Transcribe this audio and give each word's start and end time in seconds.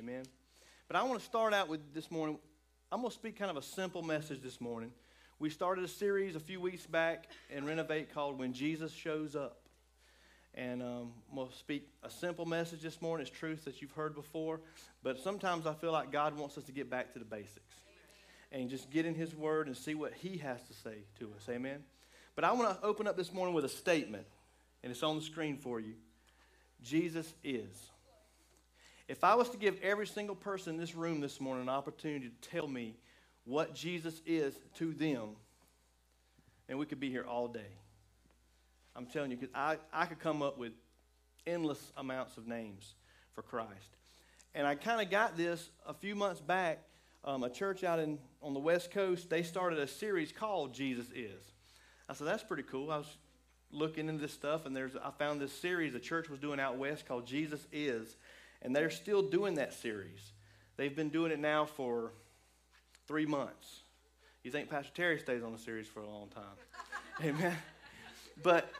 Amen. 0.00 0.22
But 0.88 0.96
I 0.96 1.02
want 1.02 1.20
to 1.20 1.26
start 1.26 1.52
out 1.52 1.68
with 1.68 1.92
this 1.92 2.10
morning. 2.10 2.38
I'm 2.90 3.00
going 3.00 3.10
to 3.10 3.14
speak 3.14 3.38
kind 3.38 3.50
of 3.50 3.58
a 3.58 3.62
simple 3.62 4.02
message 4.02 4.40
this 4.40 4.58
morning. 4.58 4.92
We 5.38 5.50
started 5.50 5.84
a 5.84 5.88
series 5.88 6.36
a 6.36 6.40
few 6.40 6.58
weeks 6.58 6.86
back 6.86 7.26
in 7.50 7.66
Renovate 7.66 8.14
called 8.14 8.38
When 8.38 8.54
Jesus 8.54 8.94
Shows 8.94 9.36
Up. 9.36 9.58
And 10.54 10.82
um, 10.82 11.12
I'm 11.28 11.36
going 11.36 11.50
to 11.50 11.54
speak 11.54 11.86
a 12.02 12.08
simple 12.08 12.46
message 12.46 12.80
this 12.80 13.02
morning. 13.02 13.26
It's 13.26 13.38
truth 13.38 13.66
that 13.66 13.82
you've 13.82 13.92
heard 13.92 14.14
before. 14.14 14.60
But 15.02 15.20
sometimes 15.20 15.66
I 15.66 15.74
feel 15.74 15.92
like 15.92 16.10
God 16.10 16.34
wants 16.34 16.56
us 16.56 16.64
to 16.64 16.72
get 16.72 16.88
back 16.88 17.12
to 17.12 17.18
the 17.18 17.26
basics 17.26 17.74
and 18.50 18.70
just 18.70 18.90
get 18.90 19.04
in 19.04 19.14
His 19.14 19.34
Word 19.34 19.66
and 19.66 19.76
see 19.76 19.94
what 19.94 20.14
He 20.14 20.38
has 20.38 20.62
to 20.62 20.72
say 20.72 20.96
to 21.18 21.26
us. 21.36 21.46
Amen. 21.50 21.84
But 22.36 22.44
I 22.44 22.52
want 22.52 22.70
to 22.70 22.86
open 22.86 23.06
up 23.06 23.18
this 23.18 23.34
morning 23.34 23.54
with 23.54 23.66
a 23.66 23.68
statement, 23.68 24.24
and 24.82 24.90
it's 24.90 25.02
on 25.02 25.16
the 25.16 25.22
screen 25.22 25.58
for 25.58 25.78
you. 25.78 25.92
Jesus 26.82 27.34
is. 27.44 27.90
If 29.10 29.24
I 29.24 29.34
was 29.34 29.48
to 29.50 29.56
give 29.56 29.76
every 29.82 30.06
single 30.06 30.36
person 30.36 30.74
in 30.74 30.80
this 30.80 30.94
room 30.94 31.20
this 31.20 31.40
morning 31.40 31.64
an 31.64 31.68
opportunity 31.68 32.28
to 32.28 32.48
tell 32.48 32.68
me 32.68 32.94
what 33.44 33.74
Jesus 33.74 34.22
is 34.24 34.54
to 34.76 34.92
them, 34.92 35.30
and 36.68 36.78
we 36.78 36.86
could 36.86 37.00
be 37.00 37.10
here 37.10 37.24
all 37.28 37.48
day. 37.48 37.72
I'm 38.94 39.06
telling 39.06 39.32
you, 39.32 39.36
because 39.36 39.52
I, 39.52 39.78
I 39.92 40.06
could 40.06 40.20
come 40.20 40.42
up 40.42 40.58
with 40.58 40.74
endless 41.44 41.90
amounts 41.96 42.36
of 42.36 42.46
names 42.46 42.94
for 43.34 43.42
Christ. 43.42 43.96
And 44.54 44.64
I 44.64 44.76
kind 44.76 45.00
of 45.00 45.10
got 45.10 45.36
this 45.36 45.70
a 45.84 45.92
few 45.92 46.14
months 46.14 46.40
back. 46.40 46.78
Um, 47.24 47.42
a 47.42 47.50
church 47.50 47.82
out 47.82 47.98
in, 47.98 48.16
on 48.40 48.54
the 48.54 48.60
West 48.60 48.92
Coast, 48.92 49.28
they 49.28 49.42
started 49.42 49.80
a 49.80 49.88
series 49.88 50.30
called 50.30 50.72
Jesus 50.72 51.06
Is. 51.12 51.42
I 52.08 52.14
said, 52.14 52.28
that's 52.28 52.44
pretty 52.44 52.62
cool. 52.62 52.92
I 52.92 52.98
was 52.98 53.16
looking 53.72 54.08
into 54.08 54.22
this 54.22 54.32
stuff, 54.32 54.66
and 54.66 54.76
there's 54.76 54.92
I 54.94 55.10
found 55.18 55.40
this 55.40 55.52
series 55.52 55.96
a 55.96 55.98
church 55.98 56.28
was 56.28 56.38
doing 56.38 56.60
out 56.60 56.78
west 56.78 57.06
called 57.06 57.26
Jesus 57.26 57.66
Is, 57.72 58.16
and 58.62 58.74
they're 58.74 58.90
still 58.90 59.22
doing 59.22 59.54
that 59.54 59.72
series. 59.72 60.20
They've 60.76 60.94
been 60.94 61.10
doing 61.10 61.32
it 61.32 61.38
now 61.38 61.64
for 61.64 62.12
three 63.06 63.26
months. 63.26 63.80
You 64.42 64.50
think 64.50 64.70
Pastor 64.70 64.92
Terry 64.94 65.18
stays 65.18 65.42
on 65.42 65.52
the 65.52 65.58
series 65.58 65.86
for 65.86 66.00
a 66.00 66.08
long 66.08 66.28
time? 66.28 66.44
Amen. 67.24 67.56
But 68.42 68.70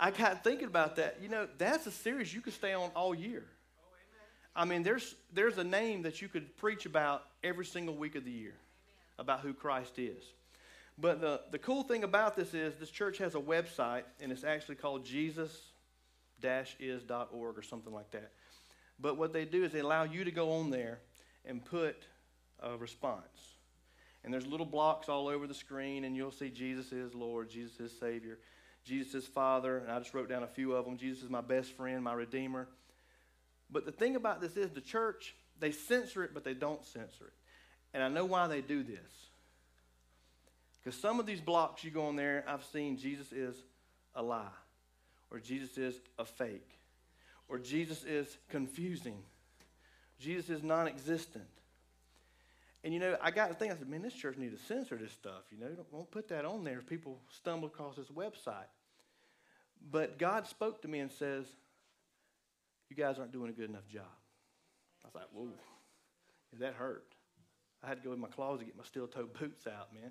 I 0.00 0.10
got 0.10 0.42
thinking 0.42 0.66
about 0.66 0.96
that. 0.96 1.18
You 1.22 1.28
know, 1.28 1.46
that's 1.58 1.86
a 1.86 1.92
series 1.92 2.34
you 2.34 2.40
could 2.40 2.54
stay 2.54 2.72
on 2.72 2.90
all 2.96 3.14
year. 3.14 3.44
I 4.54 4.64
mean, 4.64 4.82
there's 4.82 5.14
there's 5.32 5.58
a 5.58 5.64
name 5.64 6.02
that 6.02 6.20
you 6.20 6.28
could 6.28 6.56
preach 6.56 6.84
about 6.84 7.22
every 7.42 7.64
single 7.64 7.94
week 7.94 8.16
of 8.16 8.24
the 8.24 8.30
year 8.30 8.54
about 9.18 9.40
who 9.40 9.54
Christ 9.54 9.98
is. 9.98 10.22
But 10.98 11.20
the, 11.20 11.40
the 11.50 11.58
cool 11.58 11.84
thing 11.84 12.04
about 12.04 12.36
this 12.36 12.52
is 12.52 12.74
this 12.76 12.90
church 12.90 13.18
has 13.18 13.34
a 13.34 13.40
website, 13.40 14.02
and 14.20 14.30
it's 14.30 14.44
actually 14.44 14.74
called 14.74 15.06
jesus-is.org 15.06 15.58
or 17.58 17.62
something 17.62 17.92
like 17.92 18.10
that. 18.10 18.32
But 19.02 19.18
what 19.18 19.32
they 19.32 19.44
do 19.44 19.64
is 19.64 19.72
they 19.72 19.80
allow 19.80 20.04
you 20.04 20.22
to 20.24 20.30
go 20.30 20.52
on 20.52 20.70
there 20.70 21.00
and 21.44 21.62
put 21.62 22.06
a 22.60 22.76
response. 22.76 23.56
And 24.24 24.32
there's 24.32 24.46
little 24.46 24.64
blocks 24.64 25.08
all 25.08 25.26
over 25.26 25.48
the 25.48 25.54
screen, 25.54 26.04
and 26.04 26.16
you'll 26.16 26.30
see 26.30 26.48
Jesus 26.48 26.92
is 26.92 27.12
Lord, 27.12 27.50
Jesus 27.50 27.80
is 27.80 27.98
Savior, 27.98 28.38
Jesus 28.84 29.14
is 29.14 29.26
Father, 29.26 29.78
and 29.78 29.90
I 29.90 29.98
just 29.98 30.14
wrote 30.14 30.28
down 30.28 30.44
a 30.44 30.48
few 30.48 30.74
of 30.74 30.84
them. 30.84 30.96
Jesus 30.96 31.24
is 31.24 31.30
my 31.30 31.40
best 31.40 31.72
friend, 31.72 32.04
my 32.04 32.12
Redeemer. 32.12 32.68
But 33.68 33.84
the 33.84 33.92
thing 33.92 34.14
about 34.14 34.40
this 34.40 34.56
is 34.56 34.70
the 34.70 34.80
church, 34.80 35.34
they 35.58 35.72
censor 35.72 36.22
it, 36.22 36.32
but 36.32 36.44
they 36.44 36.54
don't 36.54 36.84
censor 36.84 37.26
it. 37.26 37.32
And 37.94 38.02
I 38.02 38.08
know 38.08 38.24
why 38.24 38.46
they 38.46 38.60
do 38.60 38.84
this. 38.84 39.28
Because 40.82 40.98
some 40.98 41.18
of 41.18 41.26
these 41.26 41.40
blocks 41.40 41.82
you 41.82 41.90
go 41.90 42.06
on 42.06 42.16
there, 42.16 42.44
I've 42.46 42.64
seen 42.64 42.96
Jesus 42.96 43.32
is 43.32 43.56
a 44.14 44.22
lie, 44.22 44.46
or 45.30 45.40
Jesus 45.40 45.76
is 45.76 46.00
a 46.18 46.24
fake, 46.24 46.70
or 47.48 47.58
Jesus 47.58 48.04
is 48.04 48.36
confusing, 48.48 49.18
Jesus 50.18 50.50
is 50.50 50.62
non 50.62 50.86
existent. 50.88 51.44
And 52.84 52.92
you 52.92 52.98
know, 52.98 53.16
I 53.22 53.30
got 53.30 53.48
to 53.48 53.54
think, 53.54 53.72
I 53.72 53.76
said, 53.76 53.88
man, 53.88 54.02
this 54.02 54.14
church 54.14 54.36
needs 54.36 54.58
to 54.58 54.66
censor 54.66 54.96
this 54.96 55.12
stuff. 55.12 55.42
You 55.52 55.58
know, 55.58 55.68
don't, 55.68 55.92
not 55.92 56.10
put 56.10 56.28
that 56.28 56.44
on 56.44 56.64
there 56.64 56.78
if 56.78 56.86
people 56.86 57.20
stumble 57.28 57.68
across 57.68 57.94
this 57.94 58.08
website. 58.08 58.70
But 59.90 60.18
God 60.18 60.48
spoke 60.48 60.82
to 60.82 60.88
me 60.88 60.98
and 60.98 61.10
says, 61.10 61.46
you 62.90 62.96
guys 62.96 63.18
aren't 63.18 63.32
doing 63.32 63.50
a 63.50 63.52
good 63.52 63.70
enough 63.70 63.86
job. 63.86 64.02
I 65.04 65.08
was 65.08 65.14
like, 65.14 65.28
whoa, 65.32 65.48
that 66.58 66.74
hurt. 66.74 67.06
I 67.84 67.88
had 67.88 68.02
to 68.02 68.08
go 68.08 68.12
in 68.12 68.20
my 68.20 68.28
closet 68.28 68.66
get 68.66 68.76
my 68.76 68.84
steel 68.84 69.06
toe 69.06 69.28
boots 69.40 69.66
out, 69.66 69.94
man 69.94 70.10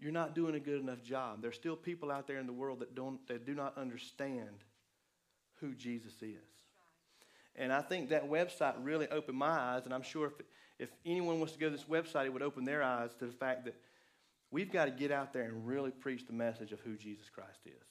you're 0.00 0.12
not 0.12 0.34
doing 0.34 0.54
a 0.54 0.60
good 0.60 0.80
enough 0.80 1.02
job. 1.02 1.40
There's 1.40 1.54
still 1.54 1.76
people 1.76 2.10
out 2.10 2.26
there 2.26 2.38
in 2.38 2.46
the 2.46 2.52
world 2.52 2.80
that 2.80 2.94
don't 2.94 3.26
that 3.28 3.46
do 3.46 3.54
not 3.54 3.76
understand 3.78 4.64
who 5.64 5.74
Jesus 5.74 6.12
is. 6.20 6.44
And 7.56 7.72
I 7.72 7.80
think 7.80 8.10
that 8.10 8.28
website 8.28 8.74
really 8.82 9.08
opened 9.08 9.38
my 9.38 9.48
eyes, 9.48 9.84
and 9.84 9.94
I'm 9.94 10.02
sure 10.02 10.26
if, 10.26 10.32
if 10.78 10.90
anyone 11.06 11.38
wants 11.38 11.54
to 11.54 11.58
go 11.58 11.70
to 11.70 11.76
this 11.76 11.84
website, 11.84 12.26
it 12.26 12.32
would 12.32 12.42
open 12.42 12.64
their 12.64 12.82
eyes 12.82 13.14
to 13.20 13.26
the 13.26 13.32
fact 13.32 13.64
that 13.64 13.76
we've 14.50 14.72
got 14.72 14.86
to 14.86 14.90
get 14.90 15.12
out 15.12 15.32
there 15.32 15.44
and 15.44 15.66
really 15.66 15.90
preach 15.90 16.26
the 16.26 16.32
message 16.32 16.72
of 16.72 16.80
who 16.80 16.96
Jesus 16.96 17.30
Christ 17.32 17.60
is. 17.66 17.86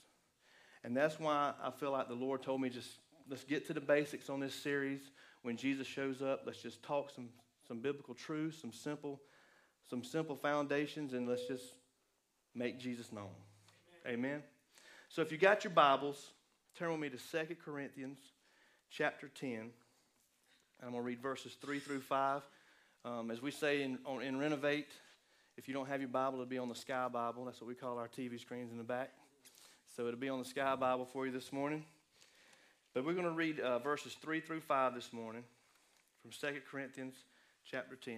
And 0.83 0.95
that's 0.95 1.19
why 1.19 1.53
I 1.63 1.72
feel 1.72 1.91
like 1.91 2.09
the 2.09 2.13
Lord 2.13 2.44
told 2.44 2.59
me 2.62 2.69
just 2.69 2.89
let's 3.29 3.45
get 3.45 3.66
to 3.67 3.73
the 3.73 3.81
basics 3.81 4.29
on 4.29 4.41
this 4.41 4.53
series. 4.53 5.00
When 5.44 5.56
Jesus 5.56 5.88
shows 5.88 6.22
up, 6.22 6.44
let's 6.45 6.62
just 6.62 6.83
talk 6.83 7.09
some, 7.09 7.29
some 7.67 7.79
biblical 7.79 8.13
truths, 8.13 8.59
some 8.59 8.73
simple, 8.73 9.22
some 9.89 10.03
simple 10.03 10.35
foundations, 10.35 11.13
and 11.13 11.28
let's 11.28 11.45
just 11.47 11.63
make 12.53 12.79
Jesus 12.79 13.12
known. 13.13 13.29
Amen. 14.06 14.19
Amen. 14.19 14.44
So 15.07 15.22
if 15.22 15.31
you 15.31 15.38
got 15.38 15.63
your 15.63 15.72
Bibles, 15.72 16.31
turn 16.78 16.91
with 16.91 17.00
me 17.00 17.09
to 17.09 17.17
2 17.17 17.56
Corinthians 17.63 18.17
chapter 18.89 19.28
10. 19.28 19.51
And 19.51 19.69
I'm 20.81 20.89
going 20.89 21.03
to 21.03 21.07
read 21.07 21.22
verses 21.22 21.56
3 21.61 21.79
through 21.79 22.01
5. 22.01 22.41
Um, 23.06 23.29
as 23.29 23.41
we 23.41 23.51
say 23.51 23.84
in, 23.84 24.00
on, 24.06 24.23
in 24.23 24.39
Renovate, 24.39 24.91
if 25.56 25.67
you 25.67 25.73
don't 25.73 25.88
have 25.88 26.00
your 26.00 26.09
Bible, 26.09 26.35
it'll 26.35 26.45
be 26.47 26.57
on 26.57 26.69
the 26.69 26.75
Sky 26.75 27.07
Bible. 27.09 27.45
That's 27.45 27.62
what 27.62 27.67
we 27.67 27.75
call 27.75 28.00
our 28.00 28.07
TV 28.07 28.39
screens 28.39 28.72
in 28.72 28.79
the 28.79 28.83
back. 28.83 29.12
So 29.95 30.07
it'll 30.07 30.19
be 30.19 30.29
on 30.29 30.39
the 30.39 30.45
Sky 30.45 30.75
Bible 30.75 31.06
for 31.06 31.28
you 31.28 31.31
this 31.31 31.53
morning. 31.53 31.85
But 32.95 33.06
we're 33.06 33.13
going 33.13 33.25
to 33.25 33.31
read 33.31 33.59
uh, 33.59 33.78
verses 33.79 34.16
3 34.19 34.39
through 34.39 34.62
5 34.62 34.95
this 34.95 35.13
morning 35.13 35.44
from 36.23 36.31
2 36.31 36.62
Corinthians 36.72 37.13
chapter 37.69 37.95
10. 37.95 38.16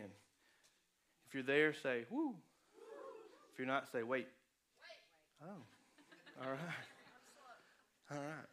If 1.28 1.34
you're 1.34 1.44
there, 1.44 1.74
say, 1.74 2.06
whoo. 2.10 2.36
If 3.52 3.60
you're 3.60 3.68
not, 3.68 3.92
say, 3.92 4.04
wait. 4.04 4.28
Oh, 5.44 6.42
all 6.42 6.52
right. 6.52 6.60
All 8.12 8.18
right. 8.18 8.48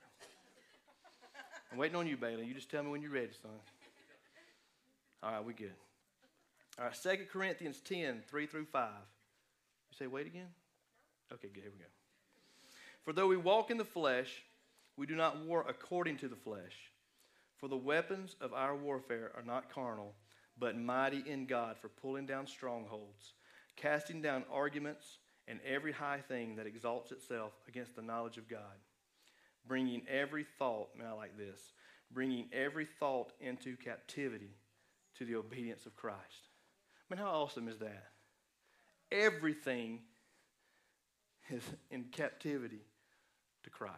I'm 1.70 1.78
waiting 1.78 1.96
on 1.96 2.06
you, 2.06 2.16
Bailey. 2.16 2.44
You 2.44 2.54
just 2.54 2.70
tell 2.70 2.82
me 2.82 2.90
when 2.90 3.02
you're 3.02 3.10
ready, 3.10 3.30
son. 3.40 3.50
All 5.22 5.32
right, 5.32 5.44
we 5.44 5.54
good. 5.54 5.72
All 6.78 6.86
right, 6.86 6.94
2 7.02 7.26
Corinthians 7.32 7.80
10, 7.80 8.22
3 8.28 8.46
through 8.46 8.64
5. 8.66 8.91
You 9.91 9.96
say, 9.96 10.06
wait 10.06 10.26
again? 10.26 10.48
Okay, 11.32 11.48
good. 11.48 11.62
Here 11.62 11.72
we 11.72 11.78
go. 11.78 11.91
For 13.04 13.12
though 13.12 13.26
we 13.26 13.36
walk 13.36 13.70
in 13.70 13.78
the 13.78 13.84
flesh, 13.84 14.42
we 14.96 15.06
do 15.06 15.14
not 15.14 15.44
war 15.44 15.64
according 15.68 16.18
to 16.18 16.28
the 16.28 16.36
flesh. 16.36 16.91
For 17.56 17.68
the 17.68 17.76
weapons 17.76 18.36
of 18.41 18.52
our 18.52 18.76
warfare 18.76 19.32
are 19.36 19.44
not 19.44 19.72
carnal, 19.72 20.14
but 20.58 20.78
mighty 20.78 21.22
in 21.26 21.46
God 21.46 21.78
for 21.78 21.88
pulling 21.88 22.26
down 22.26 22.46
strongholds 22.46 23.34
casting 23.76 24.22
down 24.22 24.44
arguments 24.52 25.18
and 25.48 25.60
every 25.66 25.92
high 25.92 26.20
thing 26.20 26.56
that 26.56 26.66
exalts 26.66 27.12
itself 27.12 27.52
against 27.68 27.96
the 27.96 28.02
knowledge 28.02 28.38
of 28.38 28.48
God, 28.48 28.78
bringing 29.66 30.02
every 30.08 30.46
thought, 30.58 30.88
and 30.98 31.06
I 31.06 31.12
like 31.12 31.36
this, 31.36 31.60
bringing 32.10 32.48
every 32.52 32.86
thought 32.98 33.32
into 33.40 33.76
captivity 33.76 34.50
to 35.18 35.24
the 35.24 35.36
obedience 35.36 35.86
of 35.86 35.96
Christ. 35.96 36.48
I 37.10 37.14
mean, 37.14 37.24
how 37.24 37.30
awesome 37.30 37.68
is 37.68 37.78
that? 37.78 38.08
Everything 39.10 40.00
is 41.50 41.62
in 41.90 42.04
captivity 42.04 42.82
to 43.64 43.70
Christ. 43.70 43.96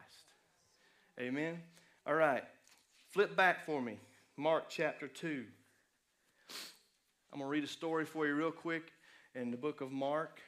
Amen? 1.20 1.60
All 2.06 2.14
right. 2.14 2.44
Flip 3.10 3.36
back 3.36 3.64
for 3.64 3.80
me. 3.80 3.98
Mark 4.36 4.64
chapter 4.68 5.06
2. 5.06 5.44
I'm 7.32 7.38
going 7.38 7.48
to 7.48 7.50
read 7.50 7.64
a 7.64 7.68
story 7.68 8.04
for 8.04 8.26
you 8.26 8.34
real 8.34 8.50
quick 8.50 8.92
in 9.34 9.50
the 9.50 9.56
book 9.56 9.80
of 9.80 9.92
Mark, 9.92 10.40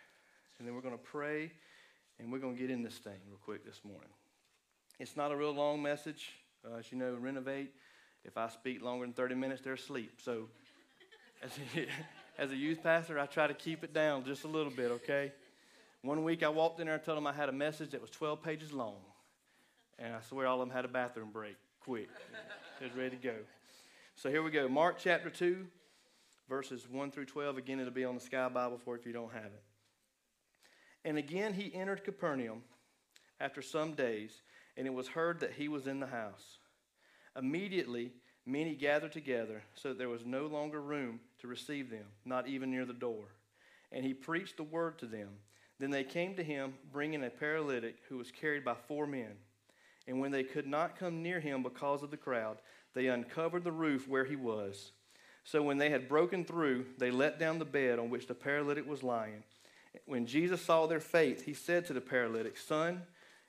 and 0.58 0.66
then 0.66 0.74
we're 0.74 0.80
going 0.80 0.96
to 0.96 1.04
pray, 1.04 1.52
and 2.19 2.32
we're 2.32 2.38
going 2.38 2.54
to 2.54 2.60
get 2.60 2.70
in 2.70 2.82
this 2.82 2.98
thing 2.98 3.19
real 3.28 3.38
quick 3.44 3.64
this 3.64 3.80
morning. 3.84 4.08
It's 4.98 5.16
not 5.16 5.31
a 5.31 5.37
real 5.37 5.52
long 5.52 5.82
message. 5.82 6.31
Uh, 6.64 6.78
as 6.78 6.90
you 6.90 6.98
know, 6.98 7.14
renovate. 7.14 7.72
If 8.25 8.37
I 8.37 8.48
speak 8.48 8.82
longer 8.82 9.06
than 9.06 9.12
30 9.12 9.34
minutes, 9.34 9.62
they're 9.62 9.75
asleep. 9.75 10.20
So, 10.22 10.48
as 11.43 11.50
a, 11.76 11.87
as 12.43 12.50
a 12.50 12.56
youth 12.56 12.82
pastor, 12.82 13.19
I 13.19 13.26
try 13.26 13.46
to 13.46 13.54
keep 13.54 13.84
it 13.84 13.93
down 13.93 14.25
just 14.25 14.44
a 14.44 14.48
little 14.48 14.72
bit, 14.72 14.90
okay? 14.93 15.32
One 16.02 16.25
week 16.25 16.43
I 16.43 16.48
walked 16.48 16.81
in 16.81 16.87
there 16.87 16.94
and 16.94 17.04
told 17.04 17.19
them 17.19 17.26
I 17.26 17.32
had 17.32 17.48
a 17.48 17.52
message 17.52 17.90
that 17.90 18.00
was 18.00 18.10
12 18.10 18.43
pages 18.43 18.72
long. 18.72 18.96
And 19.98 20.14
I 20.14 20.20
swear 20.20 20.46
all 20.46 20.60
of 20.60 20.69
them 20.69 20.75
had 20.75 20.84
a 20.84 20.88
bathroom 20.88 21.31
break 21.31 21.56
quick. 21.81 22.08
was 22.82 22.94
ready 22.94 23.16
to 23.16 23.22
go. 23.22 23.34
So 24.16 24.31
here 24.31 24.43
we 24.43 24.50
go. 24.50 24.69
Mark 24.69 24.96
chapter 24.98 25.31
2, 25.31 25.66
verses 26.48 26.88
1 26.90 27.10
through 27.10 27.26
12. 27.26 27.58
Again, 27.58 27.81
it'll 27.81 27.93
be 27.93 28.04
on 28.04 28.14
the 28.14 28.20
Sky 28.20 28.48
Bible 28.48 28.78
for 28.84 28.96
if 28.96 29.06
you 29.06 29.12
don't 29.12 29.32
have 29.32 29.44
it. 29.44 29.62
And 31.04 31.16
again, 31.16 31.54
he 31.54 31.72
entered 31.75 32.02
Capernaum 32.02 32.62
after 33.40 33.62
some 33.62 33.93
days, 33.93 34.43
and 34.76 34.87
it 34.87 34.93
was 34.93 35.08
heard 35.08 35.40
that 35.40 35.55
he 35.55 35.69
was 35.69 35.87
in 35.87 36.00
the 36.00 36.06
house. 36.06 36.58
Immediately, 37.37 38.12
many 38.44 38.75
gathered 38.75 39.12
together 39.12 39.62
so 39.75 39.88
that 39.88 39.99
there 39.99 40.08
was 40.08 40.25
no 40.25 40.46
longer 40.46 40.81
room 40.81 41.20
to 41.40 41.49
receive 41.49 41.90
them, 41.90 42.06
not 42.25 42.49
even 42.49 42.70
near 42.70 42.84
the 42.84 42.93
door. 42.93 43.25
And 43.93 44.05
he 44.05 44.14
preached 44.14 44.56
the 44.56 44.62
word 44.62 44.99
to 44.99 45.06
them. 45.06 45.28
Then 45.78 45.90
they 45.90 46.05
came 46.05 46.34
to 46.37 46.44
him, 46.44 46.75
bringing 46.93 47.25
a 47.25 47.31
paralytic 47.31 47.96
who 48.08 48.17
was 48.17 48.31
carried 48.31 48.64
by 48.64 48.75
four 48.75 49.06
men. 49.06 49.32
And 50.06 50.20
when 50.20 50.31
they 50.31 50.44
could 50.44 50.67
not 50.67 50.99
come 50.99 51.22
near 51.22 51.40
him 51.40 51.62
because 51.62 52.02
of 52.02 52.11
the 52.11 52.17
crowd, 52.17 52.58
they 52.94 53.08
uncovered 53.08 53.64
the 53.64 53.72
roof 53.72 54.08
where 54.08 54.25
he 54.25 54.37
was. 54.37 54.93
So 55.44 55.62
when 55.62 55.79
they 55.79 55.90
had 55.90 56.08
broken 56.08 56.44
through, 56.44 56.87
they 56.99 57.11
let 57.11 57.38
down 57.38 57.58
the 57.58 57.64
bed 57.64 57.99
on 57.99 58.11
which 58.11 58.26
the 58.26 58.34
paralytic 58.34 58.88
was 58.88 59.02
lying. 59.02 59.43
When 60.06 60.26
Jesus 60.26 60.62
saw 60.62 60.87
their 60.87 61.00
faith, 61.00 61.44
he 61.44 61.55
said 61.55 61.87
to 61.87 61.93
the 61.93 62.00
paralytic, 62.00 62.56
Son, 62.56 63.02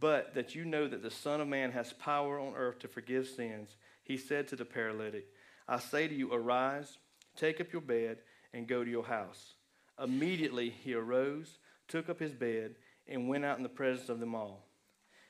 But 0.00 0.34
that 0.34 0.54
you 0.54 0.64
know 0.64 0.88
that 0.88 1.02
the 1.02 1.10
Son 1.10 1.40
of 1.40 1.48
Man 1.48 1.72
has 1.72 1.92
power 1.92 2.38
on 2.38 2.54
earth 2.56 2.80
to 2.80 2.88
forgive 2.88 3.28
sins, 3.28 3.76
he 4.02 4.16
said 4.16 4.48
to 4.48 4.56
the 4.56 4.64
paralytic, 4.64 5.26
I 5.68 5.78
say 5.78 6.08
to 6.08 6.14
you, 6.14 6.32
arise, 6.32 6.98
take 7.36 7.60
up 7.60 7.72
your 7.72 7.82
bed, 7.82 8.18
and 8.52 8.68
go 8.68 8.84
to 8.84 8.90
your 8.90 9.04
house. 9.04 9.54
Immediately 10.02 10.70
he 10.70 10.94
arose, 10.94 11.58
took 11.88 12.08
up 12.08 12.18
his 12.20 12.32
bed, 12.32 12.74
and 13.06 13.28
went 13.28 13.44
out 13.44 13.56
in 13.56 13.62
the 13.62 13.68
presence 13.68 14.08
of 14.08 14.20
them 14.20 14.34
all. 14.34 14.66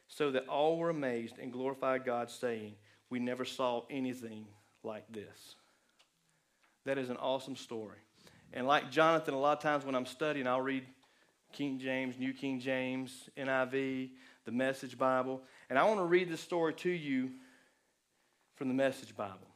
So 0.09 0.31
that 0.33 0.49
all 0.49 0.79
were 0.79 0.91
amazed 0.91 1.39
and 1.39 1.53
glorified 1.53 2.05
God, 2.05 2.31
saying, 2.31 2.75
We 3.11 3.19
never 3.19 3.45
saw 3.45 3.83
anything 3.91 4.47
like 4.83 5.11
this. 5.11 5.57
That 6.85 6.99
is 6.99 7.11
an 7.11 7.17
awesome 7.17 7.57
story. 7.57 7.99
And 8.53 8.67
like 8.67 8.91
Jonathan, 8.91 9.35
a 9.35 9.39
lot 9.39 9.57
of 9.57 9.63
times 9.63 9.85
when 9.85 9.95
I'm 9.95 10.07
studying, 10.07 10.47
I'll 10.47 10.61
read 10.61 10.85
King 11.53 11.79
James, 11.79 12.19
New 12.19 12.33
King 12.33 12.61
James, 12.61 13.29
NIV, 13.37 14.11
the 14.45 14.53
Message 14.53 14.99
Bible. 14.99 15.43
And 15.71 15.79
I 15.79 15.85
want 15.85 15.99
to 15.99 16.05
read 16.05 16.29
this 16.29 16.41
story 16.41 16.75
to 16.75 16.91
you 16.91 17.31
from 18.57 18.69
the 18.69 18.75
Message 18.75 19.17
Bible. 19.17 19.49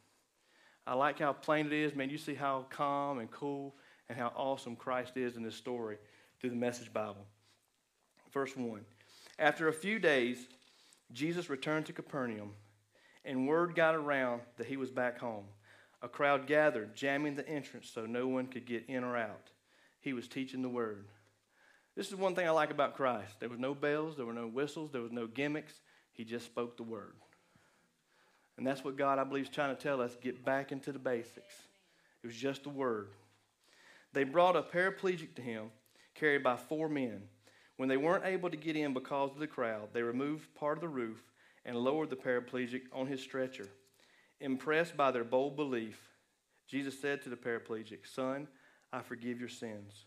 I 0.86 0.94
like 0.94 1.18
how 1.18 1.32
plain 1.32 1.66
it 1.66 1.72
is. 1.72 1.94
Man, 1.94 2.10
you 2.10 2.18
see 2.18 2.34
how 2.34 2.66
calm 2.70 3.18
and 3.18 3.30
cool 3.30 3.74
and 4.08 4.18
how 4.18 4.32
awesome 4.34 4.76
Christ 4.76 5.16
is 5.16 5.36
in 5.36 5.42
this 5.42 5.54
story 5.54 5.98
through 6.40 6.50
the 6.50 6.56
Message 6.56 6.92
Bible. 6.92 7.26
Verse 8.32 8.56
1. 8.56 8.80
After 9.38 9.68
a 9.68 9.72
few 9.72 9.98
days, 9.98 10.48
Jesus 11.12 11.48
returned 11.48 11.86
to 11.86 11.92
Capernaum, 11.92 12.54
and 13.24 13.46
word 13.46 13.74
got 13.74 13.94
around 13.94 14.42
that 14.56 14.66
he 14.66 14.76
was 14.76 14.90
back 14.90 15.18
home. 15.18 15.44
A 16.02 16.08
crowd 16.08 16.46
gathered, 16.46 16.94
jamming 16.94 17.34
the 17.34 17.48
entrance 17.48 17.90
so 17.92 18.06
no 18.06 18.26
one 18.28 18.46
could 18.46 18.66
get 18.66 18.84
in 18.88 19.04
or 19.04 19.16
out. 19.16 19.50
He 20.00 20.12
was 20.12 20.28
teaching 20.28 20.62
the 20.62 20.68
word. 20.68 21.08
This 21.98 22.12
is 22.12 22.14
one 22.14 22.36
thing 22.36 22.46
I 22.46 22.52
like 22.52 22.70
about 22.70 22.94
Christ. 22.94 23.40
There 23.40 23.48
was 23.48 23.58
no 23.58 23.74
bells, 23.74 24.16
there 24.16 24.24
were 24.24 24.32
no 24.32 24.46
whistles, 24.46 24.92
there 24.92 25.02
was 25.02 25.10
no 25.10 25.26
gimmicks. 25.26 25.80
He 26.12 26.22
just 26.22 26.46
spoke 26.46 26.76
the 26.76 26.84
word. 26.84 27.14
And 28.56 28.64
that's 28.64 28.84
what 28.84 28.96
God, 28.96 29.18
I 29.18 29.24
believe, 29.24 29.46
is 29.46 29.50
trying 29.50 29.74
to 29.74 29.82
tell 29.82 30.00
us 30.00 30.16
get 30.22 30.44
back 30.44 30.70
into 30.70 30.92
the 30.92 31.00
basics. 31.00 31.56
It 32.22 32.28
was 32.28 32.36
just 32.36 32.62
the 32.62 32.68
word. 32.68 33.08
They 34.12 34.22
brought 34.22 34.54
a 34.54 34.62
paraplegic 34.62 35.34
to 35.34 35.42
him, 35.42 35.72
carried 36.14 36.44
by 36.44 36.54
four 36.54 36.88
men. 36.88 37.22
When 37.78 37.88
they 37.88 37.96
weren't 37.96 38.26
able 38.26 38.50
to 38.50 38.56
get 38.56 38.76
in 38.76 38.94
because 38.94 39.32
of 39.32 39.40
the 39.40 39.48
crowd, 39.48 39.88
they 39.92 40.02
removed 40.02 40.54
part 40.54 40.78
of 40.78 40.82
the 40.82 40.88
roof 40.88 41.20
and 41.64 41.76
lowered 41.76 42.10
the 42.10 42.16
paraplegic 42.16 42.82
on 42.92 43.08
his 43.08 43.20
stretcher. 43.20 43.66
Impressed 44.40 44.96
by 44.96 45.10
their 45.10 45.24
bold 45.24 45.56
belief, 45.56 46.00
Jesus 46.68 47.00
said 47.00 47.22
to 47.22 47.28
the 47.28 47.34
paraplegic, 47.34 48.06
Son, 48.06 48.46
I 48.92 49.02
forgive 49.02 49.40
your 49.40 49.48
sins. 49.48 50.04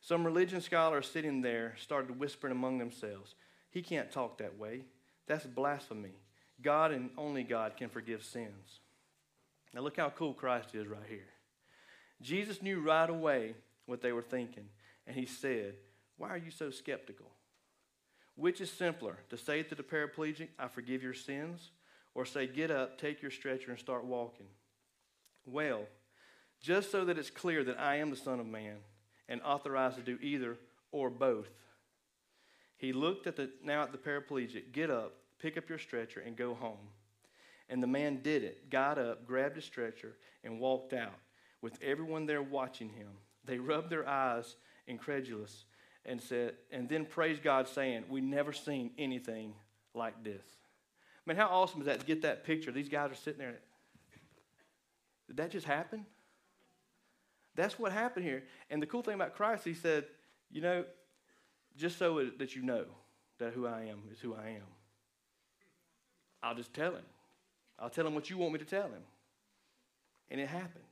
Some 0.00 0.24
religion 0.24 0.60
scholars 0.60 1.08
sitting 1.10 1.42
there 1.42 1.74
started 1.78 2.18
whispering 2.18 2.52
among 2.52 2.78
themselves, 2.78 3.34
He 3.70 3.82
can't 3.82 4.10
talk 4.10 4.38
that 4.38 4.58
way. 4.58 4.84
That's 5.26 5.46
blasphemy. 5.46 6.14
God 6.62 6.92
and 6.92 7.10
only 7.16 7.42
God 7.42 7.76
can 7.76 7.88
forgive 7.88 8.24
sins. 8.24 8.80
Now, 9.72 9.82
look 9.82 9.96
how 9.96 10.10
cool 10.10 10.34
Christ 10.34 10.74
is 10.74 10.86
right 10.86 10.98
here. 11.08 11.28
Jesus 12.20 12.60
knew 12.60 12.80
right 12.80 13.08
away 13.08 13.54
what 13.86 14.02
they 14.02 14.12
were 14.12 14.22
thinking, 14.22 14.68
and 15.06 15.16
he 15.16 15.26
said, 15.26 15.74
Why 16.16 16.28
are 16.28 16.36
you 16.36 16.50
so 16.50 16.70
skeptical? 16.70 17.30
Which 18.34 18.60
is 18.60 18.70
simpler, 18.70 19.18
to 19.28 19.36
say 19.36 19.62
to 19.62 19.74
the 19.74 19.82
paraplegic, 19.82 20.48
I 20.58 20.68
forgive 20.68 21.02
your 21.02 21.14
sins, 21.14 21.70
or 22.14 22.24
say, 22.24 22.46
Get 22.46 22.70
up, 22.70 22.98
take 22.98 23.22
your 23.22 23.30
stretcher, 23.30 23.70
and 23.70 23.78
start 23.78 24.04
walking? 24.04 24.46
Well, 25.46 25.82
just 26.60 26.90
so 26.90 27.04
that 27.04 27.18
it's 27.18 27.30
clear 27.30 27.64
that 27.64 27.80
I 27.80 27.96
am 27.96 28.10
the 28.10 28.16
Son 28.16 28.40
of 28.40 28.46
Man, 28.46 28.76
and 29.30 29.40
authorized 29.42 29.96
to 29.96 30.02
do 30.02 30.18
either 30.20 30.58
or 30.92 31.08
both. 31.08 31.48
He 32.76 32.92
looked 32.92 33.26
at 33.26 33.36
the 33.36 33.48
now 33.64 33.82
at 33.82 33.92
the 33.92 33.98
paraplegic, 33.98 34.72
get 34.72 34.90
up, 34.90 35.14
pick 35.38 35.56
up 35.56 35.68
your 35.68 35.78
stretcher, 35.78 36.20
and 36.20 36.36
go 36.36 36.52
home. 36.52 36.88
And 37.70 37.82
the 37.82 37.86
man 37.86 38.20
did 38.22 38.42
it, 38.42 38.68
got 38.68 38.98
up, 38.98 39.26
grabbed 39.26 39.56
his 39.56 39.64
stretcher, 39.64 40.16
and 40.42 40.58
walked 40.58 40.92
out, 40.92 41.14
with 41.62 41.80
everyone 41.80 42.26
there 42.26 42.42
watching 42.42 42.88
him. 42.88 43.08
They 43.44 43.58
rubbed 43.58 43.90
their 43.90 44.08
eyes, 44.08 44.56
incredulous, 44.88 45.64
and 46.04 46.20
said, 46.20 46.54
and 46.72 46.88
then 46.88 47.04
praised 47.04 47.42
God, 47.42 47.68
saying, 47.68 48.04
We 48.08 48.20
never 48.20 48.52
seen 48.52 48.90
anything 48.98 49.54
like 49.94 50.24
this. 50.24 50.44
I 50.44 51.30
mean, 51.30 51.36
how 51.36 51.48
awesome 51.48 51.80
is 51.80 51.86
that 51.86 52.00
to 52.00 52.06
get 52.06 52.22
that 52.22 52.44
picture? 52.44 52.72
These 52.72 52.88
guys 52.88 53.12
are 53.12 53.14
sitting 53.14 53.38
there. 53.38 53.60
Did 55.28 55.36
that 55.36 55.50
just 55.50 55.66
happen? 55.66 56.06
That's 57.60 57.78
what 57.78 57.92
happened 57.92 58.24
here. 58.24 58.42
And 58.70 58.80
the 58.80 58.86
cool 58.86 59.02
thing 59.02 59.14
about 59.14 59.34
Christ, 59.34 59.64
he 59.64 59.74
said, 59.74 60.06
you 60.50 60.62
know, 60.62 60.84
just 61.76 61.98
so 61.98 62.24
that 62.38 62.56
you 62.56 62.62
know 62.62 62.86
that 63.38 63.52
who 63.52 63.66
I 63.66 63.82
am 63.82 64.02
is 64.10 64.18
who 64.18 64.34
I 64.34 64.48
am, 64.48 64.66
I'll 66.42 66.54
just 66.54 66.72
tell 66.72 66.92
him. 66.92 67.04
I'll 67.78 67.90
tell 67.90 68.06
him 68.06 68.14
what 68.14 68.30
you 68.30 68.38
want 68.38 68.54
me 68.54 68.58
to 68.60 68.64
tell 68.64 68.84
him. 68.84 69.02
And 70.30 70.40
it 70.40 70.48
happened. 70.48 70.84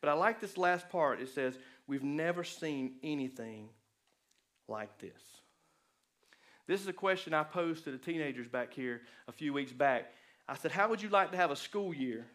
But 0.00 0.10
I 0.10 0.12
like 0.12 0.40
this 0.40 0.56
last 0.56 0.88
part. 0.88 1.20
It 1.20 1.30
says, 1.30 1.58
We've 1.88 2.04
never 2.04 2.44
seen 2.44 2.94
anything 3.02 3.68
like 4.68 4.98
this. 4.98 5.20
This 6.68 6.80
is 6.80 6.86
a 6.86 6.92
question 6.92 7.34
I 7.34 7.42
posed 7.42 7.84
to 7.84 7.90
the 7.90 7.98
teenagers 7.98 8.46
back 8.46 8.72
here 8.72 9.02
a 9.26 9.32
few 9.32 9.52
weeks 9.52 9.72
back. 9.72 10.12
I 10.48 10.54
said, 10.54 10.70
How 10.70 10.88
would 10.88 11.02
you 11.02 11.08
like 11.08 11.32
to 11.32 11.36
have 11.36 11.50
a 11.50 11.56
school 11.56 11.92
year 11.92 12.26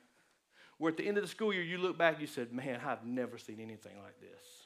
where 0.81 0.89
at 0.89 0.97
the 0.97 1.07
end 1.07 1.15
of 1.15 1.21
the 1.21 1.29
school 1.29 1.53
year 1.53 1.61
you 1.61 1.77
look 1.77 1.95
back 1.95 2.13
and 2.13 2.21
you 2.21 2.27
said, 2.27 2.51
Man, 2.51 2.81
I've 2.83 3.05
never 3.05 3.37
seen 3.37 3.59
anything 3.59 3.93
like 4.01 4.19
this? 4.19 4.65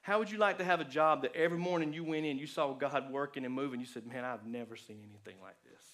How 0.00 0.18
would 0.18 0.30
you 0.30 0.38
like 0.38 0.56
to 0.56 0.64
have 0.64 0.80
a 0.80 0.86
job 0.86 1.20
that 1.20 1.36
every 1.36 1.58
morning 1.58 1.92
you 1.92 2.02
went 2.02 2.24
in, 2.24 2.38
you 2.38 2.46
saw 2.46 2.72
God 2.72 3.12
working 3.12 3.44
and 3.44 3.52
moving, 3.52 3.78
you 3.78 3.84
said, 3.84 4.06
Man, 4.06 4.24
I've 4.24 4.46
never 4.46 4.74
seen 4.74 5.00
anything 5.06 5.38
like 5.42 5.56
this? 5.64 5.84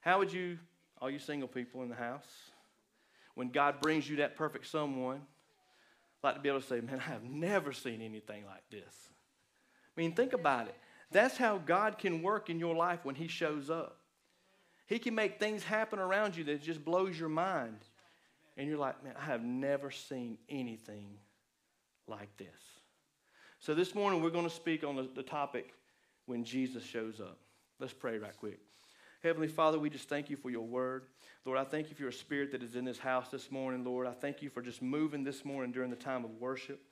How 0.00 0.20
would 0.20 0.32
you, 0.32 0.60
all 1.00 1.10
you 1.10 1.18
single 1.18 1.48
people 1.48 1.82
in 1.82 1.88
the 1.88 1.96
house, 1.96 2.28
when 3.34 3.48
God 3.48 3.80
brings 3.80 4.08
you 4.08 4.18
that 4.18 4.36
perfect 4.36 4.68
someone, 4.68 5.22
like 6.22 6.36
to 6.36 6.40
be 6.40 6.50
able 6.50 6.60
to 6.60 6.66
say, 6.66 6.80
Man, 6.80 7.00
I 7.00 7.10
have 7.10 7.24
never 7.24 7.72
seen 7.72 8.00
anything 8.00 8.44
like 8.46 8.62
this? 8.70 8.94
I 9.96 10.00
mean, 10.00 10.14
think 10.14 10.34
about 10.34 10.68
it. 10.68 10.76
That's 11.10 11.36
how 11.36 11.58
God 11.58 11.98
can 11.98 12.22
work 12.22 12.48
in 12.48 12.60
your 12.60 12.76
life 12.76 13.00
when 13.02 13.16
He 13.16 13.26
shows 13.26 13.70
up. 13.70 14.01
He 14.92 14.98
can 14.98 15.14
make 15.14 15.38
things 15.38 15.64
happen 15.64 15.98
around 15.98 16.36
you 16.36 16.44
that 16.44 16.60
just 16.60 16.84
blows 16.84 17.18
your 17.18 17.30
mind. 17.30 17.78
And 18.58 18.68
you're 18.68 18.76
like, 18.76 19.02
man, 19.02 19.14
I 19.18 19.24
have 19.24 19.42
never 19.42 19.90
seen 19.90 20.36
anything 20.50 21.16
like 22.06 22.36
this. 22.36 22.60
So 23.58 23.74
this 23.74 23.94
morning 23.94 24.22
we're 24.22 24.28
going 24.28 24.44
to 24.44 24.54
speak 24.54 24.84
on 24.84 24.96
the, 24.96 25.08
the 25.14 25.22
topic 25.22 25.72
when 26.26 26.44
Jesus 26.44 26.84
shows 26.84 27.20
up. 27.20 27.38
Let's 27.80 27.94
pray 27.94 28.18
right 28.18 28.36
quick. 28.36 28.58
Heavenly 29.22 29.48
Father, 29.48 29.78
we 29.78 29.88
just 29.88 30.10
thank 30.10 30.28
you 30.28 30.36
for 30.36 30.50
your 30.50 30.66
word. 30.66 31.04
Lord, 31.46 31.58
I 31.58 31.64
thank 31.64 31.88
you 31.88 31.94
for 31.94 32.02
your 32.02 32.12
spirit 32.12 32.52
that 32.52 32.62
is 32.62 32.76
in 32.76 32.84
this 32.84 32.98
house 32.98 33.30
this 33.30 33.50
morning, 33.50 33.86
Lord. 33.86 34.06
I 34.06 34.12
thank 34.12 34.42
you 34.42 34.50
for 34.50 34.60
just 34.60 34.82
moving 34.82 35.24
this 35.24 35.42
morning 35.42 35.72
during 35.72 35.88
the 35.88 35.96
time 35.96 36.22
of 36.22 36.32
worship. 36.38 36.82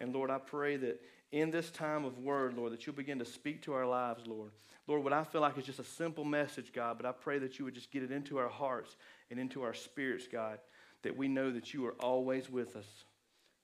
And 0.00 0.14
Lord, 0.14 0.30
I 0.30 0.38
pray 0.38 0.76
that 0.76 1.00
in 1.32 1.50
this 1.50 1.70
time 1.70 2.04
of 2.04 2.18
word, 2.18 2.54
Lord, 2.54 2.72
that 2.72 2.86
you'll 2.86 2.96
begin 2.96 3.18
to 3.18 3.24
speak 3.24 3.62
to 3.62 3.74
our 3.74 3.86
lives, 3.86 4.26
Lord. 4.26 4.50
Lord, 4.86 5.04
what 5.04 5.12
I 5.12 5.24
feel 5.24 5.40
like 5.40 5.58
is 5.58 5.66
just 5.66 5.80
a 5.80 5.84
simple 5.84 6.24
message, 6.24 6.72
God, 6.72 6.96
but 6.96 7.06
I 7.06 7.12
pray 7.12 7.38
that 7.38 7.58
you 7.58 7.64
would 7.64 7.74
just 7.74 7.90
get 7.90 8.02
it 8.02 8.10
into 8.10 8.38
our 8.38 8.48
hearts 8.48 8.96
and 9.30 9.38
into 9.38 9.62
our 9.62 9.74
spirits, 9.74 10.26
God, 10.30 10.58
that 11.02 11.16
we 11.16 11.28
know 11.28 11.52
that 11.52 11.74
you 11.74 11.86
are 11.86 11.94
always 12.00 12.48
with 12.48 12.76
us 12.76 12.86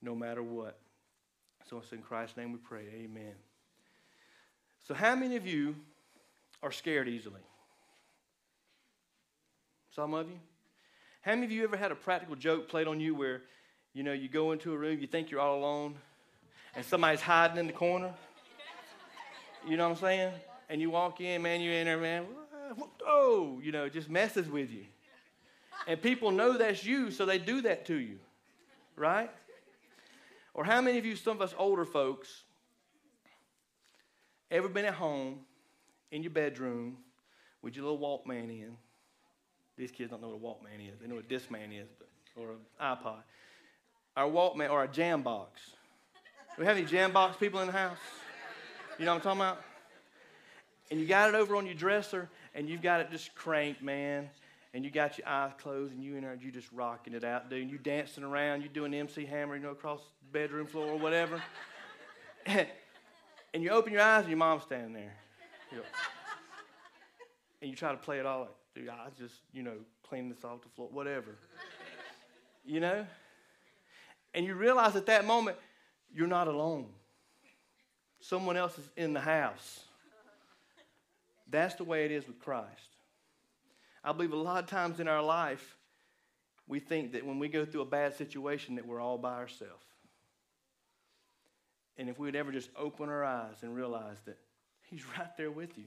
no 0.03 0.15
matter 0.15 0.43
what. 0.43 0.79
So 1.69 1.79
it's 1.79 1.93
in 1.93 2.03
Christ's 2.03 2.37
name 2.37 2.53
we 2.53 2.59
pray. 2.59 2.85
Amen. 2.95 3.35
So, 4.87 4.93
how 4.93 5.15
many 5.15 5.37
of 5.37 5.47
you 5.47 5.77
are 6.63 6.71
scared 6.71 7.09
easily? 7.09 7.41
Some 9.95 10.13
of 10.13 10.29
you? 10.29 10.39
How 11.23 11.33
many 11.33 11.47
of 11.47 11.53
you 11.53 11.65
ever 11.65 11.77
had 11.77 11.91
a 11.91 11.95
practical 11.95 12.37
joke 12.37 12.69
played 12.69 12.87
on 12.87 13.01
you 13.01 13.15
where, 13.15 13.43
you 13.95 14.03
know, 14.03 14.13
you 14.13 14.29
go 14.29 14.53
into 14.53 14.75
a 14.75 14.77
room, 14.77 15.01
you 15.01 15.07
think 15.07 15.31
you're 15.31 15.41
all 15.41 15.59
alone, 15.59 15.95
and 16.77 16.85
somebody's 16.85 17.21
hiding 17.21 17.59
in 17.59 17.67
the 17.67 17.73
corner? 17.73 18.13
You 19.67 19.77
know 19.77 19.89
what 19.89 19.97
I'm 19.97 20.01
saying? 20.03 20.33
And 20.69 20.81
you 20.81 20.91
walk 20.91 21.21
in, 21.21 21.43
man, 21.43 21.61
you're 21.61 21.75
in 21.75 21.87
there, 21.87 21.99
man, 21.99 22.27
oh, 23.07 23.61
you 23.63 23.73
know, 23.73 23.89
just 23.89 24.09
messes 24.09 24.49
with 24.49 24.71
you. 24.71 24.85
And 25.87 26.01
people 26.01 26.31
know 26.31 26.57
that's 26.57 26.85
you, 26.85 27.11
so 27.11 27.27
they 27.27 27.39
do 27.39 27.61
that 27.63 27.85
to 27.87 27.95
you, 27.95 28.19
right? 28.97 29.31
Or 30.55 30.65
how 30.65 30.81
many 30.81 30.99
of 30.99 31.05
you, 31.05 31.17
some 31.17 31.37
of 31.37 31.43
us 31.43 31.55
older 31.59 31.85
folks, 31.85 32.45
ever 34.51 34.69
been 34.69 34.85
at 34.85 34.95
home 34.95 35.41
in 36.11 36.23
your 36.23 36.31
bedroom 36.31 36.99
with 37.61 37.77
your 37.77 37.85
little 37.85 37.99
Walkman 37.99 38.49
in? 38.49 38.77
These 39.77 39.91
kids 39.91 40.11
don't 40.11 40.23
know 40.23 40.29
what 40.29 40.37
a 40.37 40.41
Walkman 40.41 40.89
is. 40.89 41.01
They 41.01 41.09
know 41.09 41.17
what 41.17 41.25
a 41.25 41.29
Discman 41.29 41.79
is, 41.79 41.89
but, 41.99 42.09
or 42.37 42.53
an 42.53 42.59
iPod. 42.81 43.23
Our 44.17 44.31
Walkman 44.31 44.71
or 44.71 44.85
a 44.85 44.89
jam 44.89 45.23
box. 45.23 45.61
We 46.57 46.65
have 46.67 46.77
any 46.77 46.87
jam 46.87 47.11
box 47.11 47.37
people 47.37 47.61
in 47.61 47.67
the 47.67 47.73
house? 47.73 47.99
You 48.97 49.05
know 49.05 49.13
what 49.13 49.27
I'm 49.27 49.39
talking 49.39 49.41
about? 49.41 49.65
And 50.91 51.01
you 51.01 51.07
got 51.07 51.29
it 51.29 51.35
over 51.35 51.57
on 51.57 51.67
your 51.67 51.75
dresser, 51.75 52.29
and 52.55 52.69
you've 52.69 52.83
got 52.83 53.01
it 53.01 53.11
just 53.11 53.35
cranked, 53.35 53.83
man. 53.83 54.31
And 54.73 54.85
you 54.85 54.91
got 54.91 55.19
your 55.19 55.27
eyes 55.27 55.51
closed, 55.59 55.93
and 55.93 56.03
you 56.03 56.15
in 56.17 56.23
there, 56.23 56.39
you 56.41 56.53
just 56.53 56.71
rocking 56.73 57.13
it 57.13 57.25
out, 57.25 57.51
dude. 57.51 57.71
You 57.71 57.79
dancing 57.79 58.23
around, 58.23 58.63
you 58.63 58.69
doing 58.69 58.95
MC 58.95 59.25
Hammer, 59.25 59.57
you 59.57 59.63
know, 59.63 59.71
across 59.71 60.01
the 60.01 60.39
bedroom 60.39 60.67
floor 60.67 60.87
or 60.87 60.99
whatever. 60.99 61.43
and 62.47 62.69
you 63.55 63.71
open 63.71 63.93
your 63.93 64.03
eyes, 64.03 64.21
and 64.21 64.29
your 64.29 64.39
mom's 64.39 64.63
standing 64.63 64.93
there. 64.93 65.15
You 65.73 65.79
know. 65.79 65.85
And 67.63 67.71
you 67.71 67.77
try 67.77 67.91
to 67.91 67.99
play 67.99 68.19
it 68.19 68.27
all 68.27 68.41
like, 68.41 68.51
dude, 68.77 68.89
I 68.89 69.09
just, 69.19 69.35
you 69.53 69.65
know, 69.65 69.77
clean 70.09 70.29
this 70.29 70.45
off 70.45 70.63
the 70.63 70.69
floor, 70.69 70.89
whatever. 70.93 71.35
you 72.65 72.79
know? 72.79 73.07
And 74.35 74.47
you 74.47 74.55
realize 74.55 74.95
at 74.95 75.07
that 75.07 75.25
moment, 75.25 75.57
you're 76.15 76.29
not 76.29 76.49
alone. 76.49 76.87
Someone 78.21 78.57
else 78.57 78.79
is 78.79 78.89
in 78.97 79.13
the 79.13 79.21
house. 79.21 79.81
That's 81.51 81.75
the 81.75 81.85
way 81.85 82.05
it 82.05 82.11
is 82.11 82.27
with 82.27 82.39
Christ. 82.39 82.97
I 84.03 84.13
believe 84.13 84.33
a 84.33 84.37
lot 84.37 84.63
of 84.63 84.71
times 84.71 85.01
in 85.01 85.09
our 85.09 85.23
life, 85.23 85.77
we 86.67 86.81
think 86.81 87.13
that 87.13 87.27
when 87.27 87.39
we 87.39 87.49
go 87.49 87.65
through 87.65 87.83
a 87.83 87.87
bad 87.87 88.17
situation 88.17 88.77
that 88.77 88.87
we're 88.87 89.01
all 89.01 89.19
by 89.19 89.35
ourselves. 89.35 89.85
And 91.97 92.09
if 92.09 92.19
we 92.19 92.27
would 92.27 92.37
ever 92.37 92.51
just 92.51 92.71
open 92.77 93.09
our 93.09 93.25
eyes 93.25 93.57
and 93.63 93.75
realize 93.75 94.17
that 94.27 94.39
He's 94.83 95.05
right 95.19 95.37
there 95.37 95.51
with 95.51 95.77
you. 95.77 95.85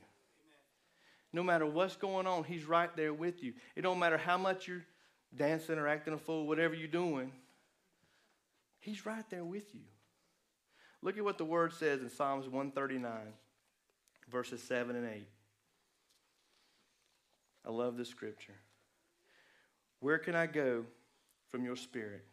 No 1.33 1.43
matter 1.43 1.65
what's 1.65 1.95
going 1.95 2.27
on, 2.27 2.43
He's 2.43 2.65
right 2.65 2.95
there 2.95 3.13
with 3.13 3.43
you. 3.43 3.53
It 3.75 3.81
don't 3.81 3.99
matter 3.99 4.17
how 4.17 4.37
much 4.37 4.67
you're 4.67 4.85
dancing 5.35 5.77
or 5.77 5.87
acting 5.87 6.13
a 6.13 6.17
fool, 6.17 6.47
whatever 6.47 6.73
you're 6.73 6.87
doing, 6.87 7.31
He's 8.79 9.05
right 9.05 9.27
there 9.29 9.43
with 9.43 9.73
you. 9.73 9.81
Look 11.01 11.17
at 11.17 11.23
what 11.23 11.37
the 11.37 11.45
Word 11.45 11.73
says 11.73 12.01
in 12.01 12.09
Psalms 12.09 12.45
139, 12.45 13.11
verses 14.29 14.61
7 14.63 14.95
and 14.95 15.07
8. 15.07 15.27
I 17.65 17.71
love 17.71 17.97
this 17.97 18.09
scripture. 18.09 18.55
Where 19.99 20.17
can 20.17 20.35
I 20.35 20.47
go 20.47 20.85
from 21.49 21.63
your 21.63 21.75
spirit? 21.75 22.23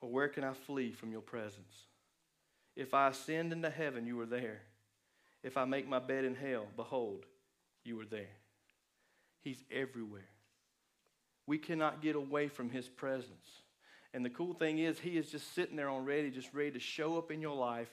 Or 0.00 0.08
where 0.08 0.28
can 0.28 0.44
I 0.44 0.52
flee 0.52 0.92
from 0.92 1.12
your 1.12 1.20
presence? 1.20 1.86
If 2.76 2.94
I 2.94 3.08
ascend 3.08 3.52
into 3.52 3.70
heaven, 3.70 4.06
you 4.06 4.20
are 4.20 4.26
there. 4.26 4.62
If 5.42 5.56
I 5.56 5.64
make 5.64 5.88
my 5.88 5.98
bed 5.98 6.24
in 6.24 6.34
hell, 6.34 6.66
behold, 6.76 7.26
you 7.84 8.00
are 8.00 8.06
there. 8.06 8.36
He's 9.42 9.62
everywhere. 9.70 10.28
We 11.46 11.58
cannot 11.58 12.00
get 12.00 12.16
away 12.16 12.48
from 12.48 12.70
his 12.70 12.88
presence. 12.88 13.62
And 14.14 14.24
the 14.24 14.30
cool 14.30 14.54
thing 14.54 14.78
is, 14.78 15.00
he 15.00 15.18
is 15.18 15.28
just 15.28 15.54
sitting 15.54 15.74
there 15.74 15.90
already, 15.90 16.30
just 16.30 16.54
ready 16.54 16.70
to 16.70 16.78
show 16.78 17.18
up 17.18 17.32
in 17.32 17.42
your 17.42 17.56
life 17.56 17.90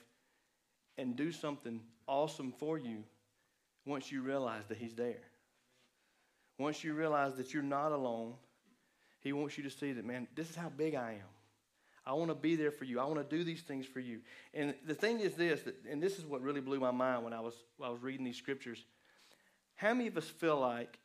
and 0.96 1.16
do 1.16 1.32
something 1.32 1.80
awesome 2.06 2.52
for 2.52 2.78
you 2.78 3.02
once 3.84 4.12
you 4.12 4.22
realize 4.22 4.62
that 4.68 4.78
he's 4.78 4.94
there. 4.94 5.22
Once 6.58 6.84
you 6.84 6.94
realize 6.94 7.34
that 7.34 7.52
you're 7.52 7.62
not 7.62 7.90
alone, 7.90 8.34
he 9.18 9.32
wants 9.32 9.58
you 9.58 9.64
to 9.64 9.70
see 9.70 9.92
that, 9.92 10.04
man, 10.04 10.28
this 10.36 10.48
is 10.48 10.54
how 10.54 10.68
big 10.68 10.94
I 10.94 11.12
am. 11.12 11.28
I 12.06 12.12
want 12.12 12.30
to 12.30 12.36
be 12.36 12.54
there 12.54 12.70
for 12.70 12.84
you. 12.84 13.00
I 13.00 13.04
want 13.04 13.28
to 13.28 13.36
do 13.36 13.42
these 13.42 13.62
things 13.62 13.84
for 13.84 13.98
you. 14.00 14.20
And 14.54 14.74
the 14.86 14.94
thing 14.94 15.18
is 15.18 15.34
this, 15.34 15.60
and 15.90 16.00
this 16.00 16.18
is 16.18 16.24
what 16.24 16.40
really 16.40 16.60
blew 16.60 16.78
my 16.78 16.90
mind 16.92 17.24
when 17.24 17.32
I 17.32 17.40
was, 17.40 17.54
when 17.78 17.88
I 17.88 17.92
was 17.92 18.00
reading 18.00 18.24
these 18.24 18.36
scriptures. 18.36 18.84
How 19.74 19.92
many 19.92 20.06
of 20.06 20.16
us 20.16 20.28
feel 20.28 20.60
like 20.60 20.98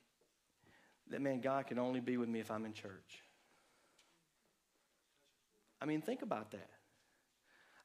that, 1.10 1.22
man, 1.22 1.42
God 1.42 1.66
can 1.66 1.80
only 1.80 2.02
be 2.02 2.18
with 2.18 2.30
me 2.30 2.40
if 2.40 2.52
I'm 2.52 2.66
in 2.66 2.74
church? 2.74 3.24
I 5.82 5.86
mean, 5.86 6.02
think 6.02 6.22
about 6.22 6.52
that. 6.52 6.70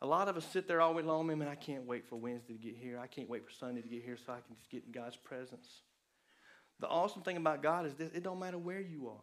A 0.01 0.07
lot 0.07 0.29
of 0.29 0.37
us 0.37 0.45
sit 0.45 0.67
there 0.67 0.81
all 0.81 0.95
week 0.95 1.07
long, 1.07 1.27
man, 1.27 1.47
I 1.47 1.55
can't 1.55 1.87
wait 1.87 2.09
for 2.09 2.17
Wednesday 2.17 2.55
to 2.55 2.59
get 2.59 2.77
here. 2.77 2.99
I 2.99 3.07
can't 3.07 3.29
wait 3.29 3.45
for 3.45 3.53
Sunday 3.53 3.83
to 3.83 3.89
get 3.89 4.03
here 4.03 4.17
so 4.17 4.33
I 4.33 4.41
can 4.41 4.57
just 4.57 4.69
get 4.69 4.83
in 4.85 4.93
God's 4.93 5.17
presence. 5.17 5.69
The 6.81 6.89
awesome 6.89 7.23
thing 7.23 7.37
about 7.37 7.63
God 7.63 7.87
is 7.87 7.95
this 7.95 8.11
it 8.13 8.25
don't 8.25 8.41
matter 8.41 8.59
where 8.59 8.81
you 8.81 9.09
are. 9.09 9.23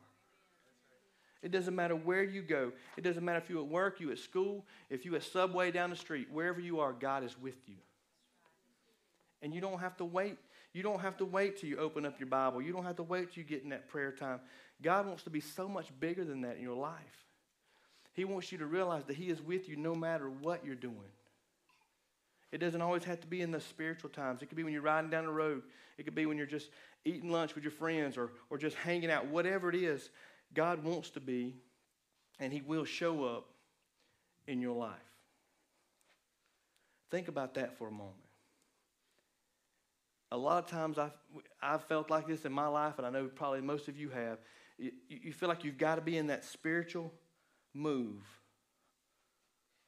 It 1.42 1.52
doesn't 1.52 1.76
matter 1.76 1.96
where 1.96 2.24
you 2.24 2.42
go. 2.42 2.72
It 2.98 3.02
doesn't 3.04 3.24
matter 3.24 3.40
if 3.40 3.50
you're 3.50 3.62
at 3.62 3.68
work, 3.68 4.00
you 4.00 4.12
at 4.12 4.20
school, 4.20 4.66
if 4.90 5.06
you 5.06 5.16
at 5.16 5.24
Subway 5.24 5.72
down 5.72 5.90
the 5.90 5.96
street, 5.96 6.28
wherever 6.32 6.60
you 6.60 6.80
are, 6.80 6.94
God 6.94 7.24
is 7.24 7.38
with 7.40 7.68
you. 7.68 7.76
And 9.42 9.54
you 9.54 9.62
don't 9.62 9.80
have 9.80 9.96
to 9.98 10.06
wait. 10.06 10.38
You 10.74 10.84
don't 10.84 11.00
have 11.00 11.18
to 11.18 11.26
wait 11.26 11.60
till 11.60 11.70
you 11.70 11.78
open 11.78 12.06
up 12.06 12.20
your 12.20 12.28
Bible. 12.28 12.62
You 12.62 12.74
don't 12.74 12.84
have 12.84 12.98
to 12.98 13.04
wait 13.04 13.34
till 13.34 13.44
you 13.44 13.50
get 13.50 13.64
in 13.64 13.70
that 13.70 13.88
prayer 13.88 14.12
time. 14.12 14.40
God 14.82 15.08
wants 15.08 15.24
to 15.24 15.30
be 15.30 15.40
so 15.40 15.68
much 15.68 15.88
bigger 16.00 16.26
than 16.26 16.42
that 16.42 16.58
in 16.58 16.62
your 16.62 16.76
life. 16.76 17.29
He 18.20 18.26
wants 18.26 18.52
you 18.52 18.58
to 18.58 18.66
realize 18.66 19.06
that 19.06 19.16
He 19.16 19.30
is 19.30 19.42
with 19.42 19.70
you 19.70 19.78
no 19.78 19.96
matter 19.96 20.30
what 20.30 20.66
you're 20.66 20.76
doing. 20.76 20.98
It 22.52 22.58
doesn't 22.58 22.82
always 22.82 23.06
have 23.06 23.22
to 23.22 23.28
be 23.28 23.42
in 23.42 23.50
the 23.50 23.62
spiritual 23.62 24.10
times. 24.10 24.42
It 24.42 24.48
could 24.48 24.58
be 24.58 24.64
when 24.66 24.74
you're 24.74 24.82
riding 24.82 25.10
down 25.10 25.24
the 25.24 25.32
road. 25.32 25.64
It 25.98 26.04
could 26.04 26.16
be 26.16 26.26
when 26.26 26.36
you're 26.36 26.46
just 26.46 26.70
eating 27.06 27.32
lunch 27.32 27.56
with 27.56 27.64
your 27.64 27.72
friends 27.72 28.18
or, 28.18 28.32
or 28.50 28.58
just 28.58 28.76
hanging 28.76 29.10
out. 29.10 29.28
Whatever 29.28 29.70
it 29.70 29.76
is, 29.76 30.10
God 30.54 30.84
wants 30.84 31.12
to 31.12 31.22
be, 31.22 31.56
and 32.42 32.52
He 32.52 32.60
will 32.60 32.84
show 32.84 33.24
up 33.24 33.46
in 34.48 34.60
your 34.60 34.76
life. 34.76 34.98
Think 37.12 37.30
about 37.30 37.54
that 37.54 37.78
for 37.78 37.88
a 37.88 37.92
moment. 37.92 38.16
A 40.34 40.38
lot 40.38 40.62
of 40.62 40.70
times 40.70 40.98
I've, 40.98 41.18
I've 41.62 41.86
felt 41.86 42.10
like 42.10 42.28
this 42.28 42.44
in 42.44 42.52
my 42.52 42.68
life, 42.68 42.96
and 42.98 43.08
I 43.08 43.12
know 43.12 43.30
probably 43.34 43.62
most 43.62 43.88
of 43.88 43.96
you 43.96 44.10
have. 44.10 44.40
You, 44.78 44.92
you 45.08 45.32
feel 45.32 45.48
like 45.48 45.64
you've 45.64 45.78
got 45.78 45.96
to 45.96 46.02
be 46.02 46.18
in 46.18 46.28
that 46.28 46.44
spiritual 46.44 47.14
move 47.74 48.22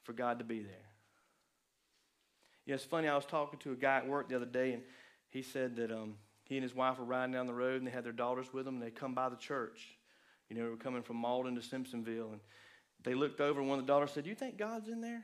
for 0.04 0.14
God 0.14 0.40
to 0.40 0.46
be 0.46 0.60
there. 0.60 0.76
Yeah, 2.66 2.76
it's 2.76 2.84
funny. 2.84 3.08
I 3.08 3.16
was 3.16 3.26
talking 3.26 3.60
to 3.60 3.72
a 3.72 3.76
guy 3.76 3.98
at 3.98 4.08
work 4.08 4.30
the 4.30 4.36
other 4.36 4.46
day, 4.46 4.74
and 4.74 4.84
he 5.30 5.42
said 5.42 5.76
that 5.78 5.92
um, 5.92 6.16
he 6.44 6.58
and 6.58 6.64
his 6.64 6.76
wife 6.76 7.00
were 7.00 7.06
riding 7.06 7.34
down 7.34 7.48
the 7.48 7.54
road, 7.54 7.78
and 7.78 7.88
they 7.88 7.92
had 7.92 8.04
their 8.04 8.12
daughters 8.12 8.54
with 8.54 8.66
them, 8.66 8.76
and 8.76 8.84
they 8.84 8.92
come 8.92 9.14
by 9.14 9.30
the 9.30 9.36
church. 9.36 9.98
You 10.50 10.56
know, 10.56 10.64
they 10.64 10.70
were 10.70 10.78
coming 10.78 11.02
from 11.02 11.22
Mauldin 11.22 11.56
to 11.56 11.62
Simpsonville, 11.62 12.34
and 12.34 12.42
they 13.04 13.14
looked 13.14 13.42
over, 13.42 13.60
and 13.60 13.70
one 13.70 13.80
of 13.80 13.86
the 13.86 13.92
daughters 13.92 14.12
said, 14.12 14.26
"Do 14.26 14.30
you 14.30 14.36
think 14.36 14.58
God's 14.58 14.90
in 14.90 15.02
there?" 15.02 15.24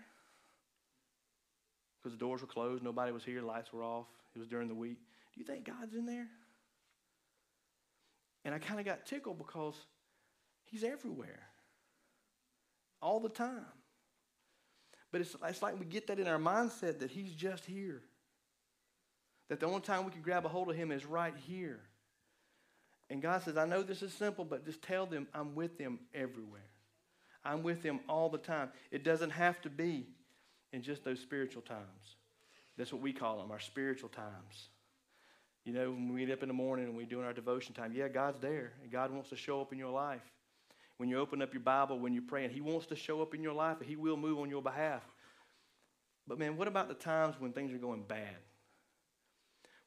Because 2.02 2.18
the 2.18 2.20
doors 2.20 2.42
were 2.42 2.48
closed, 2.48 2.84
nobody 2.84 3.12
was 3.12 3.24
here, 3.24 3.42
lights 3.42 3.74
were 3.74 3.84
off. 3.84 4.08
It 4.36 4.40
was 4.40 4.48
during 4.48 4.68
the 4.68 4.76
week. 4.76 5.00
Do 5.34 5.40
you 5.40 5.46
think 5.46 5.66
God's 5.66 5.96
in 5.96 6.06
there? 6.06 6.28
And 8.46 8.56
I 8.56 8.60
kind 8.60 8.80
of 8.80 8.86
got 8.86 9.06
tickled 9.06 9.38
because 9.38 9.76
He's 10.64 10.84
everywhere, 10.84 11.48
all 13.02 13.20
the 13.20 13.30
time. 13.30 13.66
But 15.12 15.22
it's, 15.22 15.36
it's 15.44 15.62
like 15.62 15.80
we 15.80 15.86
get 15.86 16.08
that 16.08 16.20
in 16.20 16.28
our 16.28 16.40
mindset 16.40 17.00
that 17.00 17.12
He's 17.12 17.34
just 17.34 17.66
here. 17.66 18.02
That 19.50 19.60
the 19.60 19.66
only 19.66 19.82
time 19.82 20.06
we 20.06 20.12
can 20.12 20.22
grab 20.22 20.46
a 20.46 20.50
hold 20.50 20.70
of 20.70 20.76
Him 20.76 20.92
is 20.92 21.06
right 21.06 21.34
here. 21.46 21.80
And 23.10 23.22
God 23.22 23.44
says, 23.44 23.56
I 23.56 23.66
know 23.66 23.84
this 23.84 24.02
is 24.02 24.14
simple, 24.14 24.44
but 24.44 24.66
just 24.66 24.82
tell 24.82 25.06
them 25.06 25.28
I'm 25.34 25.56
with 25.56 25.78
them 25.78 26.00
everywhere. 26.14 26.70
I'm 27.46 27.64
with 27.64 27.82
them 27.82 28.02
all 28.10 28.30
the 28.30 28.38
time. 28.38 28.70
It 28.92 29.06
doesn't 29.06 29.30
have 29.30 29.62
to 29.62 29.70
be 29.70 30.08
in 30.74 30.82
just 30.82 31.06
those 31.06 31.22
spiritual 31.22 31.62
times. 31.62 32.18
That's 32.78 32.92
what 32.92 33.02
we 33.02 33.14
call 33.14 33.38
them, 33.38 33.52
our 33.52 33.60
spiritual 33.60 34.10
times. 34.10 34.70
You 35.64 35.74
know, 35.74 35.92
when 35.92 36.14
we 36.14 36.26
get 36.26 36.34
up 36.34 36.44
in 36.44 36.50
the 36.50 36.54
morning 36.54 36.86
and 36.86 36.96
we're 36.96 37.06
doing 37.06 37.26
our 37.26 37.34
devotion 37.34 37.74
time, 37.74 37.94
yeah, 37.94 38.10
God's 38.10 38.40
there, 38.40 38.74
and 38.82 38.92
God 38.92 39.12
wants 39.12 39.30
to 39.30 39.38
show 39.38 39.62
up 39.62 39.72
in 39.72 39.80
your 39.80 39.92
life 39.92 40.22
when 40.98 41.10
you 41.10 41.20
open 41.20 41.42
up 41.42 41.54
your 41.54 41.62
Bible, 41.62 42.00
when 42.00 42.14
you're 42.14 42.24
praying. 42.24 42.50
He 42.50 42.62
wants 42.62 42.88
to 42.88 42.96
show 42.96 43.22
up 43.22 43.34
in 43.34 43.42
your 43.42 43.54
life 43.54 43.78
and 43.80 43.88
He 43.88 43.96
will 43.96 44.18
move 44.18 44.40
on 44.40 44.50
your 44.50 44.62
behalf. 44.62 45.04
But 46.28 46.40
man, 46.40 46.58
what 46.58 46.68
about 46.68 46.90
the 46.90 46.96
times 46.96 47.36
when 47.40 47.54
things 47.54 47.74
are 47.74 47.78
going 47.78 48.04
bad? 48.04 48.36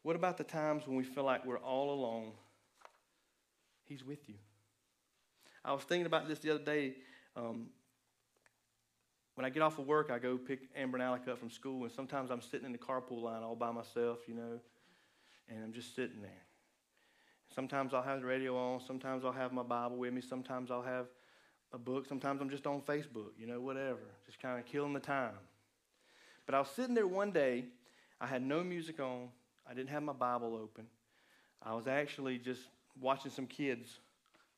What 0.02 0.16
about 0.16 0.38
the 0.38 0.44
times 0.44 0.86
when 0.86 0.96
we 0.96 1.04
feel 1.04 1.24
like 1.24 1.44
we're 1.44 1.58
all 1.58 1.92
alone? 1.92 2.32
He's 3.84 4.04
with 4.04 4.28
you. 4.28 4.36
I 5.64 5.72
was 5.72 5.82
thinking 5.82 6.06
about 6.06 6.26
this 6.26 6.38
the 6.38 6.50
other 6.50 6.64
day. 6.64 6.94
Um, 7.36 7.66
when 9.34 9.44
I 9.44 9.50
get 9.50 9.62
off 9.62 9.78
of 9.78 9.86
work, 9.86 10.10
I 10.10 10.18
go 10.18 10.38
pick 10.38 10.60
Amber 10.74 10.96
and 10.96 11.02
Alec 11.02 11.28
up 11.28 11.38
from 11.38 11.50
school, 11.50 11.84
and 11.84 11.92
sometimes 11.92 12.30
I'm 12.30 12.40
sitting 12.40 12.66
in 12.66 12.72
the 12.72 12.78
carpool 12.78 13.22
line 13.22 13.42
all 13.42 13.56
by 13.56 13.70
myself, 13.70 14.20
you 14.26 14.34
know, 14.34 14.60
and 15.48 15.62
I'm 15.62 15.72
just 15.72 15.94
sitting 15.94 16.22
there. 16.22 16.49
Sometimes 17.54 17.94
I'll 17.94 18.02
have 18.02 18.20
the 18.20 18.26
radio 18.26 18.56
on. 18.56 18.80
Sometimes 18.80 19.24
I'll 19.24 19.32
have 19.32 19.52
my 19.52 19.62
Bible 19.62 19.96
with 19.96 20.12
me. 20.12 20.20
Sometimes 20.20 20.70
I'll 20.70 20.82
have 20.82 21.06
a 21.72 21.78
book. 21.78 22.06
Sometimes 22.06 22.40
I'm 22.40 22.50
just 22.50 22.66
on 22.66 22.80
Facebook, 22.80 23.32
you 23.38 23.46
know, 23.46 23.60
whatever. 23.60 23.98
Just 24.26 24.40
kind 24.40 24.58
of 24.58 24.66
killing 24.66 24.92
the 24.92 25.00
time. 25.00 25.34
But 26.46 26.54
I 26.54 26.60
was 26.60 26.68
sitting 26.68 26.94
there 26.94 27.06
one 27.06 27.32
day. 27.32 27.64
I 28.20 28.26
had 28.26 28.42
no 28.42 28.62
music 28.62 29.00
on. 29.00 29.28
I 29.68 29.74
didn't 29.74 29.90
have 29.90 30.02
my 30.02 30.12
Bible 30.12 30.58
open. 30.60 30.86
I 31.62 31.74
was 31.74 31.86
actually 31.86 32.38
just 32.38 32.62
watching 33.00 33.30
some 33.30 33.46
kids 33.46 33.98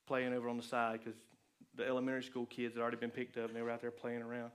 playing 0.06 0.32
over 0.32 0.48
on 0.48 0.56
the 0.56 0.62
side 0.62 1.00
because 1.02 1.18
the 1.74 1.86
elementary 1.86 2.22
school 2.22 2.46
kids 2.46 2.74
had 2.74 2.82
already 2.82 2.96
been 2.96 3.10
picked 3.10 3.36
up 3.36 3.46
and 3.46 3.56
they 3.56 3.62
were 3.62 3.70
out 3.70 3.80
there 3.80 3.90
playing 3.90 4.22
around. 4.22 4.52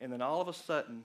And 0.00 0.12
then 0.12 0.22
all 0.22 0.40
of 0.40 0.48
a 0.48 0.52
sudden, 0.52 1.02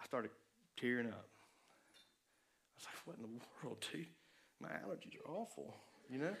I 0.00 0.04
started 0.06 0.30
tearing 0.76 1.08
up. 1.08 1.26
I 1.26 2.74
was 2.76 2.86
like, 2.86 3.06
what 3.06 3.16
in 3.16 3.22
the 3.22 3.44
world, 3.62 3.84
dude? 3.92 4.06
My 4.62 4.68
allergies 4.68 5.16
are 5.18 5.30
awful, 5.30 5.74
you 6.08 6.18
know? 6.18 6.34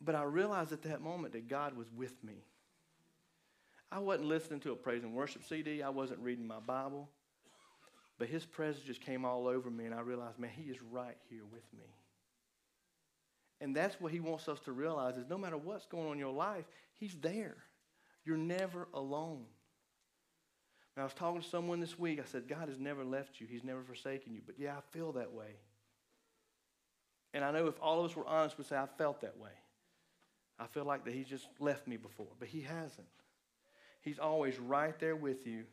but 0.00 0.16
I 0.16 0.24
realized 0.24 0.72
at 0.72 0.82
that 0.82 1.00
moment 1.00 1.32
that 1.34 1.48
God 1.48 1.76
was 1.76 1.86
with 1.96 2.22
me. 2.24 2.44
I 3.90 4.00
wasn't 4.00 4.28
listening 4.28 4.60
to 4.60 4.72
a 4.72 4.76
praise 4.76 5.04
and 5.04 5.14
worship 5.14 5.44
CD, 5.44 5.82
I 5.82 5.90
wasn't 5.90 6.18
reading 6.20 6.46
my 6.46 6.58
Bible. 6.58 7.08
But 8.18 8.28
his 8.28 8.44
presence 8.44 8.84
just 8.84 9.00
came 9.00 9.24
all 9.24 9.46
over 9.46 9.70
me, 9.70 9.84
and 9.84 9.94
I 9.94 10.00
realized, 10.00 10.40
man, 10.40 10.50
he 10.52 10.64
is 10.64 10.82
right 10.82 11.16
here 11.30 11.44
with 11.52 11.62
me. 11.72 11.86
And 13.60 13.74
that's 13.74 14.00
what 14.00 14.10
he 14.10 14.18
wants 14.18 14.48
us 14.48 14.58
to 14.60 14.72
realize 14.72 15.16
is 15.16 15.24
no 15.28 15.38
matter 15.38 15.56
what's 15.56 15.86
going 15.86 16.06
on 16.06 16.12
in 16.14 16.18
your 16.18 16.32
life, 16.32 16.64
he's 16.94 17.14
there. 17.20 17.56
You're 18.24 18.36
never 18.36 18.88
alone. 18.92 19.44
I 20.96 21.04
was 21.04 21.14
talking 21.14 21.40
to 21.40 21.48
someone 21.48 21.78
this 21.78 21.96
week. 21.96 22.20
I 22.20 22.24
said, 22.24 22.48
God 22.48 22.68
has 22.68 22.78
never 22.78 23.04
left 23.04 23.40
you. 23.40 23.46
He's 23.48 23.62
never 23.62 23.82
forsaken 23.84 24.34
you. 24.34 24.40
But 24.44 24.56
yeah, 24.58 24.76
I 24.76 24.80
feel 24.90 25.12
that 25.12 25.32
way. 25.32 25.56
And 27.34 27.44
I 27.44 27.50
know 27.50 27.66
if 27.66 27.74
all 27.80 28.00
of 28.00 28.10
us 28.10 28.16
were 28.16 28.26
honest, 28.26 28.56
we'd 28.56 28.66
say, 28.66 28.76
I 28.76 28.86
felt 28.96 29.20
that 29.20 29.38
way. 29.38 29.50
I 30.58 30.66
feel 30.66 30.84
like 30.84 31.04
that 31.04 31.14
he's 31.14 31.28
just 31.28 31.46
left 31.60 31.86
me 31.86 31.96
before. 31.96 32.28
But 32.38 32.48
he 32.48 32.62
hasn't. 32.62 33.06
He's 34.00 34.18
always 34.18 34.58
right 34.58 34.98
there 34.98 35.16
with 35.16 35.46
you, 35.46 35.64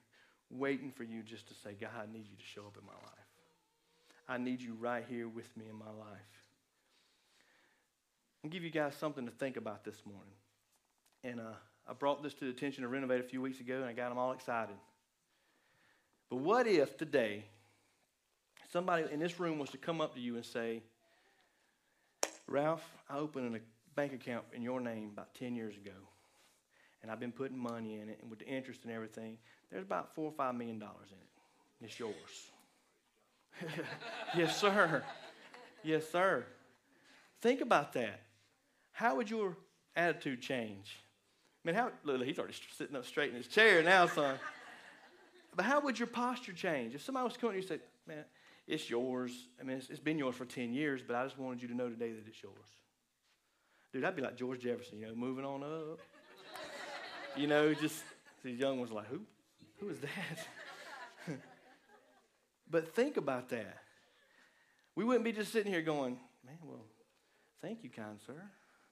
waiting 0.49 0.91
for 0.91 1.03
you 1.03 1.23
just 1.23 1.47
to 1.47 1.53
say, 1.53 1.75
God, 1.79 1.91
I 1.97 2.11
need 2.11 2.27
you 2.29 2.35
to 2.37 2.43
show 2.43 2.61
up 2.61 2.77
in 2.79 2.85
my 2.85 2.93
life. 2.93 3.25
I 4.27 4.37
need 4.37 4.61
you 4.61 4.75
right 4.79 5.05
here 5.07 5.27
with 5.27 5.55
me 5.55 5.65
in 5.69 5.77
my 5.77 5.85
life. 5.85 6.45
I'll 8.43 8.49
give 8.49 8.63
you 8.63 8.69
guys 8.69 8.93
something 8.95 9.25
to 9.25 9.31
think 9.31 9.57
about 9.57 9.83
this 9.83 10.01
morning. 10.05 10.33
And 11.23 11.39
uh, 11.39 11.53
I 11.87 11.93
brought 11.93 12.21
this 12.21 12.33
to 12.35 12.45
the 12.45 12.51
attention 12.51 12.83
of 12.83 12.91
Renovate 12.91 13.19
a 13.19 13.23
few 13.23 13.41
weeks 13.41 13.59
ago, 13.59 13.77
and 13.77 13.85
I 13.85 13.93
got 13.93 14.09
them 14.09 14.17
all 14.17 14.33
excited. 14.33 14.75
But 16.29 16.37
what 16.37 16.67
if 16.67 16.97
today 16.97 17.45
somebody 18.71 19.05
in 19.11 19.19
this 19.19 19.39
room 19.39 19.57
was 19.57 19.69
to 19.69 19.77
come 19.77 20.01
up 20.01 20.15
to 20.15 20.19
you 20.19 20.35
and 20.35 20.45
say, 20.45 20.83
Ralph, 22.47 22.83
I 23.09 23.17
opened 23.17 23.55
a 23.55 23.59
bank 23.95 24.13
account 24.13 24.45
in 24.53 24.61
your 24.61 24.79
name 24.79 25.09
about 25.11 25.33
10 25.35 25.55
years 25.55 25.75
ago, 25.75 25.91
and 27.01 27.11
I've 27.11 27.19
been 27.19 27.31
putting 27.31 27.57
money 27.57 27.95
in 27.95 28.09
it, 28.09 28.19
and 28.21 28.29
with 28.29 28.39
the 28.39 28.47
interest 28.47 28.81
and 28.83 28.91
everything, 28.91 29.37
there's 29.71 29.83
about 29.83 30.13
four 30.13 30.25
or 30.25 30.31
five 30.31 30.55
million 30.55 30.79
dollars 30.79 31.09
in 31.11 31.17
it. 31.17 31.85
It's 31.85 31.99
yours. 31.99 32.13
yes, 34.37 34.59
sir. 34.59 35.03
Yes, 35.83 36.09
sir. 36.09 36.45
Think 37.41 37.61
about 37.61 37.93
that. 37.93 38.21
How 38.91 39.15
would 39.15 39.29
your 39.29 39.57
attitude 39.95 40.41
change? 40.41 40.97
I 41.63 41.67
mean, 41.67 41.75
how, 41.75 41.91
look, 42.03 42.23
he's 42.23 42.37
already 42.37 42.55
sitting 42.77 42.95
up 42.95 43.05
straight 43.05 43.31
in 43.31 43.35
his 43.35 43.47
chair 43.47 43.81
now, 43.81 44.05
son. 44.07 44.37
but 45.55 45.65
how 45.65 45.81
would 45.81 45.97
your 45.97 46.07
posture 46.07 46.53
change? 46.53 46.95
If 46.95 47.01
somebody 47.03 47.25
was 47.25 47.37
coming 47.37 47.53
to 47.53 47.57
you 47.57 47.61
and 47.61 47.67
said, 47.67 47.79
man, 48.07 48.23
it's 48.67 48.89
yours. 48.89 49.31
I 49.59 49.63
mean, 49.63 49.77
it's, 49.77 49.89
it's 49.89 49.99
been 49.99 50.17
yours 50.17 50.35
for 50.35 50.45
10 50.45 50.73
years, 50.73 51.01
but 51.05 51.15
I 51.15 51.23
just 51.23 51.37
wanted 51.37 51.61
you 51.61 51.67
to 51.69 51.75
know 51.75 51.89
today 51.89 52.11
that 52.11 52.27
it's 52.27 52.41
yours. 52.41 52.53
Dude, 53.93 54.03
I'd 54.03 54.15
be 54.15 54.21
like 54.21 54.35
George 54.35 54.61
Jefferson, 54.61 54.99
you 54.99 55.07
know, 55.07 55.15
moving 55.15 55.45
on 55.45 55.63
up. 55.63 55.99
you 57.35 57.47
know, 57.47 57.73
just 57.73 58.03
these 58.43 58.59
young 58.59 58.79
ones 58.79 58.91
like, 58.91 59.07
who? 59.07 59.21
Who 59.79 59.89
is 59.89 59.99
that? 59.99 60.47
but 62.69 62.93
think 62.95 63.17
about 63.17 63.49
that. 63.49 63.77
We 64.95 65.03
wouldn't 65.03 65.25
be 65.25 65.31
just 65.31 65.51
sitting 65.51 65.71
here 65.71 65.81
going, 65.81 66.17
man, 66.45 66.57
well, 66.63 66.85
thank 67.61 67.83
you, 67.83 67.89
kind 67.89 68.17
sir. 68.25 68.41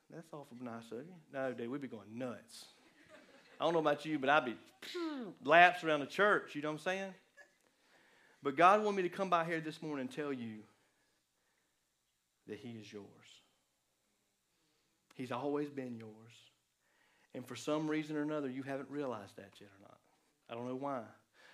That's 0.10 0.28
awful 0.32 0.58
nice 0.62 0.86
of 0.92 1.00
you. 1.00 1.14
No, 1.34 1.54
dude, 1.54 1.70
we'd 1.70 1.82
be 1.82 1.88
going 1.88 2.18
nuts. 2.18 2.66
I 3.60 3.66
don't 3.66 3.74
know 3.74 3.80
about 3.80 4.06
you, 4.06 4.20
but 4.20 4.30
I'd 4.30 4.46
be 4.46 4.56
laps 5.44 5.84
around 5.84 6.02
the 6.02 6.06
church, 6.06 6.56
you 6.56 6.62
know 6.62 6.70
what 6.70 6.74
I'm 6.74 6.80
saying? 6.80 7.14
But 8.44 8.58
God 8.58 8.84
wanted 8.84 8.98
me 8.98 9.04
to 9.04 9.10
come 9.10 9.30
by 9.30 9.46
here 9.46 9.62
this 9.62 9.82
morning 9.82 10.02
and 10.02 10.12
tell 10.14 10.34
you 10.34 10.60
that 12.48 12.60
He 12.60 12.72
is 12.72 12.92
yours. 12.92 13.08
He's 15.16 15.32
always 15.32 15.70
been 15.70 15.96
yours. 15.96 16.12
And 17.34 17.48
for 17.48 17.56
some 17.56 17.88
reason 17.88 18.18
or 18.18 18.22
another, 18.22 18.50
you 18.50 18.62
haven't 18.64 18.90
realized 18.90 19.38
that 19.38 19.52
yet 19.60 19.70
or 19.70 19.88
not. 19.88 19.98
I 20.50 20.56
don't 20.56 20.68
know 20.68 20.76
why. 20.76 21.02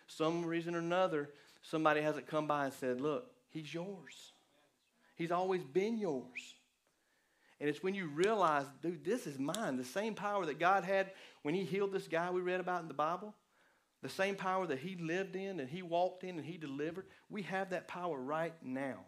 Some 0.07 0.43
reason 0.43 0.75
or 0.75 0.79
another, 0.79 1.29
somebody 1.61 2.01
hasn't 2.01 2.25
come 2.25 2.47
by 2.47 2.65
and 2.65 2.73
said, 2.73 2.99
Look, 2.99 3.29
He's 3.49 3.71
yours. 3.71 4.33
He's 5.15 5.31
always 5.31 5.63
been 5.63 5.97
yours. 5.97 6.55
And 7.59 7.69
it's 7.69 7.83
when 7.83 7.93
you 7.93 8.07
realize, 8.07 8.65
dude, 8.81 9.03
this 9.03 9.27
is 9.27 9.37
mine. 9.37 9.75
The 9.75 9.83
same 9.83 10.15
power 10.15 10.45
that 10.45 10.59
God 10.59 10.85
had 10.85 11.11
when 11.43 11.53
He 11.53 11.65
healed 11.65 11.91
this 11.91 12.07
guy 12.07 12.31
we 12.31 12.41
read 12.41 12.61
about 12.61 12.81
in 12.81 12.87
the 12.87 12.93
Bible, 12.93 13.35
the 14.01 14.09
same 14.09 14.35
power 14.35 14.65
that 14.67 14.79
He 14.79 14.95
lived 14.95 15.35
in 15.35 15.59
and 15.59 15.69
He 15.69 15.81
walked 15.81 16.23
in 16.23 16.37
and 16.37 16.45
He 16.45 16.57
delivered, 16.57 17.05
we 17.29 17.41
have 17.43 17.71
that 17.71 17.87
power 17.87 18.17
right 18.17 18.53
now 18.63 18.99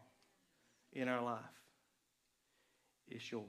in 0.94 1.08
our 1.08 1.24
life. 1.24 1.40
It's 3.08 3.32
yours. 3.32 3.46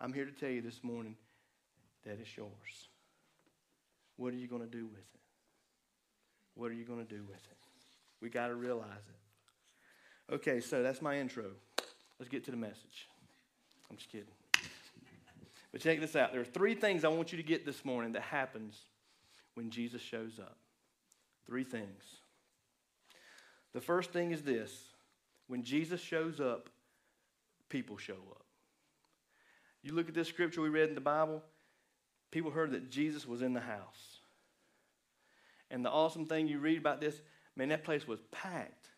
I'm 0.00 0.12
here 0.12 0.24
to 0.24 0.32
tell 0.32 0.50
you 0.50 0.62
this 0.62 0.82
morning 0.82 1.16
that 2.04 2.18
it's 2.20 2.36
yours. 2.36 2.50
What 4.16 4.32
are 4.32 4.36
you 4.36 4.48
going 4.48 4.62
to 4.62 4.68
do 4.68 4.86
with 4.86 4.98
it? 4.98 5.20
What 6.54 6.70
are 6.70 6.74
you 6.74 6.84
going 6.84 7.04
to 7.04 7.08
do 7.08 7.22
with 7.22 7.36
it? 7.36 7.56
We 8.20 8.28
got 8.28 8.48
to 8.48 8.54
realize 8.54 8.86
it. 9.08 10.34
Okay, 10.34 10.60
so 10.60 10.82
that's 10.82 11.02
my 11.02 11.18
intro. 11.18 11.46
Let's 12.18 12.28
get 12.28 12.44
to 12.44 12.50
the 12.50 12.56
message. 12.56 13.08
I'm 13.90 13.96
just 13.96 14.10
kidding. 14.10 14.26
But 15.72 15.80
check 15.80 16.00
this 16.00 16.16
out. 16.16 16.32
There 16.32 16.40
are 16.40 16.44
three 16.44 16.74
things 16.74 17.04
I 17.04 17.08
want 17.08 17.32
you 17.32 17.38
to 17.38 17.44
get 17.44 17.64
this 17.64 17.84
morning 17.84 18.12
that 18.12 18.22
happens 18.22 18.76
when 19.60 19.70
Jesus 19.70 20.00
shows 20.00 20.38
up. 20.38 20.56
Three 21.44 21.64
things. 21.64 22.02
The 23.74 23.80
first 23.80 24.10
thing 24.10 24.32
is 24.32 24.40
this 24.40 24.72
when 25.48 25.62
Jesus 25.62 26.00
shows 26.00 26.40
up, 26.40 26.70
people 27.68 27.98
show 27.98 28.14
up. 28.30 28.44
You 29.82 29.92
look 29.92 30.08
at 30.08 30.14
this 30.14 30.28
scripture 30.28 30.62
we 30.62 30.70
read 30.70 30.88
in 30.88 30.94
the 30.94 31.00
Bible, 31.02 31.42
people 32.30 32.50
heard 32.50 32.70
that 32.70 32.90
Jesus 32.90 33.26
was 33.26 33.42
in 33.42 33.52
the 33.52 33.60
house. 33.60 34.20
And 35.70 35.84
the 35.84 35.90
awesome 35.90 36.24
thing 36.24 36.48
you 36.48 36.58
read 36.58 36.78
about 36.78 37.02
this, 37.02 37.20
man, 37.54 37.68
that 37.68 37.84
place 37.84 38.08
was 38.08 38.20
packed. 38.32 38.88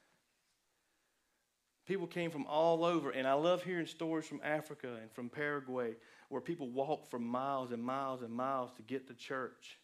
People 1.86 2.06
came 2.06 2.30
from 2.30 2.46
all 2.46 2.84
over, 2.84 3.10
and 3.10 3.26
I 3.26 3.32
love 3.32 3.64
hearing 3.64 3.86
stories 3.86 4.26
from 4.26 4.40
Africa 4.44 4.96
and 5.00 5.10
from 5.10 5.28
Paraguay 5.28 5.94
where 6.28 6.40
people 6.40 6.68
walked 6.68 7.10
for 7.10 7.18
miles 7.18 7.72
and 7.72 7.82
miles 7.82 8.22
and 8.22 8.32
miles 8.32 8.70
to 8.76 8.82
get 8.82 9.08
to 9.08 9.14
church, 9.14 9.78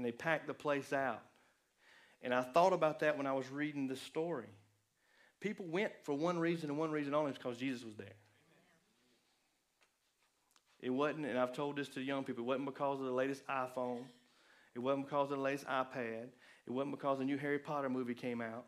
and 0.00 0.06
they 0.06 0.12
packed 0.12 0.46
the 0.46 0.54
place 0.54 0.94
out. 0.94 1.20
And 2.22 2.32
I 2.32 2.40
thought 2.40 2.72
about 2.72 3.00
that 3.00 3.18
when 3.18 3.26
I 3.26 3.34
was 3.34 3.50
reading 3.50 3.86
this 3.86 4.00
story. 4.00 4.48
People 5.40 5.66
went 5.66 5.92
for 6.04 6.14
one 6.14 6.38
reason 6.38 6.70
and 6.70 6.78
one 6.78 6.90
reason 6.90 7.12
only, 7.12 7.32
because 7.32 7.58
Jesus 7.58 7.84
was 7.84 7.96
there. 7.96 8.16
It 10.80 10.88
wasn't, 10.88 11.26
and 11.26 11.38
I've 11.38 11.52
told 11.52 11.76
this 11.76 11.88
to 11.88 11.96
the 11.96 12.04
young 12.06 12.24
people, 12.24 12.44
it 12.44 12.46
wasn't 12.46 12.64
because 12.64 12.98
of 12.98 13.04
the 13.04 13.12
latest 13.12 13.46
iPhone. 13.46 14.04
It 14.74 14.78
wasn't 14.78 15.04
because 15.04 15.30
of 15.30 15.36
the 15.36 15.42
latest 15.42 15.66
iPad. 15.66 16.28
It 16.66 16.70
wasn't 16.70 16.92
because 16.92 17.18
the 17.18 17.24
new 17.26 17.36
Harry 17.36 17.58
Potter 17.58 17.90
movie 17.90 18.14
came 18.14 18.40
out. 18.40 18.64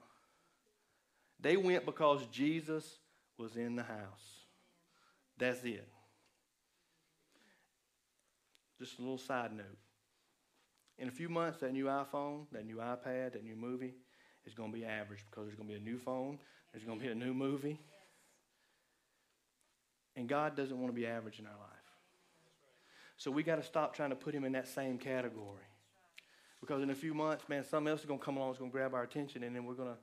They 1.40 1.56
went 1.56 1.86
because 1.86 2.26
Jesus 2.26 2.98
was 3.38 3.56
in 3.56 3.74
the 3.74 3.84
house. 3.84 4.44
That's 5.38 5.64
it. 5.64 5.88
Just 8.78 8.98
a 8.98 9.00
little 9.00 9.16
side 9.16 9.52
note. 9.56 9.78
In 11.02 11.08
a 11.08 11.10
few 11.10 11.28
months, 11.28 11.58
that 11.58 11.72
new 11.72 11.86
iPhone, 11.86 12.44
that 12.52 12.64
new 12.64 12.76
iPad, 12.76 13.32
that 13.32 13.42
new 13.42 13.56
movie 13.56 13.92
is 14.46 14.54
going 14.54 14.70
to 14.70 14.78
be 14.78 14.84
average 14.84 15.24
because 15.28 15.46
there's 15.46 15.56
going 15.56 15.68
to 15.68 15.74
be 15.74 15.80
a 15.80 15.82
new 15.82 15.98
phone, 15.98 16.38
there's 16.72 16.84
going 16.84 17.00
to 17.00 17.04
be 17.04 17.10
a 17.10 17.14
new 17.14 17.34
movie. 17.34 17.80
And 20.14 20.28
God 20.28 20.56
doesn't 20.56 20.78
want 20.78 20.94
to 20.94 21.00
be 21.00 21.04
average 21.04 21.40
in 21.40 21.46
our 21.46 21.58
life. 21.58 21.68
So 23.16 23.32
we 23.32 23.42
got 23.42 23.56
to 23.56 23.64
stop 23.64 23.96
trying 23.96 24.10
to 24.10 24.16
put 24.16 24.32
him 24.32 24.44
in 24.44 24.52
that 24.52 24.68
same 24.68 24.96
category. 24.96 25.66
Because 26.60 26.84
in 26.84 26.90
a 26.90 26.94
few 26.94 27.14
months, 27.14 27.48
man, 27.48 27.64
something 27.64 27.90
else 27.90 28.02
is 28.02 28.06
going 28.06 28.20
to 28.20 28.24
come 28.24 28.36
along 28.36 28.50
that's 28.50 28.60
going 28.60 28.70
to 28.70 28.72
grab 28.72 28.94
our 28.94 29.02
attention, 29.02 29.42
and 29.42 29.56
then 29.56 29.64
we're 29.64 29.74
going 29.74 29.88
to 29.88 29.98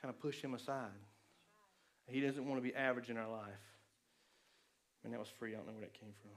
kind 0.00 0.14
of 0.14 0.18
push 0.18 0.40
him 0.40 0.54
aside. 0.54 0.88
He 2.06 2.22
doesn't 2.22 2.48
want 2.48 2.56
to 2.56 2.66
be 2.66 2.74
average 2.74 3.10
in 3.10 3.18
our 3.18 3.30
life. 3.30 3.52
And 5.04 5.12
that 5.12 5.20
was 5.20 5.28
free. 5.28 5.52
I 5.52 5.56
don't 5.58 5.66
know 5.66 5.72
where 5.74 5.82
that 5.82 5.92
came 5.92 6.14
from. 6.22 6.30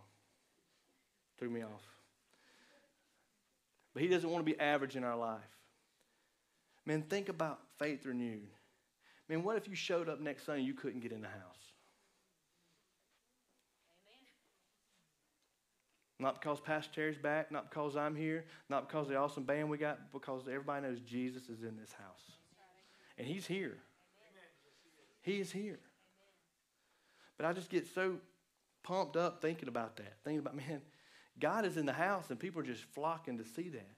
Threw 1.38 1.50
me 1.50 1.62
off. 1.62 1.95
But 3.96 4.04
he 4.04 4.10
doesn't 4.10 4.30
want 4.30 4.46
to 4.46 4.52
be 4.52 4.60
average 4.60 4.98
in 4.98 5.06
our 5.06 5.16
life. 5.16 5.40
Man, 6.86 7.02
think 7.02 7.30
about 7.30 7.62
faith 7.80 8.06
renewed. 8.06 8.50
Man, 9.30 9.42
what 9.42 9.56
if 9.56 9.68
you 9.68 9.74
showed 9.74 10.10
up 10.10 10.20
next 10.20 10.46
Sunday 10.46 10.60
and 10.60 10.68
you 10.68 10.74
couldn't 10.74 11.00
get 11.00 11.14
in 11.14 11.22
the 11.22 11.28
house? 11.28 11.56
Not 16.20 16.40
because 16.40 16.60
Pastor 16.60 16.94
Terry's 16.94 17.18
back, 17.18 17.52
not 17.52 17.70
because 17.70 17.96
I'm 17.96 18.16
here, 18.16 18.46
not 18.70 18.88
because 18.88 19.08
the 19.08 19.16
awesome 19.16 19.44
band 19.44 19.70
we 19.70 19.78
got, 19.78 20.12
because 20.12 20.44
everybody 20.48 20.86
knows 20.86 21.00
Jesus 21.00 21.44
is 21.50 21.64
in 21.64 21.78
this 21.78 21.94
house. 21.94 22.32
And 23.18 23.26
He's 23.26 23.48
here. 23.48 23.78
He 25.22 25.40
is 25.40 25.52
here. 25.52 25.80
But 27.38 27.48
I 27.48 27.54
just 27.54 27.70
get 27.70 27.88
so 27.88 28.18
pumped 28.84 29.18
up 29.18 29.42
thinking 29.42 29.70
about 29.70 29.96
that. 29.98 30.14
Thinking 30.24 30.40
about, 30.40 30.56
man, 30.56 30.82
God 31.40 31.66
is 31.66 31.78
in 31.78 31.86
the 31.86 31.94
house 31.94 32.30
and 32.30 32.40
people 32.40 32.62
are 32.62 32.66
just 32.66 32.84
flocking 32.84 33.38
to 33.38 33.44
see 33.44 33.70
that. 33.70 33.96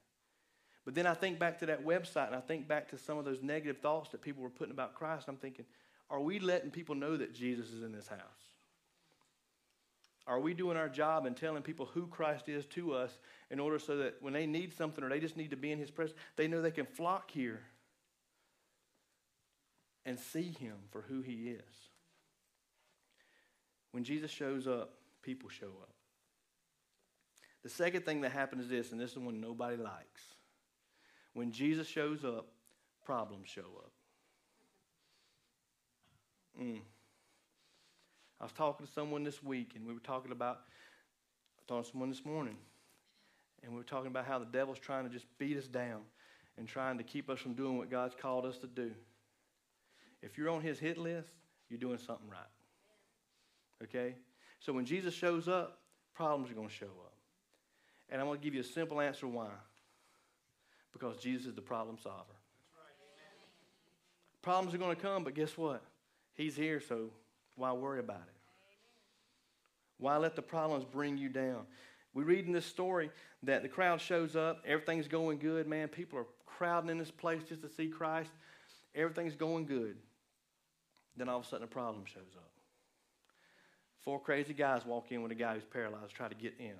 But 0.86 0.96
then 0.96 1.06
I 1.06 1.14
think 1.14 1.38
back 1.38 1.60
to 1.60 1.66
that 1.68 1.86
website 1.86 2.28
and 2.28 2.36
I 2.36 2.40
think 2.40 2.68
back 2.68 2.90
to 2.90 2.98
some 2.98 3.18
of 3.18 3.26
those 3.26 3.42
negative 3.42 3.78
thoughts 3.80 4.10
that 4.12 4.22
people 4.22 4.42
were 4.42 4.50
putting 4.50 4.72
about 4.72 4.96
Christ. 4.96 5.28
I'm 5.28 5.36
thinking, 5.36 5.66
are 6.10 6.22
we 6.22 6.40
letting 6.40 6.72
people 6.72 6.96
know 6.96 7.18
that 7.18 7.34
Jesus 7.34 7.70
is 7.72 7.84
in 7.84 7.92
this 7.92 8.08
house? 8.08 8.20
Are 10.26 10.40
we 10.40 10.54
doing 10.54 10.76
our 10.76 10.90
job 10.90 11.26
and 11.26 11.36
telling 11.36 11.64
people 11.64 11.86
who 11.86 12.08
Christ 12.08 12.50
is 12.50 12.66
to 12.68 12.94
us 12.94 13.18
in 13.50 13.60
order 13.60 13.80
so 13.80 13.98
that 13.98 14.16
when 14.20 14.34
they 14.34 14.46
need 14.46 14.74
something 14.74 15.04
or 15.04 15.10
they 15.10 15.22
just 15.22 15.38
need 15.38 15.52
to 15.52 15.56
be 15.56 15.72
in 15.72 15.80
His 15.80 15.90
presence, 15.90 16.20
they 16.36 16.48
know 16.48 16.62
they 16.62 16.72
can 16.72 16.86
flock 16.86 17.32
here 17.32 17.62
and 20.06 20.20
see 20.20 20.56
Him 20.60 20.76
for 20.90 21.02
who 21.02 21.22
He 21.22 21.50
is? 21.50 21.90
When 23.92 24.04
Jesus 24.04 24.32
shows 24.32 24.68
up, 24.68 24.94
people 25.22 25.50
show 25.50 25.68
up. 25.68 25.97
The 27.68 27.74
second 27.74 28.06
thing 28.06 28.22
that 28.22 28.32
happens 28.32 28.64
is 28.64 28.70
this, 28.70 28.92
and 28.94 29.02
this 29.02 29.12
is 29.12 29.18
one 29.18 29.42
nobody 29.42 29.76
likes. 29.76 30.22
When 31.34 31.52
Jesus 31.52 31.86
shows 31.86 32.24
up, 32.24 32.48
problems 33.04 33.50
show 33.50 33.60
up. 33.60 33.92
Mm. 36.62 36.80
I 38.40 38.44
was 38.46 38.54
talking 38.54 38.86
to 38.86 38.92
someone 38.94 39.26
this 39.26 39.44
week, 39.44 39.74
and 39.76 39.86
we 39.86 39.94
were 39.94 40.00
talking 40.00 40.32
about, 40.32 40.62
I 41.60 41.62
talking 41.68 41.84
to 41.84 41.90
someone 41.90 42.08
this 42.08 42.24
morning, 42.24 42.56
and 43.62 43.74
we 43.74 43.78
were 43.78 43.84
talking 43.84 44.08
about 44.08 44.26
how 44.26 44.40
the 44.40 44.46
devil's 44.46 44.80
trying 44.80 45.04
to 45.04 45.10
just 45.10 45.26
beat 45.38 45.58
us 45.58 45.68
down 45.68 46.04
and 46.58 46.70
trying 46.70 46.98
to 47.00 47.04
keep 47.04 47.30
us 47.30 47.38
from 47.38 47.54
doing 47.54 47.78
what 47.78 47.92
God's 47.92 48.16
called 48.16 48.46
us 48.46 48.58
to 48.60 48.68
do. 48.68 48.92
If 50.22 50.38
you're 50.38 50.52
on 50.52 50.62
his 50.62 50.80
hit 50.80 50.98
list, 50.98 51.34
you're 51.70 51.80
doing 51.80 51.98
something 51.98 52.30
right. 52.30 53.84
Okay? 53.84 54.16
So 54.62 54.72
when 54.72 54.86
Jesus 54.86 55.14
shows 55.14 55.50
up, 55.50 55.82
problems 56.14 56.50
are 56.50 56.54
going 56.54 56.70
to 56.70 56.74
show 56.74 56.86
up. 56.86 57.12
And 58.10 58.22
I'm 58.22 58.28
going 58.28 58.40
to 58.40 58.44
give 58.44 58.54
you 58.54 58.62
a 58.62 58.66
simple 58.66 59.02
answer 59.02 59.28
why. 59.28 59.50
Because 60.94 61.18
Jesus 61.18 61.48
is 61.48 61.56
the 61.56 61.62
problem 61.62 61.98
solver. 62.02 62.24
Problems 64.42 64.74
are 64.74 64.78
going 64.78 64.96
to 64.96 65.02
come, 65.02 65.24
but 65.24 65.34
guess 65.34 65.58
what? 65.58 65.84
He's 66.34 66.56
here, 66.56 66.80
so 66.80 67.10
why 67.56 67.74
worry 67.74 68.00
about 68.00 68.22
it? 68.22 68.34
Why 69.98 70.18
let 70.18 70.36
the 70.36 70.42
problems 70.42 70.86
bring 70.86 71.18
you 71.18 71.28
down? 71.28 71.66
We 72.14 72.24
read 72.24 72.46
in 72.46 72.52
this 72.54 72.66
story 72.66 73.12
that 73.44 73.62
the 73.62 73.68
crowd 73.68 74.00
shows 74.00 74.36
up, 74.36 74.64
everything's 74.66 75.08
going 75.08 75.40
good, 75.40 75.68
man. 75.68 75.88
People 75.88 76.20
are 76.20 76.26
crowding 76.46 76.90
in 76.90 76.98
this 76.98 77.12
place 77.12 77.44
just 77.48 77.62
to 77.62 77.70
see 77.70 77.88
Christ. 77.88 78.32
Everything's 78.96 79.36
going 79.36 79.66
good. 79.66 79.98
Then 81.16 81.30
all 81.30 81.40
of 81.40 81.46
a 81.46 81.48
sudden 81.48 81.66
a 81.66 81.68
problem 81.68 82.06
shows 82.06 82.36
up. 82.36 82.52
Four 84.00 84.20
crazy 84.20 84.54
guys 84.54 84.86
walk 84.86 85.12
in 85.12 85.22
with 85.22 85.32
a 85.32 85.36
guy 85.36 85.56
who's 85.56 85.66
paralyzed, 85.66 86.14
try 86.14 86.28
to 86.28 86.36
get 86.36 86.56
in. 86.60 86.76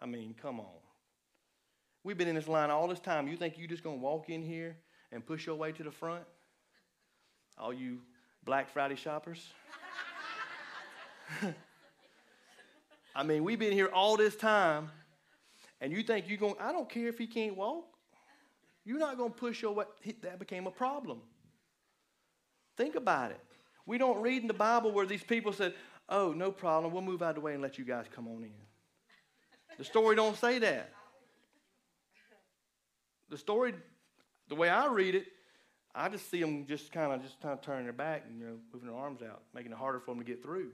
I 0.00 0.06
mean, 0.06 0.34
come 0.40 0.60
on. 0.60 0.66
We've 2.02 2.16
been 2.16 2.28
in 2.28 2.34
this 2.34 2.48
line 2.48 2.70
all 2.70 2.88
this 2.88 3.00
time. 3.00 3.28
You 3.28 3.36
think 3.36 3.58
you're 3.58 3.68
just 3.68 3.82
going 3.82 3.98
to 3.98 4.02
walk 4.02 4.30
in 4.30 4.42
here 4.42 4.76
and 5.12 5.24
push 5.24 5.46
your 5.46 5.56
way 5.56 5.72
to 5.72 5.82
the 5.82 5.90
front? 5.90 6.24
All 7.58 7.72
you 7.72 7.98
Black 8.44 8.70
Friday 8.70 8.96
shoppers? 8.96 9.46
I 13.14 13.22
mean, 13.22 13.44
we've 13.44 13.58
been 13.58 13.72
here 13.72 13.90
all 13.92 14.16
this 14.16 14.34
time, 14.36 14.90
and 15.80 15.92
you 15.92 16.02
think 16.02 16.28
you're 16.28 16.38
going, 16.38 16.54
I 16.58 16.72
don't 16.72 16.88
care 16.88 17.08
if 17.08 17.18
he 17.18 17.26
can't 17.26 17.56
walk. 17.56 17.84
You're 18.84 18.98
not 18.98 19.18
going 19.18 19.32
to 19.32 19.36
push 19.36 19.60
your 19.60 19.72
way. 19.72 19.84
That 20.22 20.38
became 20.38 20.66
a 20.66 20.70
problem. 20.70 21.20
Think 22.76 22.94
about 22.94 23.30
it. 23.32 23.40
We 23.84 23.98
don't 23.98 24.22
read 24.22 24.40
in 24.40 24.48
the 24.48 24.54
Bible 24.54 24.92
where 24.92 25.04
these 25.04 25.22
people 25.22 25.52
said, 25.52 25.74
Oh, 26.08 26.32
no 26.32 26.50
problem. 26.50 26.92
We'll 26.92 27.02
move 27.02 27.22
out 27.22 27.30
of 27.30 27.34
the 27.36 27.40
way 27.40 27.52
and 27.52 27.62
let 27.62 27.78
you 27.78 27.84
guys 27.84 28.06
come 28.12 28.26
on 28.26 28.42
in. 28.42 28.50
The 29.78 29.84
story 29.84 30.16
don't 30.16 30.36
say 30.36 30.58
that. 30.58 30.90
The 33.28 33.38
story, 33.38 33.74
the 34.48 34.54
way 34.54 34.68
I 34.68 34.86
read 34.86 35.14
it, 35.14 35.26
I 35.94 36.08
just 36.08 36.30
see 36.30 36.40
them 36.40 36.66
just 36.66 36.92
kind 36.92 37.12
of 37.12 37.22
just 37.22 37.40
kind 37.40 37.52
of 37.52 37.62
turning 37.62 37.84
their 37.84 37.92
back 37.92 38.24
and 38.28 38.38
you 38.38 38.46
know 38.46 38.56
moving 38.72 38.88
their 38.88 38.98
arms 38.98 39.22
out, 39.22 39.42
making 39.54 39.72
it 39.72 39.78
harder 39.78 40.00
for 40.00 40.12
them 40.14 40.18
to 40.18 40.24
get 40.24 40.42
through. 40.42 40.70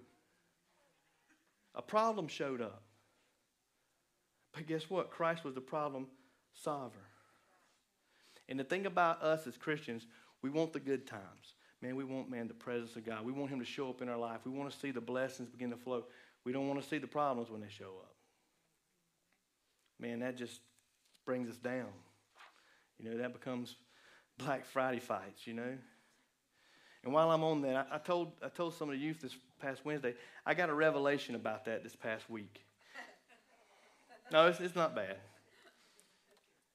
A 1.75 1.83
problem 1.83 2.29
showed 2.29 2.61
up. 2.61 2.83
But 4.53 4.67
guess 4.67 4.89
what? 4.89 5.11
Christ 5.11 5.45
was 5.45 5.55
the 5.55 5.61
problem 5.61 6.07
solver. 6.55 6.97
And 8.49 8.59
the 8.59 8.65
thing 8.65 8.87
about 8.87 9.23
us 9.23 9.47
as 9.47 9.57
Christians, 9.57 10.07
we 10.41 10.51
want 10.51 10.73
the 10.73 10.81
good 10.81 11.07
times. 11.07 11.55
Man, 11.83 11.97
we 11.97 12.05
want, 12.05 12.31
man, 12.31 12.49
the 12.49 12.55
presence 12.55 12.97
of 12.97 13.05
God. 13.05 13.25
We 13.25 13.33
want 13.33 13.51
Him 13.51 13.59
to 13.59 13.67
show 13.67 13.91
up 13.91 14.01
in 14.01 14.09
our 14.09 14.17
life. 14.17 14.41
We 14.45 14.51
want 14.51 14.71
to 14.71 14.79
see 14.79 14.91
the 14.91 15.01
blessings 15.01 15.51
begin 15.51 15.71
to 15.71 15.77
flow. 15.77 16.05
We 16.45 16.53
don't 16.53 16.69
want 16.69 16.83
to 16.83 16.89
see 16.89 16.99
the 16.99 17.07
problems 17.07 17.51
when 17.51 17.61
they 17.61 17.69
show 17.69 17.93
up. 18.03 18.16
Man, 19.99 20.21
that 20.21 20.37
just 20.37 20.61
brings 21.25 21.49
us 21.49 21.57
down. 21.57 21.89
You 22.99 23.11
know, 23.11 23.19
that 23.19 23.33
becomes 23.33 23.77
Black 24.39 24.67
Friday 24.67 25.01
fights, 25.01 25.47
you 25.47 25.55
know. 25.55 25.77
And 27.05 27.13
while 27.13 27.31
I'm 27.31 27.45
on 27.45 27.63
that, 27.63 27.89
I, 27.91 27.97
I, 27.97 27.99
told, 27.99 28.33
I 28.43 28.49
told 28.49 28.75
some 28.75 28.89
of 28.89 28.95
the 28.95 29.01
youth 29.01 29.21
this 29.21 29.37
past 29.61 29.85
Wednesday, 29.85 30.15
I 30.45 30.55
got 30.55 30.69
a 30.69 30.75
revelation 30.75 31.35
about 31.35 31.65
that 31.67 31.83
this 31.83 31.97
past 31.97 32.29
week. 32.29 32.63
No, 34.33 34.49
it's, 34.49 34.61
it's 34.61 34.75
not 34.75 34.95
bad. 34.95 35.17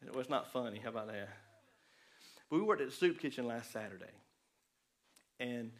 It 0.05 0.15
was 0.15 0.29
not 0.29 0.51
funny. 0.51 0.79
How 0.81 0.89
about 0.89 1.07
that? 1.07 1.29
But 2.49 2.57
we 2.57 2.63
worked 2.63 2.81
at 2.81 2.89
the 2.89 2.95
soup 2.95 3.19
kitchen 3.19 3.45
last 3.45 3.71
Saturday. 3.71 4.05
And 5.39 5.71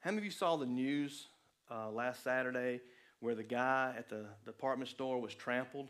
how 0.00 0.10
many 0.10 0.18
of 0.18 0.24
you 0.24 0.30
saw 0.30 0.56
the 0.56 0.66
news 0.66 1.28
uh, 1.70 1.90
last 1.90 2.24
Saturday 2.24 2.80
where 3.20 3.34
the 3.34 3.42
guy 3.42 3.94
at 3.98 4.08
the 4.08 4.24
department 4.46 4.88
store 4.88 5.20
was 5.20 5.34
trampled 5.34 5.88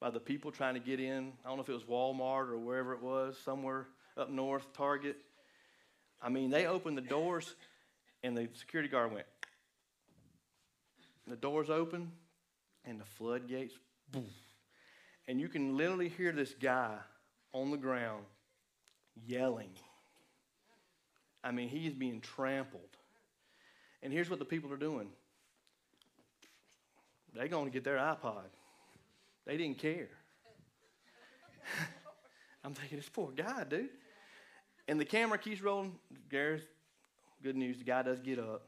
by 0.00 0.10
the 0.10 0.20
people 0.20 0.50
trying 0.50 0.74
to 0.74 0.80
get 0.80 1.00
in? 1.00 1.32
I 1.44 1.48
don't 1.48 1.56
know 1.56 1.62
if 1.62 1.68
it 1.68 1.72
was 1.72 1.84
Walmart 1.84 2.48
or 2.48 2.58
wherever 2.58 2.92
it 2.92 3.02
was, 3.02 3.38
somewhere 3.44 3.86
up 4.16 4.30
north, 4.30 4.72
Target. 4.72 5.16
I 6.22 6.28
mean, 6.28 6.50
they 6.50 6.66
opened 6.66 6.96
the 6.96 7.02
doors 7.02 7.54
and 8.22 8.36
the 8.36 8.48
security 8.54 8.88
guard 8.88 9.12
went. 9.12 9.26
The 11.26 11.36
doors 11.36 11.70
open 11.70 12.12
and 12.84 13.00
the 13.00 13.04
floodgates, 13.04 13.74
boom. 14.12 14.26
And 15.26 15.40
you 15.40 15.48
can 15.48 15.76
literally 15.76 16.08
hear 16.08 16.32
this 16.32 16.54
guy 16.54 16.96
on 17.52 17.70
the 17.70 17.78
ground 17.78 18.24
yelling 19.26 19.70
I 21.44 21.50
mean, 21.50 21.68
he 21.68 21.86
is 21.86 21.92
being 21.92 22.22
trampled. 22.22 22.80
And 24.02 24.12
here's 24.12 24.30
what 24.30 24.38
the 24.38 24.46
people 24.46 24.72
are 24.72 24.78
doing 24.78 25.08
they're 27.34 27.48
going 27.48 27.66
to 27.66 27.70
get 27.70 27.84
their 27.84 27.98
iPod. 27.98 28.46
They 29.46 29.56
didn't 29.56 29.78
care. 29.78 30.08
I'm 32.64 32.74
thinking, 32.74 32.98
this 32.98 33.08
poor 33.08 33.30
guy, 33.30 33.64
dude. 33.64 33.88
And 34.88 34.98
the 35.00 35.04
camera 35.04 35.38
keeps 35.38 35.60
rolling. 35.60 35.92
Gareth, 36.30 36.66
good 37.42 37.56
news, 37.56 37.78
the 37.78 37.84
guy 37.84 38.02
does 38.02 38.20
get 38.20 38.38
up. 38.38 38.66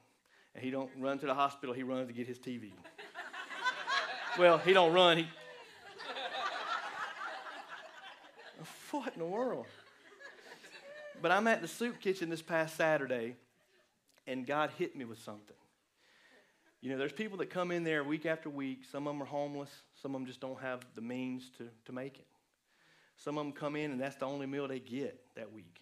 And 0.54 0.64
he 0.64 0.70
don't 0.70 0.90
run 0.98 1.18
to 1.18 1.26
the 1.26 1.34
hospital, 1.34 1.74
he 1.74 1.82
runs 1.82 2.08
to 2.08 2.14
get 2.14 2.26
his 2.26 2.38
TV. 2.38 2.72
well, 4.38 4.58
he 4.58 4.72
don't 4.72 4.92
run, 4.92 5.18
he 5.18 5.26
what 8.90 9.12
in 9.12 9.18
the 9.18 9.26
world? 9.26 9.66
But 11.20 11.30
I'm 11.30 11.46
at 11.46 11.62
the 11.62 11.68
soup 11.68 12.00
kitchen 12.00 12.30
this 12.30 12.42
past 12.42 12.76
Saturday, 12.76 13.36
and 14.26 14.46
God 14.46 14.70
hit 14.78 14.96
me 14.96 15.04
with 15.04 15.18
something. 15.18 15.56
You 16.80 16.90
know, 16.90 16.98
there's 16.98 17.12
people 17.12 17.38
that 17.38 17.50
come 17.50 17.70
in 17.70 17.84
there 17.84 18.04
week 18.04 18.26
after 18.26 18.50
week. 18.50 18.84
Some 18.90 19.06
of 19.06 19.14
them 19.14 19.22
are 19.22 19.26
homeless. 19.26 19.70
Some 20.00 20.14
of 20.14 20.20
them 20.20 20.26
just 20.26 20.40
don't 20.40 20.60
have 20.60 20.80
the 20.94 21.00
means 21.00 21.50
to, 21.58 21.68
to 21.86 21.92
make 21.92 22.18
it. 22.18 22.26
Some 23.16 23.38
of 23.38 23.44
them 23.44 23.52
come 23.52 23.76
in, 23.76 23.90
and 23.90 24.00
that's 24.00 24.16
the 24.16 24.26
only 24.26 24.46
meal 24.46 24.68
they 24.68 24.78
get 24.78 25.18
that 25.36 25.52
week 25.52 25.80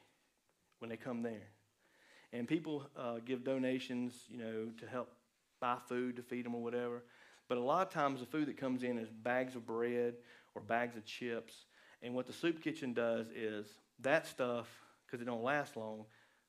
when 0.79 0.89
they 0.89 0.97
come 0.97 1.23
there. 1.23 1.49
And 2.33 2.47
people 2.47 2.85
uh, 2.97 3.17
give 3.25 3.45
donations, 3.45 4.15
you 4.29 4.39
know, 4.39 4.69
to 4.79 4.87
help 4.87 5.13
buy 5.61 5.77
food 5.89 6.17
to 6.17 6.23
feed 6.23 6.45
them 6.47 6.55
or 6.55 6.63
whatever. 6.63 7.03
But 7.49 7.59
a 7.59 7.61
lot 7.61 7.87
of 7.87 7.93
times, 7.93 8.21
the 8.21 8.27
food 8.27 8.47
that 8.47 8.57
comes 8.57 8.83
in 8.83 8.99
is 8.99 9.09
bags 9.11 9.57
of 9.57 9.67
bread 9.67 10.15
or 10.55 10.63
bags 10.63 10.97
of 10.97 11.05
chips. 11.05 11.67
And 12.03 12.15
what 12.15 12.27
the 12.27 12.33
soup 12.33 12.63
kitchen 12.63 12.93
does 12.93 13.27
is 13.35 13.67
that 14.01 14.27
stuff 14.27 14.69
because 15.07 15.21
it 15.21 15.27
don't 15.27 15.43
last 15.43 15.77
long, 15.77 16.05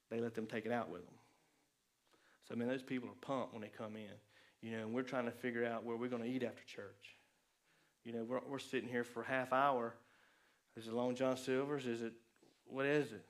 they 0.09 0.19
let 0.19 0.33
them 0.33 0.47
take 0.47 0.65
it 0.65 0.71
out 0.71 0.89
with 0.89 1.05
them. 1.05 1.15
So, 2.47 2.55
I 2.55 2.57
mean, 2.57 2.67
those 2.67 2.83
people 2.83 3.09
are 3.09 3.19
pumped 3.21 3.53
when 3.53 3.61
they 3.61 3.69
come 3.69 3.95
in. 3.95 4.11
You 4.65 4.71
know, 4.71 4.79
and 4.79 4.93
we're 4.95 5.03
trying 5.03 5.25
to 5.25 5.31
figure 5.31 5.63
out 5.63 5.83
where 5.83 5.95
we're 5.95 6.09
going 6.09 6.23
to 6.23 6.27
eat 6.27 6.41
after 6.41 6.63
church. 6.63 7.15
You 8.03 8.13
know, 8.13 8.23
we're, 8.23 8.39
we're 8.49 8.57
sitting 8.57 8.89
here 8.89 9.03
for 9.03 9.21
a 9.21 9.25
half 9.27 9.53
hour. 9.53 9.93
Is 10.75 10.87
it 10.87 10.93
Long 10.93 11.13
John 11.13 11.37
Silver's? 11.37 11.85
Is 11.85 12.01
it, 12.01 12.13
what 12.65 12.87
is 12.87 13.11
it? 13.11 13.23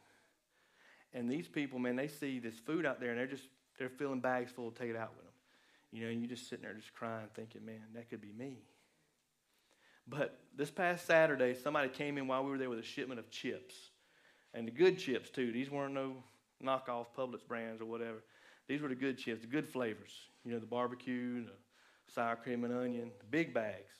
And 1.14 1.30
these 1.30 1.50
people, 1.50 1.78
man, 1.78 1.98
they 1.98 2.08
see 2.08 2.40
this 2.40 2.58
food 2.58 2.86
out 2.86 3.02
there 3.02 3.10
and 3.10 3.20
they're 3.20 3.28
just, 3.28 3.44
they're 3.78 3.90
filling 3.90 4.22
bags 4.22 4.50
full 4.54 4.72
to 4.72 4.80
take 4.80 4.90
it 4.90 4.96
out 4.96 5.12
with 5.14 5.26
them. 5.26 5.34
You 5.92 6.06
know, 6.06 6.10
and 6.10 6.22
you're 6.22 6.30
just 6.30 6.48
sitting 6.48 6.64
there 6.64 6.74
just 6.74 6.94
crying, 6.94 7.28
thinking, 7.34 7.66
man, 7.66 7.84
that 7.96 8.10
could 8.10 8.22
be 8.22 8.32
me. 8.32 8.60
But 10.08 10.40
this 10.56 10.72
past 10.72 11.06
Saturday, 11.06 11.54
somebody 11.54 11.90
came 11.90 12.18
in 12.18 12.28
while 12.28 12.46
we 12.46 12.52
were 12.52 12.58
there 12.58 12.70
with 12.70 12.80
a 12.80 12.84
shipment 12.84 13.20
of 13.20 13.30
chips. 13.30 13.76
And 14.54 14.66
the 14.66 14.72
good 14.72 14.98
chips, 14.98 15.30
too. 15.30 15.52
These 15.52 15.70
weren't 15.70 15.96
no 15.96 16.14
knockoff 16.64 17.08
Publix 17.18 17.46
brands 17.46 17.82
or 17.82 17.86
whatever. 17.88 18.24
These 18.68 18.82
were 18.82 18.90
the 18.90 18.96
good 18.96 19.18
chips, 19.18 19.42
the 19.42 19.48
good 19.48 19.68
flavors. 19.68 20.12
You 20.44 20.52
know, 20.52 20.60
the 20.60 20.66
barbecue, 20.66 21.44
the 21.44 21.52
sour 22.14 22.36
cream 22.36 22.64
and 22.64 22.74
onion, 22.74 23.12
the 23.20 23.26
big 23.26 23.54
bags. 23.54 23.94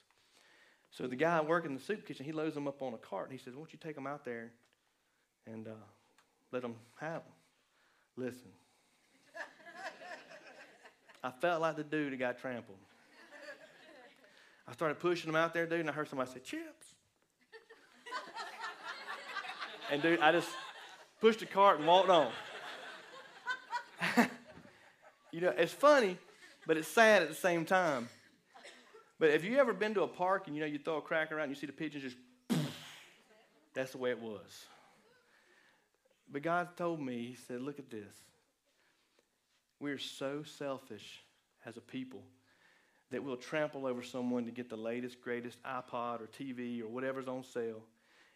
So 0.90 1.08
the 1.08 1.16
guy 1.16 1.42
working 1.42 1.72
in 1.72 1.78
the 1.78 1.84
soup 1.84 2.06
kitchen, 2.06 2.26
he 2.26 2.32
loads 2.32 2.56
them 2.56 2.68
up 2.68 2.82
on 2.82 2.94
a 2.94 2.98
cart. 2.98 3.30
And 3.30 3.38
he 3.38 3.44
says, 3.44 3.56
"Won't 3.56 3.74
you 3.74 3.80
take 3.80 3.96
them 3.96 4.08
out 4.08 4.24
there 4.24 4.52
and 5.46 5.68
uh, 5.68 5.72
let 6.52 6.62
them 6.62 6.76
have 7.00 7.24
them?" 7.24 7.34
Listen, 8.16 8.50
I 11.24 11.32
felt 11.32 11.62
like 11.62 11.76
the 11.76 11.84
dude 11.84 12.14
that 12.14 12.18
got 12.18 12.40
trampled. 12.40 12.78
I 14.68 14.74
started 14.74 15.00
pushing 15.00 15.32
them 15.32 15.36
out 15.36 15.54
there, 15.54 15.68
dude, 15.68 15.82
and 15.82 15.90
I 15.90 15.94
heard 15.94 16.08
somebody 16.08 16.32
say, 16.32 16.40
"Chips." 16.40 16.94
and 19.92 20.02
dude, 20.02 20.20
I 20.22 20.32
just 20.32 20.50
pushed 21.20 21.42
the 21.42 21.46
cart 21.46 21.80
and 21.80 21.88
walked 21.88 22.10
on. 22.10 22.32
you 25.36 25.42
know, 25.42 25.54
it's 25.58 25.74
funny, 25.74 26.18
but 26.66 26.78
it's 26.78 26.88
sad 26.88 27.22
at 27.22 27.28
the 27.28 27.36
same 27.36 27.66
time. 27.66 28.08
But 29.20 29.32
have 29.32 29.44
you 29.44 29.58
ever 29.58 29.74
been 29.74 29.94
to 29.96 30.04
a 30.04 30.08
park 30.08 30.48
and 30.48 30.56
you 30.56 30.62
know 30.62 30.66
you 30.66 30.80
throw 30.80 30.96
a 30.96 31.02
cracker 31.02 31.38
out 31.38 31.44
and 31.44 31.52
you 31.52 31.60
see 31.60 31.68
the 31.68 31.74
pigeons 31.74 32.04
just 32.04 32.18
that's 33.74 33.92
the 33.92 33.98
way 33.98 34.12
it 34.12 34.22
was. 34.22 34.66
But 36.32 36.42
God 36.42 36.78
told 36.78 37.02
me, 37.02 37.26
He 37.28 37.36
said, 37.36 37.60
look 37.60 37.80
at 37.80 37.90
this. 37.90 38.16
We're 39.82 39.98
so 39.98 40.44
selfish 40.44 41.22
as 41.66 41.76
a 41.76 41.82
people 41.82 42.24
that 43.12 43.22
we'll 43.22 43.36
trample 43.36 43.86
over 43.86 44.04
someone 44.04 44.46
to 44.46 44.52
get 44.52 44.70
the 44.70 44.78
latest, 44.78 45.20
greatest 45.20 45.62
iPod 45.64 46.22
or 46.22 46.28
TV 46.28 46.82
or 46.82 46.88
whatever's 46.88 47.28
on 47.28 47.44
sale. 47.44 47.84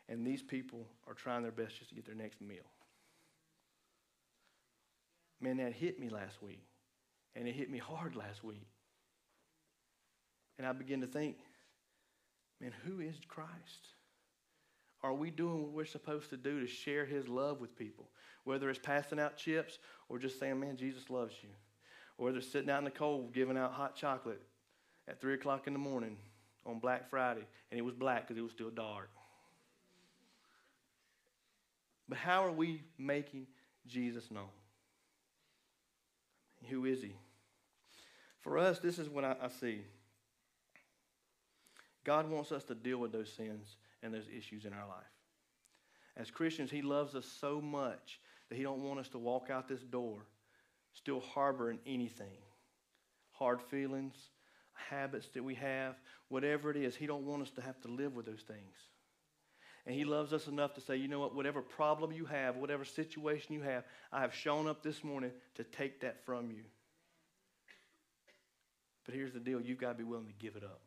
And 0.09 0.27
these 0.27 0.41
people 0.41 0.85
are 1.07 1.13
trying 1.13 1.43
their 1.43 1.53
best 1.53 1.77
just 1.77 1.89
to 1.91 1.95
get 1.95 2.05
their 2.05 2.15
next 2.15 2.41
meal. 2.41 2.67
Man, 5.39 5.55
that 5.57 5.71
hit 5.71 5.97
me 5.97 6.09
last 6.09 6.43
week. 6.43 6.65
And 7.35 7.47
it 7.47 7.55
hit 7.55 7.69
me 7.69 7.77
hard 7.77 8.15
last 8.15 8.43
week. 8.43 8.67
And 10.57 10.67
I 10.67 10.73
begin 10.73 11.01
to 11.01 11.07
think, 11.07 11.37
man, 12.59 12.73
who 12.85 12.99
is 12.99 13.15
Christ? 13.27 13.87
Are 15.01 15.13
we 15.13 15.31
doing 15.31 15.61
what 15.63 15.71
we're 15.71 15.85
supposed 15.85 16.29
to 16.31 16.37
do 16.37 16.59
to 16.59 16.67
share 16.67 17.05
his 17.05 17.29
love 17.29 17.61
with 17.61 17.77
people? 17.77 18.09
Whether 18.43 18.69
it's 18.69 18.79
passing 18.79 19.19
out 19.19 19.37
chips 19.37 19.79
or 20.09 20.19
just 20.19 20.39
saying, 20.39 20.59
man, 20.59 20.75
Jesus 20.75 21.09
loves 21.09 21.35
you. 21.41 21.49
Or 22.17 22.25
whether 22.25 22.39
it's 22.39 22.51
sitting 22.51 22.69
out 22.69 22.79
in 22.79 22.83
the 22.83 22.91
cold 22.91 23.33
giving 23.33 23.57
out 23.57 23.71
hot 23.71 23.95
chocolate 23.95 24.41
at 25.07 25.21
3 25.21 25.35
o'clock 25.35 25.67
in 25.67 25.73
the 25.73 25.79
morning 25.79 26.17
on 26.65 26.79
Black 26.79 27.09
Friday. 27.09 27.45
And 27.71 27.79
it 27.79 27.83
was 27.83 27.93
black 27.93 28.27
because 28.27 28.37
it 28.37 28.43
was 28.43 28.51
still 28.51 28.69
dark. 28.69 29.09
But 32.09 32.17
how 32.17 32.43
are 32.43 32.51
we 32.51 32.81
making 32.97 33.47
Jesus 33.87 34.29
known? 34.31 34.49
Who 36.67 36.85
is 36.85 37.01
he? 37.01 37.15
For 38.39 38.57
us, 38.57 38.79
this 38.79 38.99
is 38.99 39.09
what 39.09 39.23
I, 39.23 39.35
I 39.41 39.49
see. 39.49 39.81
God 42.03 42.29
wants 42.29 42.51
us 42.51 42.63
to 42.65 42.75
deal 42.75 42.97
with 42.97 43.11
those 43.11 43.31
sins 43.31 43.77
and 44.01 44.13
those 44.13 44.27
issues 44.35 44.65
in 44.65 44.73
our 44.73 44.87
life. 44.87 45.03
As 46.17 46.31
Christians, 46.31 46.71
He 46.71 46.81
loves 46.81 47.15
us 47.15 47.25
so 47.25 47.61
much 47.61 48.19
that 48.49 48.55
He 48.55 48.63
don't 48.63 48.83
want 48.83 48.99
us 48.99 49.09
to 49.09 49.17
walk 49.17 49.49
out 49.49 49.67
this 49.67 49.81
door 49.81 50.25
still 50.93 51.19
harboring 51.19 51.79
anything. 51.85 52.37
Hard 53.31 53.61
feelings, 53.61 54.15
habits 54.73 55.29
that 55.29 55.43
we 55.43 55.55
have, 55.55 55.95
whatever 56.29 56.71
it 56.71 56.77
is, 56.77 56.95
He 56.95 57.05
don't 57.05 57.25
want 57.25 57.41
us 57.41 57.51
to 57.51 57.61
have 57.61 57.79
to 57.81 57.87
live 57.87 58.15
with 58.15 58.25
those 58.25 58.43
things. 58.47 58.88
And 59.85 59.95
He 59.95 60.05
loves 60.05 60.33
us 60.33 60.47
enough 60.47 60.73
to 60.75 60.81
say, 60.81 60.97
you 60.97 61.07
know 61.07 61.19
what, 61.19 61.35
whatever 61.35 61.61
problem 61.61 62.11
you 62.11 62.25
have, 62.25 62.57
whatever 62.57 62.85
situation 62.85 63.55
you 63.55 63.61
have, 63.61 63.83
I 64.11 64.21
have 64.21 64.33
shown 64.33 64.67
up 64.67 64.83
this 64.83 65.03
morning 65.03 65.31
to 65.55 65.63
take 65.63 66.01
that 66.01 66.23
from 66.25 66.51
you. 66.51 66.63
But 69.05 69.15
here's 69.15 69.33
the 69.33 69.39
deal 69.39 69.59
you've 69.59 69.79
got 69.79 69.93
to 69.93 69.97
be 69.97 70.03
willing 70.03 70.27
to 70.27 70.33
give 70.33 70.55
it 70.55 70.63
up. 70.63 70.81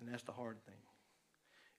And 0.00 0.12
that's 0.12 0.22
the 0.24 0.32
hard 0.32 0.56
thing. 0.64 0.74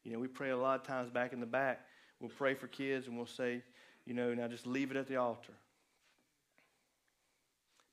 You 0.04 0.13
know, 0.13 0.19
we 0.19 0.28
pray 0.28 0.50
a 0.50 0.58
lot 0.58 0.80
of 0.80 0.88
times 0.88 1.10
back 1.10 1.34
in 1.34 1.39
the 1.39 1.45
back. 1.45 1.82
We'll 2.19 2.30
pray 2.30 2.54
for 2.54 2.67
kids 2.67 3.08
and 3.08 3.17
we'll 3.17 3.26
say, 3.26 3.63
you 4.06 4.13
know, 4.13 4.34
now 4.34 4.48
just 4.48 4.65
leave 4.65 4.91
it 4.91 4.98
at 4.98 5.08
the 5.08 5.17
altar. 5.17 5.54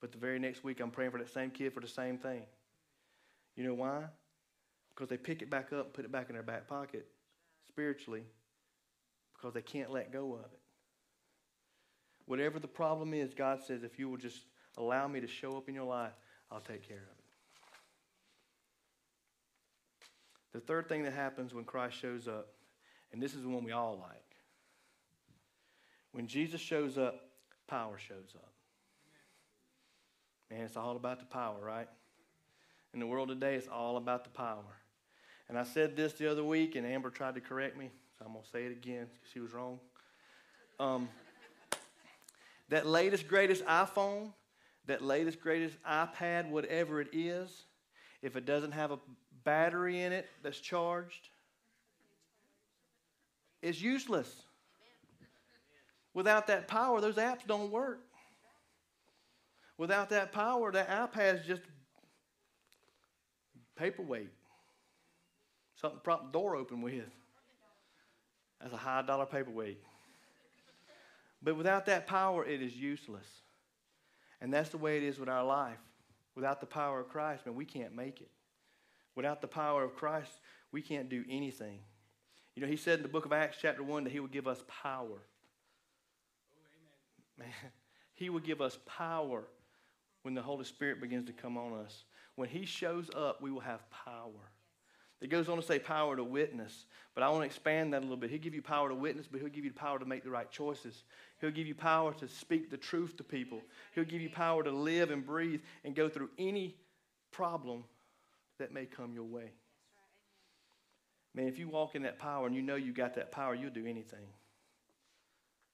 But 0.01 0.13
the 0.13 0.19
very 0.19 0.39
next 0.39 0.63
week, 0.63 0.81
I'm 0.81 0.91
praying 0.91 1.11
for 1.11 1.19
that 1.19 1.33
same 1.33 1.51
kid 1.51 1.73
for 1.73 1.81
the 1.81 1.89
same 1.89 2.19
thing. 2.19 2.43
You 3.57 3.65
know 3.65 3.75
why? 3.75 4.05
Because 4.97 5.11
they 5.11 5.19
pick 5.19 5.43
it 5.43 5.51
back 5.51 5.75
up 5.75 5.85
and 5.85 5.93
put 5.93 6.07
it 6.07 6.11
back 6.11 6.31
in 6.31 6.35
their 6.35 6.43
back 6.43 6.67
pocket 6.67 7.07
spiritually 7.69 8.23
because 9.35 9.53
they 9.53 9.61
can't 9.61 9.93
let 9.93 10.11
go 10.11 10.33
of 10.33 10.47
it. 10.53 10.61
Whatever 12.25 12.59
the 12.59 12.67
problem 12.67 13.13
is, 13.13 13.35
God 13.35 13.63
says, 13.63 13.83
if 13.83 13.99
you 13.99 14.09
will 14.09 14.17
just 14.17 14.45
allow 14.79 15.07
me 15.07 15.21
to 15.21 15.27
show 15.27 15.57
up 15.57 15.69
in 15.69 15.75
your 15.75 15.85
life, 15.85 16.15
I'll 16.51 16.61
take 16.61 16.89
care 16.89 16.97
of 16.97 17.03
it. 17.03 17.25
The 20.55 20.61
third 20.61 20.89
thing 20.89 21.03
that 21.03 21.13
happens 21.13 21.53
when 21.53 21.65
Christ 21.65 21.99
shows 21.99 22.27
up, 22.27 22.49
and 23.13 23.23
this 23.23 23.35
is 23.35 23.43
the 23.43 23.49
one 23.49 23.63
we 23.63 23.73
all 23.73 23.99
like. 23.99 24.23
When 26.13 26.27
Jesus 26.27 26.63
shows 26.63 26.97
up, 26.97 27.29
power 27.69 27.99
shows 27.99 28.35
up. 28.35 28.53
Man, 30.51 30.63
it's 30.63 30.77
all 30.77 30.97
about 30.97 31.19
the 31.19 31.27
power, 31.27 31.59
right? 31.63 31.89
In 32.95 33.01
the 33.01 33.07
world 33.07 33.29
today, 33.29 33.57
it's 33.57 33.69
all 33.69 33.99
about 33.99 34.25
the 34.25 34.31
power. 34.31 34.79
And 35.49 35.59
I 35.59 35.63
said 35.63 35.97
this 35.97 36.15
the 36.15 36.31
other 36.31 36.45
week, 36.45 36.75
and 36.75 36.87
Amber 36.87 37.11
tried 37.11 37.35
to 37.37 37.41
correct 37.41 37.77
me, 37.77 37.91
so 38.19 38.25
I'm 38.25 38.33
going 38.33 38.45
to 38.45 38.51
say 38.51 38.65
it 38.65 38.73
again 38.73 39.07
because 39.13 39.31
she 39.33 39.41
was 39.41 39.53
wrong. 39.53 39.79
Um, 40.81 41.09
that 42.69 42.87
latest, 42.87 43.29
greatest 43.29 43.65
iPhone, 43.65 44.33
that 44.87 45.03
latest, 45.03 45.41
greatest 45.41 45.77
iPad, 45.85 46.49
whatever 46.51 47.01
it 47.01 47.09
is, 47.13 47.65
if 48.23 48.37
it 48.37 48.45
doesn't 48.45 48.73
have 48.73 48.91
a 48.91 48.99
battery 49.45 50.03
in 50.03 50.13
it 50.13 50.29
that's 50.43 50.59
charged 50.59 51.29
is 53.63 53.81
useless. 53.81 54.43
Without 56.13 56.47
that 56.49 56.67
power, 56.67 57.01
those 57.01 57.17
apps 57.17 57.47
don't 57.47 57.71
work. 57.71 58.01
Without 59.79 60.09
that 60.11 60.33
power, 60.33 60.73
that 60.73 60.89
iPad 60.89 61.41
is 61.41 61.47
just 61.47 61.63
paperweight. 63.77 64.31
Something 65.87 66.01
to 66.01 66.03
prop 66.03 66.33
the 66.33 66.37
door 66.37 66.57
open 66.57 66.83
with. 66.83 67.05
That's 68.61 68.75
a 68.75 68.77
high 68.77 69.03
dollar 69.03 69.25
paperweight. 69.25 69.79
But 71.41 71.57
without 71.57 71.87
that 71.87 72.09
power, 72.09 72.45
it 72.45 72.61
is 72.61 72.75
useless. 72.75 73.27
And 74.41 74.53
that's 74.53 74.71
the 74.71 74.79
way 74.79 74.97
it 74.97 75.05
is 75.05 75.21
with 75.21 75.29
our 75.29 75.45
life. 75.45 75.79
Without 76.35 76.59
the 76.59 76.67
power 76.67 76.99
of 76.99 77.09
Christ, 77.09 77.47
man, 77.47 77.55
we 77.55 77.65
can't 77.65 77.95
make 77.95 78.21
it. 78.21 78.31
Without 79.15 79.41
the 79.41 79.47
power 79.47 79.85
of 79.85 79.95
Christ, 79.95 80.33
we 80.73 80.83
can't 80.83 81.09
do 81.09 81.25
anything. 81.31 81.79
You 82.57 82.63
know, 82.63 82.69
he 82.69 82.77
said 82.77 82.99
in 82.99 83.03
the 83.05 83.09
book 83.09 83.25
of 83.25 83.33
Acts, 83.33 83.59
chapter 83.63 83.85
1, 83.85 84.05
that 84.05 84.13
he 84.13 84.19
would 84.19 84.33
give 84.33 84.49
us 84.49 84.65
power. 84.67 85.23
Oh, 86.51 87.39
Man, 87.39 87.49
he 88.15 88.29
will 88.29 88.41
give 88.41 88.61
us 88.61 88.77
power 88.87 89.45
when 90.23 90.35
the 90.35 90.43
Holy 90.43 90.65
Spirit 90.65 91.01
begins 91.01 91.27
to 91.27 91.33
come 91.33 91.57
on 91.57 91.75
us. 91.75 92.03
When 92.35 92.49
he 92.49 92.65
shows 92.65 93.09
up, 93.15 93.41
we 93.41 93.53
will 93.53 93.61
have 93.61 93.89
power. 93.91 94.51
It 95.21 95.31
goes 95.31 95.49
on 95.49 95.57
to 95.57 95.63
say 95.63 95.79
power 95.79 96.15
to 96.15 96.23
witness, 96.23 96.85
but 97.15 97.23
I 97.23 97.29
want 97.31 97.41
to 97.41 97.47
expand 97.47 97.95
that 97.95 98.01
a 98.01 98.03
little 98.03 98.19
bit. 98.19 98.31
He'll 98.31 98.39
give 98.39 98.55
you 98.55 98.61
power 98.61 98.91
to 98.91 98.95
witness, 98.95 99.27
but 99.27 99.41
he'll 99.41 99.49
give 99.49 99.65
you 99.65 99.73
power 99.73 99.99
to 99.99 100.05
make 100.05 100.23
the 100.23 100.31
right 100.31 100.51
choices. 100.51 101.05
He'll 101.41 101.51
give 101.51 101.67
you 101.67 101.75
power 101.75 102.13
to 102.15 102.29
speak 102.29 102.71
the 102.71 102.77
truth 102.77 103.17
to 103.17 103.25
people. 103.25 103.63
He'll 103.95 104.05
give 104.05 104.21
you 104.21 104.29
power 104.29 104.63
to 104.63 104.71
live 104.71 105.11
and 105.11 105.25
breathe 105.25 105.63
and 105.85 105.95
go 105.95 106.09
through 106.11 106.31
any 106.39 106.77
problem 107.33 107.85
that 108.59 108.73
may 108.73 108.85
come 108.85 109.15
your 109.15 109.25
way. 109.25 109.53
Man, 111.35 111.49
if 111.49 111.59
you 111.59 111.69
walk 111.69 111.95
in 111.95 112.03
that 112.03 112.19
power 112.19 112.47
and 112.47 112.55
you 112.55 112.63
know 112.63 112.77
you 112.77 112.93
got 112.93 113.15
that 113.15 113.33
power, 113.33 113.55
you'll 113.55 113.71
do 113.71 113.87
anything. 113.87 114.27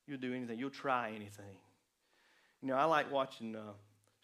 You'll 0.07 0.19
do 0.19 0.35
anything. 0.35 0.59
You'll 0.59 0.71
try 0.71 1.13
anything. 1.15 1.57
You 2.61 2.69
know, 2.69 2.75
I 2.75 2.85
like 2.85 3.11
watching 3.11 3.57
uh, 3.57 3.73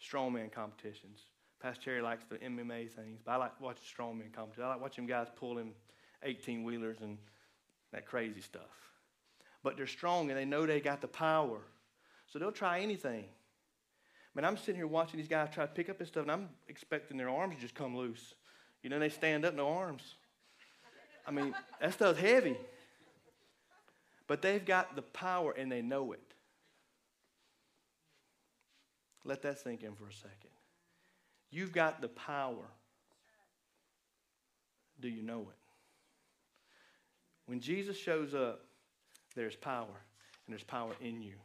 strongman 0.01 0.51
competitions. 0.51 1.19
Pastor 1.61 1.81
Cherry 1.81 2.01
likes 2.01 2.23
the 2.29 2.37
MMA 2.37 2.89
things, 2.91 3.19
but 3.23 3.31
I 3.31 3.35
like 3.35 3.59
watching 3.59 3.83
strongman 3.83 4.31
competitions. 4.33 4.63
I 4.63 4.69
like 4.69 4.81
watching 4.81 5.05
guys 5.05 5.27
pulling 5.35 5.73
18 6.23 6.63
wheelers 6.63 6.97
and 7.01 7.17
that 7.91 8.05
crazy 8.05 8.41
stuff. 8.41 8.61
But 9.61 9.75
they're 9.75 9.87
strong 9.87 10.29
and 10.29 10.39
they 10.39 10.45
know 10.45 10.65
they 10.65 10.79
got 10.79 11.01
the 11.01 11.07
power. 11.07 11.59
So 12.27 12.39
they'll 12.39 12.51
try 12.51 12.79
anything. 12.79 13.25
Man, 14.35 14.45
I'm 14.45 14.57
sitting 14.57 14.75
here 14.75 14.87
watching 14.87 15.17
these 15.17 15.27
guys 15.27 15.49
try 15.51 15.65
to 15.65 15.71
pick 15.71 15.89
up 15.89 15.97
this 15.97 16.09
stuff, 16.09 16.23
and 16.23 16.31
I'm 16.31 16.49
expecting 16.67 17.17
their 17.17 17.29
arms 17.29 17.55
to 17.55 17.61
just 17.61 17.75
come 17.75 17.97
loose. 17.97 18.35
You 18.83 18.89
know, 18.89 18.99
they 18.99 19.09
stand 19.09 19.43
up, 19.43 19.55
no 19.55 19.67
arms. 19.67 20.15
I 21.27 21.31
mean, 21.31 21.53
that 21.81 21.93
stuff's 21.93 22.19
heavy. 22.19 22.55
But 24.27 24.41
they've 24.41 24.63
got 24.63 24.95
the 24.95 25.01
power 25.01 25.51
and 25.51 25.71
they 25.71 25.81
know 25.81 26.11
it. 26.13 26.21
Let 29.25 29.41
that 29.41 29.59
sink 29.59 29.83
in 29.83 29.95
for 29.95 30.07
a 30.07 30.13
second. 30.13 30.51
You've 31.51 31.71
got 31.71 32.01
the 32.01 32.09
power. 32.09 32.65
Do 34.99 35.07
you 35.07 35.23
know 35.23 35.41
it? 35.41 35.55
When 37.45 37.59
Jesus 37.59 37.97
shows 37.97 38.33
up, 38.35 38.61
there's 39.35 39.55
power, 39.55 39.85
and 39.85 40.53
there's 40.53 40.63
power 40.63 40.91
in 41.01 41.21
you. 41.21 41.35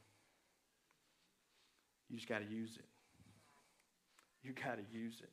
You 2.10 2.16
just 2.16 2.28
got 2.28 2.40
to 2.40 2.54
use 2.54 2.76
it. 2.76 2.84
You 4.42 4.52
got 4.52 4.76
to 4.76 4.84
use 4.92 5.20
it. 5.22 5.30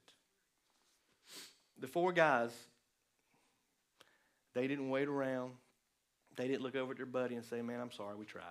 The 1.80 1.88
four 1.88 2.14
guys, 2.14 2.52
they 4.54 4.68
didn't 4.68 4.90
wait 4.90 5.08
around. 5.08 5.54
They 6.38 6.48
didn't 6.48 6.62
look 6.62 6.76
over 6.76 6.92
at 6.92 6.98
their 6.98 7.06
buddy 7.06 7.36
and 7.36 7.44
say, 7.44 7.62
Man, 7.62 7.82
I'm 7.82 7.92
sorry, 7.92 8.16
we 8.16 8.26
tried. 8.26 8.44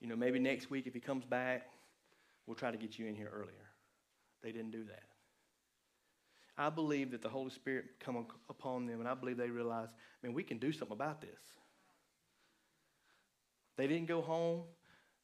You 0.00 0.08
know, 0.08 0.16
maybe 0.16 0.38
next 0.38 0.70
week 0.70 0.86
if 0.86 0.94
he 0.94 1.00
comes 1.00 1.24
back, 1.24 1.66
we'll 2.46 2.56
try 2.56 2.70
to 2.70 2.76
get 2.76 2.98
you 2.98 3.06
in 3.06 3.14
here 3.14 3.30
earlier. 3.32 3.65
They 4.42 4.52
didn't 4.52 4.70
do 4.70 4.84
that. 4.84 5.02
I 6.58 6.70
believe 6.70 7.10
that 7.10 7.20
the 7.20 7.28
Holy 7.28 7.50
Spirit 7.50 7.84
come 8.00 8.26
upon 8.48 8.86
them, 8.86 9.00
and 9.00 9.08
I 9.08 9.14
believe 9.14 9.36
they 9.36 9.50
realize, 9.50 9.90
man, 10.22 10.32
we 10.32 10.42
can 10.42 10.58
do 10.58 10.72
something 10.72 10.94
about 10.94 11.20
this. 11.20 11.40
They 13.76 13.86
didn't 13.86 14.06
go 14.06 14.22
home. 14.22 14.62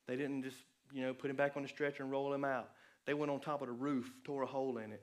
They 0.07 0.16
didn't 0.16 0.42
just, 0.42 0.59
you 0.92 1.03
know, 1.03 1.14
put 1.14 1.31
him 1.31 1.37
back 1.37 1.57
on 1.57 1.62
the 1.62 1.68
stretcher 1.68 2.03
and 2.03 2.12
roll 2.12 2.33
him 2.35 2.44
out. 2.44 2.70
They 3.07 3.14
went 3.14 3.31
on 3.31 3.40
top 3.40 3.62
of 3.62 3.68
the 3.68 3.72
roof, 3.72 4.12
tore 4.25 4.42
a 4.42 4.46
hole 4.46 4.77
in 4.79 4.92
it, 4.92 5.03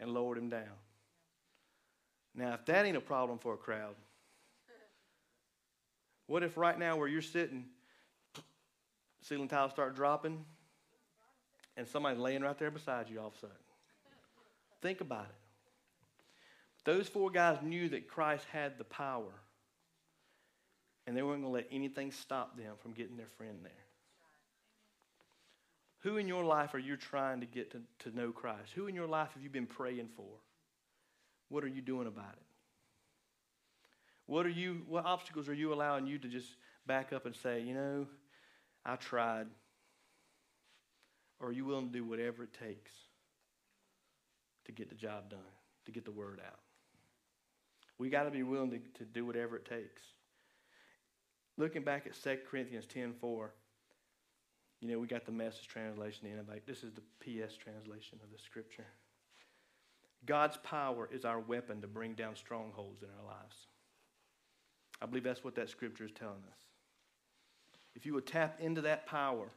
and 0.00 0.10
lowered 0.10 0.38
him 0.38 0.48
down. 0.48 0.76
Now, 2.34 2.54
if 2.54 2.64
that 2.66 2.86
ain't 2.86 2.96
a 2.96 3.00
problem 3.00 3.38
for 3.38 3.54
a 3.54 3.58
crowd, 3.58 3.94
what 6.26 6.42
if 6.42 6.56
right 6.56 6.78
now 6.78 6.96
where 6.96 7.08
you're 7.08 7.22
sitting, 7.22 7.66
ceiling 9.20 9.48
tiles 9.48 9.72
start 9.72 9.94
dropping, 9.94 10.44
and 11.76 11.86
somebody 11.86 12.18
laying 12.18 12.42
right 12.42 12.58
there 12.58 12.70
beside 12.70 13.08
you 13.08 13.20
all 13.20 13.28
of 13.28 13.34
a 13.34 13.38
sudden? 13.38 13.56
Think 14.82 15.00
about 15.00 15.26
it. 15.26 15.34
Those 16.84 17.08
four 17.08 17.30
guys 17.30 17.58
knew 17.62 17.88
that 17.88 18.08
Christ 18.08 18.44
had 18.52 18.78
the 18.78 18.84
power, 18.84 19.32
and 21.06 21.16
they 21.16 21.22
weren't 21.22 21.42
going 21.42 21.52
to 21.52 21.56
let 21.56 21.68
anything 21.72 22.12
stop 22.12 22.56
them 22.56 22.74
from 22.80 22.92
getting 22.92 23.16
their 23.16 23.26
friend 23.26 23.58
there. 23.62 23.72
Who 26.00 26.18
in 26.18 26.28
your 26.28 26.44
life 26.44 26.74
are 26.74 26.78
you 26.78 26.96
trying 26.96 27.40
to 27.40 27.46
get 27.46 27.72
to, 27.72 27.80
to 28.08 28.16
know 28.16 28.30
Christ? 28.30 28.70
Who 28.76 28.86
in 28.86 28.94
your 28.94 29.08
life 29.08 29.30
have 29.34 29.42
you 29.42 29.50
been 29.50 29.66
praying 29.66 30.10
for? 30.16 30.38
What 31.48 31.64
are 31.64 31.68
you 31.68 31.80
doing 31.80 32.06
about 32.06 32.32
it? 32.32 32.42
What 34.26 34.46
are 34.46 34.50
you 34.50 34.82
what 34.88 35.04
obstacles 35.04 35.48
are 35.48 35.54
you 35.54 35.72
allowing 35.72 36.06
you 36.06 36.18
to 36.18 36.28
just 36.28 36.48
back 36.86 37.12
up 37.12 37.26
and 37.26 37.34
say, 37.34 37.60
you 37.60 37.74
know, 37.74 38.06
I 38.84 38.96
tried? 38.96 39.46
Or 41.40 41.48
are 41.48 41.52
you 41.52 41.64
willing 41.64 41.88
to 41.88 41.92
do 41.92 42.04
whatever 42.04 42.44
it 42.44 42.52
takes 42.52 42.92
to 44.64 44.72
get 44.72 44.88
the 44.88 44.94
job 44.94 45.30
done, 45.30 45.40
to 45.84 45.92
get 45.92 46.04
the 46.04 46.10
word 46.10 46.40
out? 46.44 46.60
We 47.98 48.10
got 48.10 48.24
to 48.24 48.30
be 48.30 48.42
willing 48.42 48.70
to, 48.70 48.78
to 48.98 49.04
do 49.04 49.24
whatever 49.24 49.56
it 49.56 49.64
takes. 49.64 50.02
Looking 51.58 51.82
back 51.82 52.06
at 52.06 52.14
2 52.22 52.38
Corinthians 52.50 52.84
10 52.86 53.14
4, 53.20 53.50
you 54.80 54.88
know, 54.88 54.98
we 54.98 55.06
got 55.06 55.24
the 55.24 55.32
message 55.32 55.68
translation, 55.68 56.20
the 56.24 56.32
innovate. 56.32 56.66
This 56.66 56.82
is 56.82 56.92
the 56.92 57.00
PS 57.20 57.56
translation 57.56 58.18
of 58.22 58.30
the 58.30 58.38
scripture. 58.38 58.86
God's 60.26 60.58
power 60.58 61.08
is 61.10 61.24
our 61.24 61.40
weapon 61.40 61.80
to 61.80 61.86
bring 61.86 62.14
down 62.14 62.36
strongholds 62.36 63.02
in 63.02 63.08
our 63.08 63.26
lives. 63.26 63.56
I 65.00 65.06
believe 65.06 65.24
that's 65.24 65.44
what 65.44 65.54
that 65.54 65.68
scripture 65.68 66.04
is 66.04 66.12
telling 66.12 66.42
us. 66.50 66.58
If 67.94 68.04
you 68.04 68.14
would 68.14 68.26
tap 68.26 68.60
into 68.60 68.82
that 68.82 69.06
power, 69.06 69.50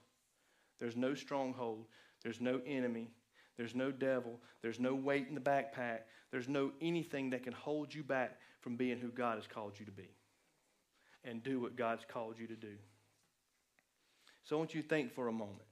there's 0.80 0.96
no 0.96 1.14
stronghold, 1.14 1.86
there's 2.24 2.42
no 2.42 2.62
enemy, 2.66 3.10
there's 3.58 3.76
no 3.76 3.92
devil, 3.92 4.40
there's 4.62 4.80
no 4.80 4.96
weight 4.96 5.28
in 5.28 5.36
the 5.36 5.42
backpack, 5.42 6.00
there's 6.32 6.48
no 6.48 6.72
anything 6.82 7.30
that 7.32 7.44
can 7.44 7.54
hold 7.54 7.94
you 7.94 8.04
back 8.04 8.38
from 8.62 8.76
being 8.76 8.98
who 8.98 9.10
God 9.10 9.36
has 9.36 9.48
called 9.48 9.74
you 9.80 9.86
to 9.86 9.92
be 9.92 10.10
and 11.24 11.44
do 11.44 11.60
what 11.60 11.76
God's 11.76 12.06
called 12.08 12.36
you 12.40 12.48
to 12.48 12.56
do. 12.56 12.76
So 14.44 14.56
I 14.56 14.60
want 14.60 14.74
you 14.74 14.82
to 14.82 14.88
think 14.88 15.14
for 15.14 15.28
a 15.28 15.32
moment. 15.32 15.68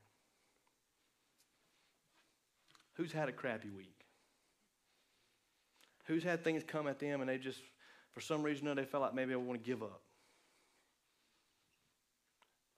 Who's 2.94 3.12
had 3.12 3.30
a 3.30 3.32
crappy 3.32 3.70
week? 3.70 4.06
Who's 6.06 6.24
had 6.24 6.44
things 6.44 6.64
come 6.66 6.88
at 6.88 7.00
them 7.00 7.22
and 7.22 7.30
they 7.30 7.38
just, 7.38 7.60
for 8.12 8.22
some 8.22 8.44
reason, 8.44 8.74
they 8.76 8.86
felt 8.86 9.04
like 9.04 9.14
maybe 9.14 9.34
I 9.34 9.38
want 9.38 9.64
to 9.64 9.66
give 9.66 9.84
up? 9.84 10.02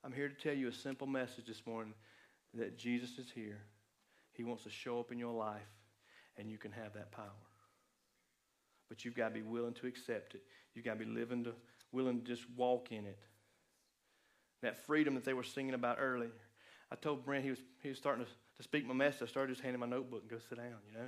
I'm 0.03 0.13
here 0.13 0.29
to 0.29 0.33
tell 0.33 0.53
you 0.53 0.67
a 0.67 0.73
simple 0.73 1.07
message 1.07 1.45
this 1.45 1.61
morning 1.65 1.93
that 2.53 2.77
Jesus 2.77 3.17
is 3.17 3.27
here. 3.33 3.61
He 4.33 4.43
wants 4.43 4.63
to 4.63 4.69
show 4.69 4.99
up 4.99 5.11
in 5.11 5.19
your 5.19 5.33
life 5.33 5.61
and 6.37 6.49
you 6.49 6.57
can 6.57 6.71
have 6.71 6.93
that 6.93 7.11
power. 7.11 7.25
But 8.87 9.05
you've 9.05 9.15
got 9.15 9.29
to 9.29 9.33
be 9.33 9.41
willing 9.41 9.73
to 9.75 9.87
accept 9.87 10.35
it. 10.35 10.41
You've 10.73 10.85
got 10.85 10.97
to 10.97 11.05
be 11.05 11.11
living 11.11 11.43
to, 11.43 11.53
willing 11.91 12.21
to 12.21 12.25
just 12.25 12.43
walk 12.55 12.91
in 12.91 13.05
it. 13.05 13.19
That 14.61 14.85
freedom 14.85 15.15
that 15.15 15.25
they 15.25 15.33
were 15.33 15.43
singing 15.43 15.73
about 15.73 15.97
earlier. 15.99 16.31
I 16.91 16.95
told 16.95 17.23
Brent 17.23 17.43
he 17.43 17.51
was, 17.51 17.59
he 17.83 17.89
was 17.89 17.97
starting 17.97 18.25
to, 18.25 18.31
to 18.57 18.63
speak 18.63 18.87
my 18.87 18.93
message. 18.93 19.23
I 19.23 19.25
started 19.27 19.53
just 19.53 19.61
handing 19.61 19.79
my 19.79 19.85
notebook 19.85 20.21
and 20.21 20.29
go 20.29 20.37
sit 20.49 20.57
down, 20.57 20.79
you 20.87 20.97
know. 20.97 21.07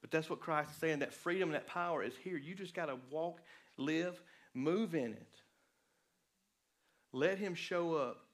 But 0.00 0.10
that's 0.10 0.30
what 0.30 0.40
Christ 0.40 0.70
is 0.70 0.76
saying. 0.76 1.00
That 1.00 1.12
freedom 1.12 1.50
and 1.50 1.54
that 1.54 1.66
power 1.66 2.02
is 2.02 2.14
here. 2.22 2.38
You 2.38 2.54
just 2.54 2.74
got 2.74 2.86
to 2.86 2.96
walk, 3.10 3.40
live, 3.76 4.22
move 4.54 4.94
in 4.94 5.12
it. 5.12 5.32
Let 7.12 7.38
Him 7.38 7.54
show 7.54 7.94
up 7.94 8.24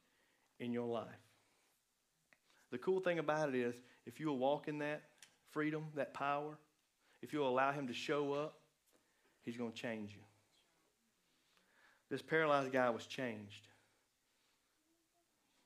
in 0.61 0.73
your 0.73 0.87
life. 0.87 1.26
The 2.71 2.79
cool 2.79 3.01
thing 3.01 3.19
about 3.19 3.49
it 3.49 3.55
is, 3.55 3.75
if 4.07 4.19
you 4.19 4.27
will 4.29 4.39
walk 4.39 4.69
in 4.69 4.79
that 4.79 5.03
freedom, 5.51 5.85
that 5.95 6.15
power, 6.15 6.59
if 7.23 7.33
you 7.33 7.41
will 7.41 7.49
allow 7.49 7.73
Him 7.73 7.87
to 7.87 7.95
show 7.95 8.33
up, 8.33 8.59
He's 9.43 9.57
going 9.57 9.71
to 9.71 9.79
change 9.79 10.13
you. 10.13 10.23
This 12.11 12.23
paralyzed 12.23 12.73
guy 12.73 12.91
was 12.91 13.07
changed 13.07 13.69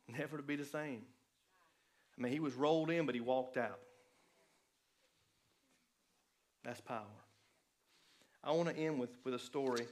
never 0.18 0.36
to 0.36 0.42
be 0.42 0.56
the 0.56 0.64
same. 0.64 1.02
I 2.18 2.22
mean, 2.22 2.32
he 2.32 2.40
was 2.40 2.54
rolled 2.54 2.90
in, 2.90 3.06
but 3.06 3.14
he 3.14 3.20
walked 3.20 3.56
out. 3.56 3.80
That's 6.64 6.80
power. 6.80 7.06
I 8.44 8.52
want 8.52 8.68
to 8.68 8.76
end 8.76 8.98
with, 8.98 9.10
with 9.24 9.34
a 9.34 9.38
story, 9.38 9.86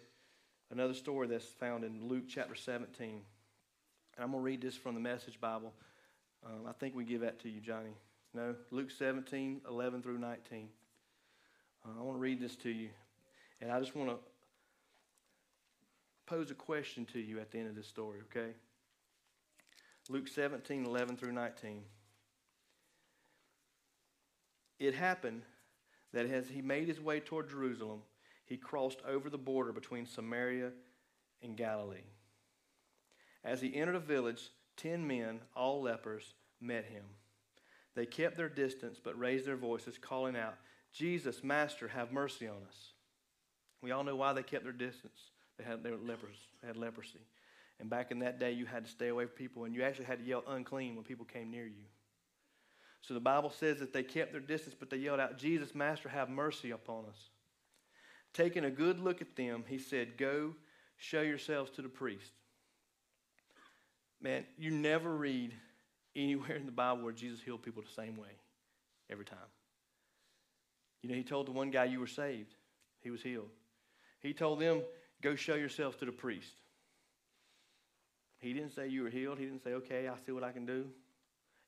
another 0.71 0.95
story 0.95 1.29
that's 1.29 1.47
found 1.47 1.85
in 1.85 2.09
Luke 2.09 2.25
chapter 2.29 2.55
17. 2.55 3.09
And 3.09 3.23
I'm 4.19 4.31
going 4.31 4.43
to 4.43 4.45
read 4.45 4.61
this 4.61 4.77
from 4.77 4.95
the 4.95 5.01
Message 5.01 5.41
Bible. 5.41 5.73
Um, 6.45 6.67
I 6.69 6.73
think 6.73 6.95
we 6.95 7.05
give 7.05 7.21
that 7.23 7.41
to 7.41 7.49
you, 7.49 7.61
Johnny. 7.61 7.95
No? 8.35 8.55
Luke 8.71 8.91
17, 8.91 9.63
11 9.69 10.03
through 10.03 10.19
19. 10.19 10.69
Uh, 11.85 11.89
I 11.99 12.03
want 12.03 12.17
to 12.17 12.21
read 12.21 12.41
this 12.41 12.57
to 12.57 12.71
you. 12.71 12.91
And 13.61 13.73
I 13.73 13.81
just 13.81 13.97
want 13.97 14.11
to 14.11 14.17
pose 16.27 16.51
a 16.51 16.55
question 16.55 17.07
to 17.07 17.19
you 17.19 17.41
at 17.41 17.51
the 17.51 17.59
end 17.59 17.69
of 17.69 17.75
this 17.75 17.89
story, 17.89 18.19
okay? 18.31 18.53
Luke 20.09 20.29
17, 20.29 20.85
11 20.85 21.17
through 21.17 21.33
19. 21.33 21.83
It 24.79 24.95
happened 24.95 25.43
that 26.13 26.27
as 26.27 26.49
he 26.49 26.63
made 26.63 26.87
his 26.87 27.01
way 27.01 27.21
toward 27.21 27.51
Jerusalem, 27.51 28.03
he 28.45 28.57
crossed 28.57 29.01
over 29.07 29.29
the 29.29 29.39
border 29.39 29.73
between 29.73 30.07
Samaria 30.07 30.71
and 31.43 31.57
Galilee. 31.57 32.07
As 33.45 33.61
he 33.61 33.75
entered 33.75 33.97
a 33.97 34.01
village, 34.01 34.51
ten 34.79 35.07
men, 35.07 35.41
all 35.55 35.83
lepers, 35.83 36.35
met 36.61 36.87
him. 36.87 37.05
They 37.95 38.07
kept 38.07 38.37
their 38.37 38.49
distance 38.49 38.99
but 39.03 39.19
raised 39.19 39.47
their 39.47 39.57
voices, 39.57 39.99
calling 39.99 40.37
out, 40.37 40.55
Jesus, 40.93 41.45
Master, 41.45 41.89
have 41.89 42.13
mercy 42.13 42.49
on 42.49 42.57
us. 42.67 42.93
We 43.83 43.91
all 43.91 44.05
know 44.05 44.17
why 44.17 44.33
they 44.33 44.43
kept 44.43 44.65
their 44.65 44.73
distance. 44.73 45.19
They 45.59 45.65
had 45.65 45.83
they 45.83 45.91
were 45.91 45.97
lepers, 45.97 46.37
they 46.61 46.69
had 46.69 46.77
leprosy. 46.77 47.21
And 47.81 47.91
back 47.91 48.11
in 48.11 48.21
that 48.21 48.41
day, 48.41 48.53
you 48.53 48.67
had 48.67 48.85
to 48.85 48.91
stay 48.91 49.09
away 49.09 49.27
from 49.27 49.35
people, 49.35 49.65
and 49.65 49.75
you 49.75 49.83
actually 49.83 50.07
had 50.07 50.19
to 50.19 50.25
yell 50.25 50.43
unclean 50.49 50.97
when 50.97 51.05
people 51.05 51.25
came 51.25 51.51
near 51.51 51.67
you. 51.67 51.85
So 53.03 53.15
the 53.15 53.21
Bible 53.21 53.51
says 53.51 53.79
that 53.79 53.93
they 53.93 54.03
kept 54.03 54.33
their 54.33 54.41
distance, 54.41 54.75
but 54.79 54.91
they 54.91 54.97
yelled 54.97 55.21
out, 55.21 55.39
Jesus, 55.39 55.75
Master, 55.75 56.09
have 56.09 56.29
mercy 56.29 56.73
upon 56.73 57.05
us. 57.07 57.31
Taking 58.35 58.65
a 58.65 58.71
good 58.71 58.99
look 58.99 59.21
at 59.21 59.37
them, 59.37 59.65
he 59.67 59.79
said, 59.79 60.19
Go 60.19 60.55
show 60.97 61.23
yourselves 61.23 61.71
to 61.73 61.83
the 61.83 61.89
priest. 61.89 62.33
Man, 64.21 64.45
you 64.57 64.71
never 64.71 65.15
read 65.15 65.55
anywhere 66.17 66.57
in 66.57 66.67
the 66.67 66.73
Bible 66.73 67.03
where 67.03 67.13
Jesus 67.13 67.41
healed 67.41 67.63
people 67.63 67.83
the 67.83 68.03
same 68.03 68.17
way 68.17 68.31
every 69.11 69.25
time. 69.25 69.39
You 71.03 71.09
know, 71.09 71.15
he 71.15 71.23
told 71.23 71.47
the 71.47 71.53
one 71.53 71.71
guy, 71.71 71.85
You 71.85 72.01
were 72.01 72.07
saved, 72.07 72.55
he 73.01 73.11
was 73.11 73.23
healed. 73.23 73.51
He 74.21 74.33
told 74.33 74.61
them, 74.61 74.83
Go 75.23 75.35
show 75.35 75.55
yourselves 75.55 75.97
to 75.99 76.05
the 76.05 76.13
priest. 76.13 76.55
He 78.39 78.53
didn't 78.53 78.75
say 78.75 78.89
you 78.89 79.03
were 79.03 79.11
healed. 79.11 79.39
He 79.39 79.45
didn't 79.45 79.65
say, 79.65 79.75
okay, 79.75 80.07
I'll 80.07 80.19
see 80.25 80.33
what 80.33 80.45
I 80.45 80.53
can 80.53 80.65
do. 80.65 80.87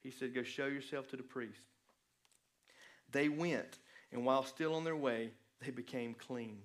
He 0.02 0.10
said, 0.10 0.34
go 0.34 0.42
show 0.42 0.66
yourself 0.66 1.08
to 1.08 1.16
the 1.16 1.22
priest. 1.22 1.60
They 3.10 3.28
went, 3.28 3.78
and 4.12 4.24
while 4.24 4.44
still 4.44 4.74
on 4.74 4.84
their 4.84 4.96
way, 4.96 5.30
they 5.64 5.70
became 5.70 6.14
clean. 6.14 6.58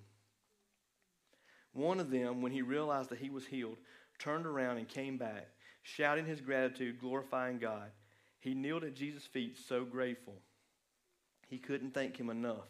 One 1.72 2.00
of 2.00 2.10
them, 2.10 2.40
when 2.40 2.52
he 2.52 2.62
realized 2.62 3.10
that 3.10 3.18
he 3.18 3.30
was 3.30 3.44
healed, 3.46 3.76
turned 4.18 4.46
around 4.46 4.78
and 4.78 4.88
came 4.88 5.18
back, 5.18 5.48
shouting 5.86 6.26
his 6.26 6.40
gratitude, 6.40 7.00
glorifying 7.00 7.58
God. 7.58 7.90
He 8.40 8.54
kneeled 8.54 8.82
at 8.82 8.94
Jesus' 8.94 9.24
feet, 9.24 9.56
so 9.68 9.84
grateful. 9.84 10.34
He 11.48 11.58
couldn't 11.58 11.94
thank 11.94 12.16
him 12.16 12.28
enough. 12.28 12.66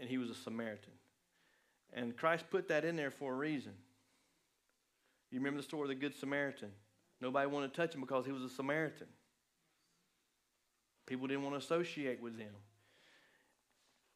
And 0.00 0.08
he 0.08 0.16
was 0.16 0.30
a 0.30 0.34
Samaritan. 0.34 0.94
And 1.92 2.16
Christ 2.16 2.46
put 2.50 2.68
that 2.68 2.86
in 2.86 2.96
there 2.96 3.10
for 3.10 3.34
a 3.34 3.36
reason. 3.36 3.72
You 5.30 5.38
remember 5.38 5.58
the 5.58 5.64
story 5.64 5.82
of 5.82 5.88
the 5.88 5.94
Good 5.94 6.14
Samaritan? 6.14 6.70
Nobody 7.20 7.46
wanted 7.48 7.74
to 7.74 7.80
touch 7.80 7.94
him 7.94 8.00
because 8.00 8.24
he 8.24 8.32
was 8.32 8.42
a 8.42 8.48
Samaritan. 8.48 9.08
People 11.06 11.26
didn't 11.26 11.42
want 11.42 11.54
to 11.54 11.58
associate 11.58 12.22
with 12.22 12.38
him. 12.38 12.54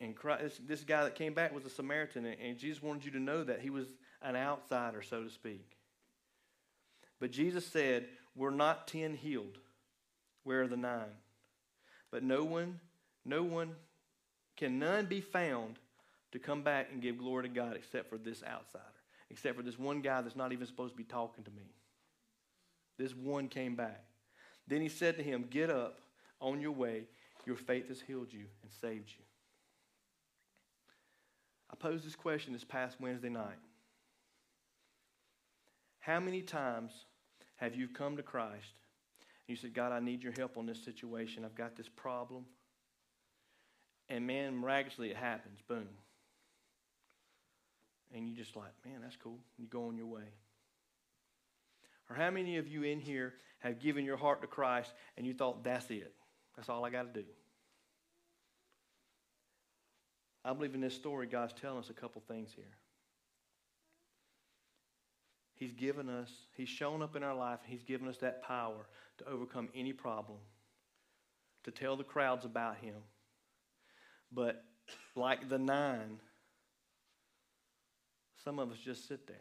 And 0.01 0.17
Christ, 0.17 0.67
this 0.67 0.85
guy 0.85 1.05
that 1.05 1.15
came 1.15 1.35
back 1.35 1.55
was 1.55 1.65
a 1.65 1.71
Samaritan, 1.71 2.27
and 2.27 2.59
Jesus 2.59 2.83
wanted 2.83 3.05
you 3.05 3.11
to 3.13 3.21
know 3.21 3.45
that 3.45 3.61
he 3.61 3.71
was 3.71 3.87
an 4.23 4.37
outsider, 4.37 5.03
so 5.03 5.23
to 5.23 5.31
speak. 5.31 5.76
But 7.21 7.31
Jesus 7.31 7.67
said, 7.67 8.07
We're 8.35 8.51
not 8.51 8.89
ten 8.89 9.15
healed. 9.15 9.59
Where 10.45 10.63
are 10.63 10.69
the 10.69 10.77
nine? 10.77 11.17
But 12.11 12.23
no 12.23 12.45
one, 12.45 12.81
no 13.25 13.43
one, 13.43 13.73
can 14.57 14.79
none 14.79 15.07
be 15.07 15.21
found 15.21 15.77
to 16.33 16.39
come 16.39 16.63
back 16.63 16.89
and 16.93 17.03
give 17.03 17.19
glory 17.19 17.45
to 17.45 17.49
God 17.49 17.77
except 17.77 18.09
for 18.09 18.19
this 18.19 18.43
outsider, 18.43 18.85
except 19.31 19.57
for 19.57 19.63
this 19.63 19.79
one 19.79 20.01
guy 20.01 20.21
that's 20.21 20.37
not 20.37 20.53
even 20.53 20.67
supposed 20.67 20.93
to 20.93 20.97
be 20.97 21.05
talking 21.05 21.45
to 21.45 21.51
me. 21.51 21.73
This 22.99 23.15
one 23.15 23.49
came 23.49 23.75
back. 23.75 24.05
Then 24.69 24.81
he 24.81 24.89
said 24.89 25.17
to 25.17 25.23
him, 25.23 25.47
Get 25.51 25.71
up 25.71 26.01
on 26.41 26.61
your 26.61 26.73
way. 26.73 27.05
Your 27.45 27.57
faith 27.57 27.89
has 27.89 28.01
healed 28.01 28.33
you 28.33 28.47
and 28.63 28.73
saved 28.81 29.11
you. 29.11 29.25
I 31.71 31.77
posed 31.77 32.05
this 32.05 32.17
question 32.17 32.53
this 32.53 32.65
past 32.65 33.01
Wednesday 33.01 33.29
night. 33.29 33.59
How 36.07 36.21
many 36.21 36.41
times 36.41 36.93
have 37.57 37.75
you 37.75 37.89
come 37.89 38.17
to 38.17 38.23
Christ 38.23 38.75
and 39.49 39.49
you 39.49 39.57
said, 39.57 39.75
God, 39.75 39.91
I 39.91 39.99
need 39.99 40.23
your 40.23 40.33
help 40.39 40.57
on 40.57 40.65
this 40.65 40.85
situation. 40.85 41.45
I've 41.45 41.57
got 41.57 41.75
this 41.75 41.89
problem. 41.89 42.45
And 44.09 44.25
man, 44.25 44.57
miraculously 44.57 45.11
it 45.11 45.17
happens. 45.17 45.59
Boom. 45.67 45.89
And 48.15 48.29
you 48.29 48.37
just 48.37 48.55
like, 48.55 48.71
man, 48.85 49.01
that's 49.03 49.17
cool. 49.17 49.41
You 49.59 49.67
go 49.67 49.89
on 49.89 49.97
your 49.97 50.07
way. 50.07 50.29
Or 52.09 52.15
how 52.15 52.31
many 52.31 52.59
of 52.59 52.69
you 52.69 52.85
in 52.85 53.01
here 53.01 53.35
have 53.59 53.81
given 53.81 54.05
your 54.05 54.17
heart 54.17 54.43
to 54.43 54.47
Christ 54.47 54.93
and 55.17 55.27
you 55.27 55.35
thought, 55.35 55.65
that's 55.65 55.91
it? 55.91 56.15
That's 56.55 56.69
all 56.69 56.85
I 56.85 56.91
got 56.91 57.13
to 57.13 57.21
do? 57.21 57.27
I 60.45 60.53
believe 60.53 60.77
in 60.77 60.81
this 60.81 60.95
story, 60.95 61.27
God's 61.27 61.55
telling 61.61 61.81
us 61.81 61.91
a 61.91 61.95
couple 61.95 62.23
things 62.29 62.53
here. 62.55 62.77
He's 65.57 65.73
given 65.73 66.09
us, 66.09 66.31
He's 66.57 66.69
shown 66.69 67.03
up 67.03 67.17
in 67.17 67.23
our 67.23 67.35
life, 67.35 67.61
He's 67.67 67.83
given 67.83 68.09
us 68.09 68.19
that 68.19 68.43
power 68.43 68.87
to 69.19 69.29
overcome 69.29 69.69
any 69.75 69.93
problem, 69.93 70.39
to 71.65 71.71
tell 71.71 71.97
the 71.97 72.05
crowds 72.05 72.45
about 72.45 72.77
Him. 72.77 72.97
But 74.33 74.63
like 75.15 75.49
the 75.49 75.59
nine, 75.59 76.21
some 78.45 78.59
of 78.59 78.71
us 78.71 78.79
just 78.79 79.09
sit 79.09 79.27
there. 79.27 79.37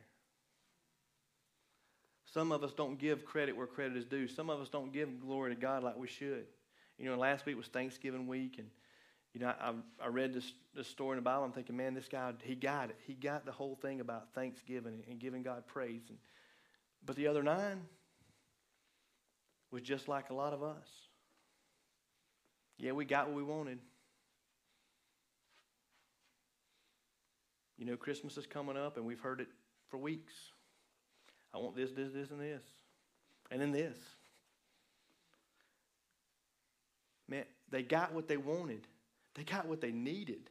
Some 2.33 2.51
of 2.51 2.63
us 2.63 2.73
don't 2.73 2.99
give 2.99 3.23
credit 3.23 3.55
where 3.55 3.67
credit 3.67 3.95
is 3.95 4.05
due. 4.05 4.27
Some 4.27 4.49
of 4.49 4.59
us 4.59 4.67
don't 4.67 4.91
give 4.91 5.21
glory 5.21 5.55
to 5.55 5.61
God 5.61 5.83
like 5.83 5.97
we 5.97 6.07
should. 6.07 6.45
You 6.97 7.09
know, 7.09 7.17
last 7.17 7.45
week 7.45 7.55
was 7.55 7.67
Thanksgiving 7.67 8.27
week, 8.27 8.55
and 8.57 8.67
you 9.35 9.41
know, 9.41 9.53
I, 9.59 9.73
I 10.01 10.07
read 10.07 10.33
this, 10.33 10.53
this 10.73 10.87
story 10.87 11.17
in 11.17 11.17
the 11.17 11.29
Bible. 11.29 11.43
I'm 11.43 11.51
thinking, 11.51 11.75
man, 11.75 11.93
this 11.93 12.07
guy, 12.07 12.31
he 12.41 12.55
got 12.55 12.89
it. 12.89 12.95
He 13.05 13.13
got 13.13 13.45
the 13.45 13.51
whole 13.51 13.75
thing 13.75 13.99
about 13.99 14.33
thanksgiving 14.33 15.03
and 15.09 15.19
giving 15.19 15.43
God 15.43 15.67
praise. 15.67 16.03
And, 16.07 16.17
but 17.05 17.17
the 17.17 17.27
other 17.27 17.43
nine 17.43 17.81
was 19.71 19.81
just 19.81 20.07
like 20.07 20.29
a 20.29 20.33
lot 20.33 20.53
of 20.53 20.63
us. 20.63 20.87
Yeah, 22.77 22.93
we 22.93 23.03
got 23.03 23.27
what 23.27 23.35
we 23.35 23.43
wanted. 23.43 23.79
You 27.77 27.85
know, 27.85 27.97
Christmas 27.97 28.37
is 28.37 28.45
coming 28.45 28.77
up, 28.77 28.95
and 28.95 29.05
we've 29.05 29.19
heard 29.19 29.41
it 29.41 29.49
for 29.89 29.97
weeks. 29.97 30.33
I 31.53 31.57
want 31.57 31.75
this, 31.75 31.91
this, 31.91 32.13
this, 32.13 32.31
and 32.31 32.39
this. 32.39 32.63
And 33.51 33.61
then 33.61 33.73
this. 33.73 33.97
Man, 37.27 37.43
they 37.69 37.83
got 37.83 38.13
what 38.13 38.29
they 38.29 38.37
wanted. 38.37 38.87
They 39.35 39.43
got 39.43 39.67
what 39.67 39.81
they 39.81 39.91
needed. 39.91 40.49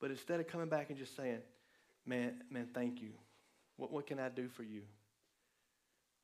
But 0.00 0.10
instead 0.10 0.40
of 0.40 0.48
coming 0.48 0.68
back 0.68 0.90
and 0.90 0.98
just 0.98 1.16
saying, 1.16 1.38
man, 2.04 2.42
man, 2.50 2.68
thank 2.74 3.00
you. 3.00 3.12
What, 3.76 3.90
what 3.90 4.06
can 4.06 4.18
I 4.18 4.28
do 4.28 4.48
for 4.48 4.62
you? 4.62 4.82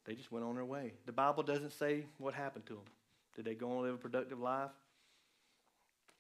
They 0.04 0.14
just 0.14 0.30
went 0.30 0.44
on 0.44 0.54
their 0.56 0.64
way. 0.64 0.92
The 1.06 1.12
Bible 1.12 1.42
doesn't 1.42 1.72
say 1.72 2.04
what 2.18 2.34
happened 2.34 2.66
to 2.66 2.74
them. 2.74 2.84
Did 3.36 3.44
they 3.44 3.54
go 3.54 3.70
on 3.70 3.76
and 3.76 3.86
live 3.86 3.94
a 3.94 3.98
productive 3.98 4.40
life? 4.40 4.70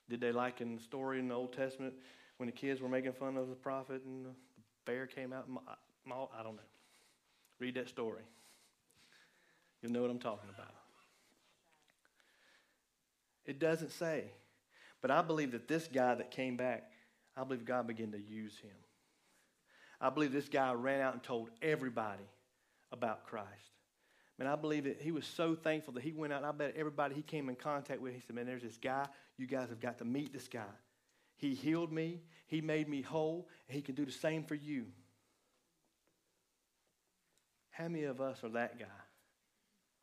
Did 0.08 0.20
they, 0.20 0.32
like 0.32 0.60
in 0.60 0.76
the 0.76 0.82
story 0.82 1.18
in 1.18 1.28
the 1.28 1.34
Old 1.34 1.52
Testament, 1.52 1.94
when 2.36 2.46
the 2.46 2.52
kids 2.52 2.80
were 2.80 2.88
making 2.88 3.12
fun 3.12 3.36
of 3.36 3.48
the 3.48 3.54
prophet 3.54 4.02
and 4.04 4.26
the 4.26 4.30
bear 4.84 5.06
came 5.06 5.32
out? 5.32 5.48
I 6.08 6.42
don't 6.42 6.56
know. 6.56 6.62
Read 7.58 7.74
that 7.74 7.88
story. 7.88 8.22
You'll 9.82 9.92
know 9.92 10.02
what 10.02 10.10
I'm 10.10 10.18
talking 10.18 10.48
about. 10.54 10.79
It 13.50 13.58
doesn't 13.58 13.90
say. 13.90 14.30
But 15.02 15.10
I 15.10 15.22
believe 15.22 15.50
that 15.52 15.66
this 15.66 15.88
guy 15.92 16.14
that 16.14 16.30
came 16.30 16.56
back, 16.56 16.84
I 17.36 17.42
believe 17.42 17.64
God 17.64 17.88
began 17.88 18.12
to 18.12 18.20
use 18.20 18.56
him. 18.58 18.70
I 20.00 20.08
believe 20.08 20.30
this 20.30 20.48
guy 20.48 20.72
ran 20.72 21.00
out 21.00 21.14
and 21.14 21.22
told 21.22 21.50
everybody 21.60 22.22
about 22.92 23.26
Christ. 23.26 23.48
Man, 24.38 24.46
I 24.46 24.54
believe 24.54 24.84
that 24.84 25.02
he 25.02 25.10
was 25.10 25.26
so 25.26 25.56
thankful 25.56 25.92
that 25.94 26.04
he 26.04 26.12
went 26.12 26.32
out, 26.32 26.38
and 26.38 26.46
I 26.46 26.52
bet 26.52 26.74
everybody 26.76 27.16
he 27.16 27.22
came 27.22 27.48
in 27.48 27.56
contact 27.56 28.00
with, 28.00 28.14
he 28.14 28.20
said, 28.20 28.36
Man, 28.36 28.46
there's 28.46 28.62
this 28.62 28.78
guy. 28.78 29.08
You 29.36 29.48
guys 29.48 29.68
have 29.68 29.80
got 29.80 29.98
to 29.98 30.04
meet 30.04 30.32
this 30.32 30.46
guy. 30.46 30.62
He 31.36 31.52
healed 31.52 31.90
me, 31.90 32.20
he 32.46 32.60
made 32.60 32.88
me 32.88 33.02
whole, 33.02 33.48
and 33.68 33.74
he 33.74 33.82
can 33.82 33.96
do 33.96 34.04
the 34.04 34.12
same 34.12 34.44
for 34.44 34.54
you. 34.54 34.86
How 37.70 37.88
many 37.88 38.04
of 38.04 38.20
us 38.20 38.44
are 38.44 38.50
that 38.50 38.78
guy? 38.78 38.86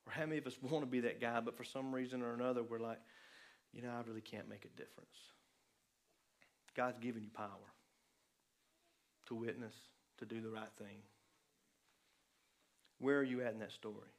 Or 0.08 0.14
how 0.14 0.26
many 0.26 0.38
of 0.38 0.48
us 0.48 0.58
want 0.62 0.84
to 0.84 0.90
be 0.90 1.02
that 1.02 1.22
guy, 1.22 1.40
but 1.40 1.56
for 1.56 1.64
some 1.64 1.94
reason 1.94 2.22
or 2.22 2.34
another, 2.34 2.64
we're 2.64 2.80
like, 2.80 3.00
you 3.78 3.84
know, 3.84 3.90
I 3.90 4.02
really 4.10 4.22
can't 4.22 4.50
make 4.50 4.66
a 4.66 4.70
difference. 4.70 5.16
God's 6.76 6.98
given 6.98 7.22
you 7.22 7.30
power 7.30 7.48
to 9.28 9.36
witness, 9.36 9.76
to 10.18 10.26
do 10.26 10.42
the 10.42 10.50
right 10.50 10.72
thing. 10.80 10.98
Where 13.00 13.20
are 13.20 13.24
you 13.24 13.42
at 13.44 13.54
in 13.54 13.60
that 13.60 13.72
story? 13.72 14.10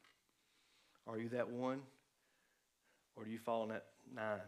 Are 1.08 1.18
you 1.18 1.28
that 1.30 1.50
one? 1.50 1.80
Or 3.16 3.24
do 3.24 3.32
you 3.32 3.38
fall 3.38 3.64
in 3.64 3.70
that 3.70 3.86
nine? 4.14 4.38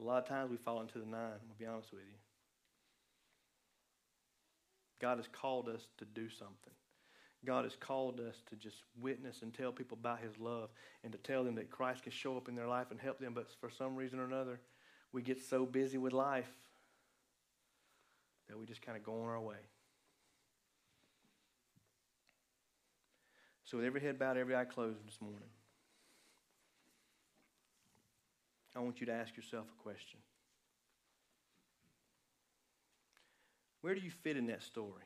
A 0.00 0.02
lot 0.02 0.24
of 0.24 0.28
times 0.28 0.50
we 0.50 0.56
fall 0.56 0.80
into 0.80 0.98
the 0.98 1.06
nine, 1.06 1.38
I'll 1.48 1.56
be 1.56 1.66
honest 1.66 1.92
with 1.92 2.00
you. 2.00 2.18
God 5.00 5.18
has 5.18 5.28
called 5.28 5.68
us 5.68 5.86
to 5.98 6.04
do 6.04 6.28
something. 6.28 6.74
God 7.44 7.64
has 7.64 7.74
called 7.74 8.20
us 8.20 8.36
to 8.50 8.56
just 8.56 8.76
witness 9.00 9.42
and 9.42 9.52
tell 9.52 9.72
people 9.72 9.98
about 10.00 10.20
His 10.20 10.38
love 10.38 10.70
and 11.02 11.12
to 11.12 11.18
tell 11.18 11.42
them 11.42 11.56
that 11.56 11.70
Christ 11.70 12.04
can 12.04 12.12
show 12.12 12.36
up 12.36 12.48
in 12.48 12.54
their 12.54 12.68
life 12.68 12.90
and 12.90 13.00
help 13.00 13.18
them. 13.18 13.34
But 13.34 13.48
for 13.60 13.68
some 13.68 13.96
reason 13.96 14.20
or 14.20 14.24
another, 14.24 14.60
we 15.12 15.22
get 15.22 15.42
so 15.42 15.66
busy 15.66 15.98
with 15.98 16.12
life 16.12 16.50
that 18.48 18.58
we 18.58 18.66
just 18.66 18.82
kind 18.82 18.96
of 18.96 19.04
go 19.04 19.22
on 19.22 19.28
our 19.28 19.40
way. 19.40 19.56
So, 23.64 23.78
with 23.78 23.86
every 23.86 24.00
head 24.00 24.18
bowed, 24.18 24.36
every 24.36 24.54
eye 24.54 24.66
closed 24.66 25.04
this 25.06 25.20
morning, 25.20 25.48
I 28.76 28.80
want 28.80 29.00
you 29.00 29.06
to 29.06 29.12
ask 29.12 29.36
yourself 29.36 29.66
a 29.78 29.82
question 29.82 30.20
Where 33.80 33.94
do 33.94 34.00
you 34.00 34.10
fit 34.10 34.36
in 34.36 34.46
that 34.46 34.62
story? 34.62 35.02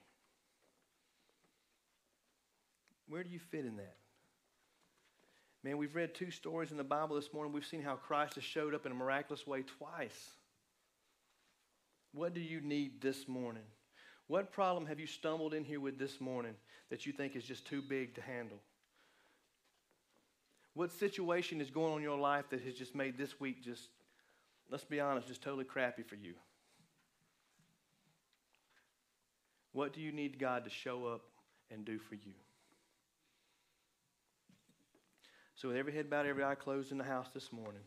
Where 3.09 3.23
do 3.23 3.31
you 3.31 3.39
fit 3.39 3.65
in 3.65 3.77
that? 3.77 3.97
Man, 5.63 5.79
we've 5.79 5.95
read 5.95 6.15
two 6.15 6.31
stories 6.31 6.71
in 6.71 6.77
the 6.77 6.85
Bible 6.85 7.17
this 7.17 7.33
morning. 7.33 7.53
We've 7.53 7.67
seen 7.67 7.83
how 7.83 7.97
Christ 7.97 8.35
has 8.35 8.45
showed 8.45 8.75
up 8.75 8.87
in 8.87 8.93
a 8.93 8.95
miraculous 8.95 9.47
way 9.47 9.63
twice. 9.63 10.31
What 12.13 12.35
do 12.35 12.41
you 12.41 12.61
need 12.61 13.01
this 13.01 13.27
morning? 13.27 13.65
What 14.29 14.53
problem 14.53 14.87
have 14.87 14.99
you 14.99 15.07
stumbled 15.07 15.55
in 15.55 15.65
here 15.65 15.81
with 15.81 15.99
this 15.99 16.21
morning 16.21 16.55
that 16.91 17.07
you 17.07 17.13
think 17.13 17.37
is 17.37 17.45
just 17.45 17.67
too 17.67 17.83
big 17.83 18.15
to 18.15 18.21
handle? 18.21 18.59
What 20.75 20.93
situation 20.93 21.61
is 21.61 21.71
going 21.71 21.93
on 21.93 21.99
in 21.99 22.05
your 22.05 22.19
life 22.19 22.45
that 22.51 22.61
has 22.63 22.75
just 22.75 22.95
made 22.95 23.17
this 23.17 23.41
week 23.41 23.63
just, 23.63 23.89
let's 24.71 24.85
be 24.85 25.01
honest, 25.01 25.27
just 25.27 25.43
totally 25.43 25.65
crappy 25.65 26.03
for 26.03 26.17
you? 26.17 26.35
What 29.73 29.93
do 29.93 30.01
you 30.01 30.13
need 30.13 30.39
God 30.39 30.65
to 30.65 30.71
show 30.71 31.07
up 31.07 31.23
and 31.71 31.85
do 31.85 31.99
for 31.99 32.15
you? 32.15 32.35
So, 35.57 35.69
with 35.69 35.79
every 35.79 35.95
head 35.95 36.11
bowed, 36.11 36.27
every 36.27 36.45
eye 36.45 36.55
closed 36.55 36.93
in 36.93 36.99
the 36.99 37.05
house 37.05 37.29
this 37.33 37.51
morning, 37.51 37.81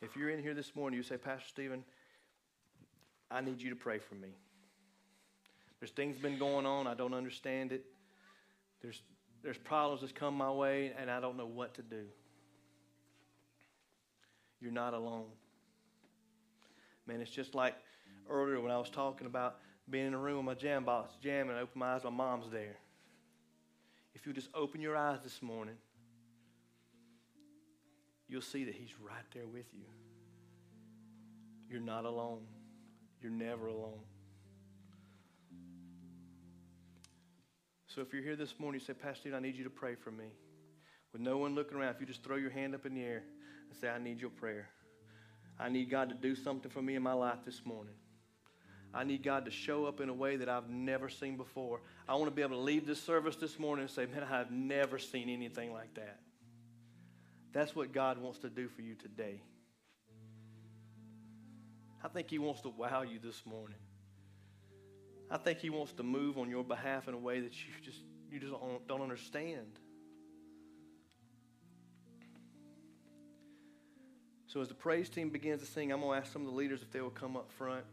if 0.00 0.14
you're 0.16 0.30
in 0.30 0.40
here 0.40 0.54
this 0.54 0.76
morning, 0.76 0.96
you 0.96 1.02
say, 1.02 1.16
Pastor 1.16 1.48
Stephen, 1.48 1.82
I 3.28 3.40
need 3.40 3.60
you 3.60 3.70
to 3.70 3.76
pray 3.76 3.98
for 3.98 4.14
me. 4.14 4.28
There's 5.80 5.90
things 5.90 6.16
been 6.16 6.38
going 6.38 6.64
on. 6.64 6.86
I 6.86 6.94
don't 6.94 7.12
understand 7.12 7.72
it. 7.72 7.84
There's, 8.82 9.02
there's 9.42 9.58
problems 9.58 10.02
that's 10.02 10.12
come 10.12 10.34
my 10.34 10.50
way, 10.50 10.92
and 10.96 11.10
I 11.10 11.18
don't 11.18 11.36
know 11.36 11.46
what 11.46 11.74
to 11.74 11.82
do. 11.82 12.04
You're 14.60 14.70
not 14.70 14.94
alone. 14.94 15.26
Man, 17.06 17.20
it's 17.20 17.30
just 17.32 17.54
like 17.54 17.74
earlier 18.30 18.60
when 18.60 18.70
I 18.70 18.78
was 18.78 18.90
talking 18.90 19.26
about 19.26 19.56
being 19.90 20.06
in 20.06 20.14
a 20.14 20.18
room 20.18 20.38
with 20.38 20.46
my 20.46 20.54
jam 20.54 20.84
box, 20.84 21.14
jamming, 21.20 21.56
I 21.56 21.60
open 21.60 21.80
my 21.80 21.94
eyes, 21.94 22.04
my 22.04 22.10
mom's 22.10 22.50
there. 22.50 22.76
If 24.14 24.24
you 24.24 24.32
just 24.32 24.48
open 24.54 24.80
your 24.80 24.96
eyes 24.96 25.18
this 25.22 25.42
morning, 25.42 25.74
you'll 28.28 28.42
see 28.42 28.64
that 28.64 28.74
He's 28.74 28.94
right 29.00 29.24
there 29.34 29.46
with 29.46 29.66
you. 29.72 29.84
You're 31.68 31.80
not 31.80 32.04
alone. 32.04 32.42
You're 33.20 33.32
never 33.32 33.68
alone. 33.68 34.00
So 37.86 38.02
if 38.02 38.12
you're 38.12 38.22
here 38.22 38.36
this 38.36 38.54
morning, 38.58 38.80
you 38.80 38.86
say, 38.86 38.92
Pastor, 38.92 39.34
I 39.34 39.40
need 39.40 39.56
you 39.56 39.64
to 39.64 39.70
pray 39.70 39.94
for 39.94 40.10
me. 40.10 40.26
With 41.12 41.22
no 41.22 41.38
one 41.38 41.54
looking 41.54 41.78
around, 41.78 41.94
if 41.94 42.00
you 42.00 42.06
just 42.06 42.22
throw 42.22 42.36
your 42.36 42.50
hand 42.50 42.74
up 42.74 42.84
in 42.84 42.94
the 42.94 43.02
air 43.02 43.22
and 43.70 43.78
say, 43.80 43.88
I 43.88 43.98
need 43.98 44.20
your 44.20 44.30
prayer. 44.30 44.68
I 45.58 45.70
need 45.70 45.90
God 45.90 46.10
to 46.10 46.14
do 46.14 46.34
something 46.34 46.70
for 46.70 46.82
me 46.82 46.94
in 46.94 47.02
my 47.02 47.14
life 47.14 47.38
this 47.44 47.64
morning. 47.64 47.94
I 48.92 49.04
need 49.04 49.22
God 49.22 49.46
to 49.46 49.50
show 49.50 49.86
up 49.86 50.00
in 50.00 50.08
a 50.08 50.14
way 50.14 50.36
that 50.36 50.48
I've 50.48 50.68
never 50.68 51.08
seen 51.08 51.36
before. 51.36 51.80
I 52.08 52.14
want 52.14 52.26
to 52.26 52.30
be 52.30 52.42
able 52.42 52.56
to 52.56 52.62
leave 52.62 52.86
this 52.86 53.02
service 53.02 53.36
this 53.36 53.58
morning 53.58 53.84
and 53.84 53.90
say, 53.90 54.06
man, 54.06 54.24
I've 54.30 54.50
never 54.50 54.98
seen 54.98 55.28
anything 55.28 55.72
like 55.72 55.94
that. 55.94 56.20
That's 57.52 57.74
what 57.74 57.92
God 57.92 58.18
wants 58.18 58.40
to 58.40 58.50
do 58.50 58.68
for 58.68 58.82
you 58.82 58.94
today. 58.94 59.40
I 62.04 62.08
think 62.08 62.30
He 62.30 62.38
wants 62.38 62.60
to 62.62 62.68
wow 62.68 63.02
you 63.02 63.18
this 63.22 63.42
morning. 63.46 63.78
I 65.30 65.38
think 65.38 65.58
He 65.58 65.70
wants 65.70 65.92
to 65.94 66.02
move 66.02 66.38
on 66.38 66.48
your 66.48 66.64
behalf 66.64 67.08
in 67.08 67.14
a 67.14 67.18
way 67.18 67.40
that 67.40 67.52
you 67.52 67.72
just 67.82 68.00
you 68.30 68.40
just 68.40 68.52
don't, 68.88 69.00
understand. 69.00 69.78
So 74.46 74.60
as 74.60 74.68
the 74.68 74.74
praise 74.74 75.08
team 75.08 75.30
begins 75.30 75.60
to 75.60 75.66
sing, 75.66 75.92
I'm 75.92 76.00
going 76.00 76.18
to 76.18 76.24
ask 76.24 76.32
some 76.32 76.42
of 76.42 76.48
the 76.48 76.54
leaders 76.54 76.82
if 76.82 76.90
they 76.90 77.00
will 77.00 77.10
come 77.10 77.36
up 77.36 77.50
front. 77.52 77.84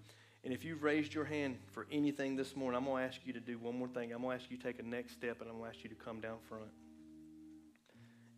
And 0.43 0.53
if 0.53 0.65
you've 0.65 0.83
raised 0.83 1.13
your 1.13 1.25
hand 1.25 1.57
for 1.71 1.85
anything 1.91 2.35
this 2.35 2.55
morning, 2.55 2.77
I'm 2.77 2.85
going 2.85 3.03
to 3.03 3.07
ask 3.07 3.21
you 3.25 3.33
to 3.33 3.39
do 3.39 3.57
one 3.59 3.77
more 3.77 3.87
thing. 3.87 4.11
I'm 4.11 4.21
going 4.21 4.37
to 4.37 4.43
ask 4.43 4.51
you 4.51 4.57
to 4.57 4.63
take 4.63 4.79
a 4.79 4.83
next 4.83 5.13
step, 5.13 5.39
and 5.39 5.49
I'm 5.49 5.57
going 5.57 5.71
to 5.71 5.77
ask 5.77 5.83
you 5.83 5.89
to 5.89 5.95
come 5.95 6.19
down 6.19 6.37
front 6.49 6.71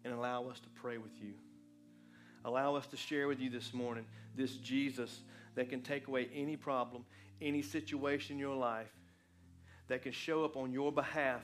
and 0.06 0.14
allow 0.14 0.48
us 0.48 0.60
to 0.60 0.70
pray 0.70 0.98
with 0.98 1.12
you. 1.20 1.34
Allow 2.46 2.76
us 2.76 2.86
to 2.88 2.98
share 2.98 3.28
with 3.28 3.40
you 3.40 3.50
this 3.50 3.74
morning 3.74 4.06
this 4.38 4.56
Jesus 4.58 5.22
that 5.56 5.68
can 5.68 5.82
take 5.82 6.08
away 6.08 6.30
any 6.34 6.56
problem, 6.56 7.04
any 7.42 7.64
situation 7.64 8.36
in 8.36 8.40
your 8.40 8.56
life, 8.56 8.94
that 9.88 10.04
can 10.04 10.12
show 10.12 10.46
up 10.46 10.56
on 10.56 10.72
your 10.72 10.92
behalf 10.92 11.42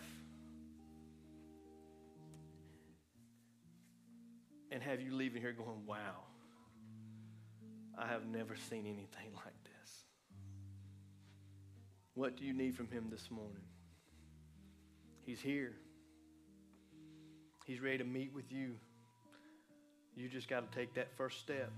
and 4.71 4.81
have 4.83 5.01
you 5.01 5.13
leaving 5.13 5.41
here 5.41 5.53
going, 5.53 5.85
wow, 5.87 6.23
I 7.97 8.07
have 8.07 8.25
never 8.25 8.55
seen 8.55 8.85
anything 8.85 9.33
like 9.33 9.55
this. 9.63 10.03
What 12.13 12.37
do 12.37 12.45
you 12.45 12.53
need 12.53 12.75
from 12.75 12.89
him 12.91 13.07
this 13.09 13.31
morning? 13.31 13.63
He's 15.25 15.41
here. 15.41 15.73
He's 17.71 17.79
ready 17.79 17.99
to 17.99 18.03
meet 18.03 18.33
with 18.33 18.51
you. 18.51 18.75
You 20.13 20.27
just 20.27 20.49
got 20.49 20.69
to 20.69 20.77
take 20.77 20.93
that 20.95 21.07
first 21.15 21.39
step. 21.39 21.71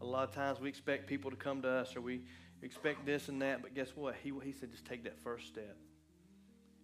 A 0.00 0.04
lot 0.04 0.28
of 0.28 0.32
times 0.32 0.60
we 0.60 0.68
expect 0.68 1.08
people 1.08 1.28
to 1.32 1.36
come 1.36 1.60
to 1.62 1.68
us 1.68 1.96
or 1.96 2.02
we 2.02 2.20
expect 2.62 3.04
this 3.04 3.28
and 3.28 3.42
that, 3.42 3.62
but 3.62 3.74
guess 3.74 3.96
what? 3.96 4.14
He, 4.22 4.32
he 4.44 4.52
said, 4.52 4.70
just 4.70 4.84
take 4.84 5.02
that 5.02 5.18
first 5.24 5.48
step 5.48 5.76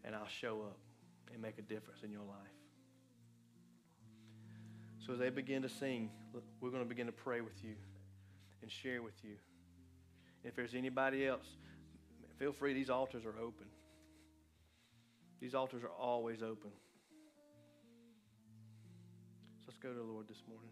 and 0.05 0.17
I'll 0.17 0.27
show 0.27 0.63
up 0.63 0.79
and 1.33 1.41
make 1.41 1.59
a 1.59 1.63
difference 1.63 2.03
in 2.03 2.11
your 2.11 2.25
life. 2.25 2.57
So 5.07 5.13
as 5.13 5.21
they 5.21 5.31
begin 5.31 5.63
to 5.63 5.69
sing, 5.69 6.11
we're 6.61 6.71
going 6.71 6.83
to 6.83 6.89
begin 6.89 7.07
to 7.07 7.13
pray 7.13 7.41
with 7.41 7.63
you 7.63 7.77
and 8.63 8.69
share 8.69 9.01
with 9.01 9.23
you. 9.23 9.37
If 10.43 10.57
there's 10.57 10.75
anybody 10.75 11.25
else, 11.25 11.47
feel 12.41 12.53
free. 12.53 12.75
These 12.75 12.91
altars 12.91 13.25
are 13.25 13.39
open. 13.39 13.67
These 15.43 15.57
altars 15.57 15.83
are 15.83 15.91
always 15.91 16.41
open. 16.41 16.71
So 19.59 19.67
let's 19.67 19.79
go 19.79 19.89
to 19.89 19.95
the 19.97 20.05
Lord 20.05 20.29
this 20.29 20.45
morning. 20.49 20.71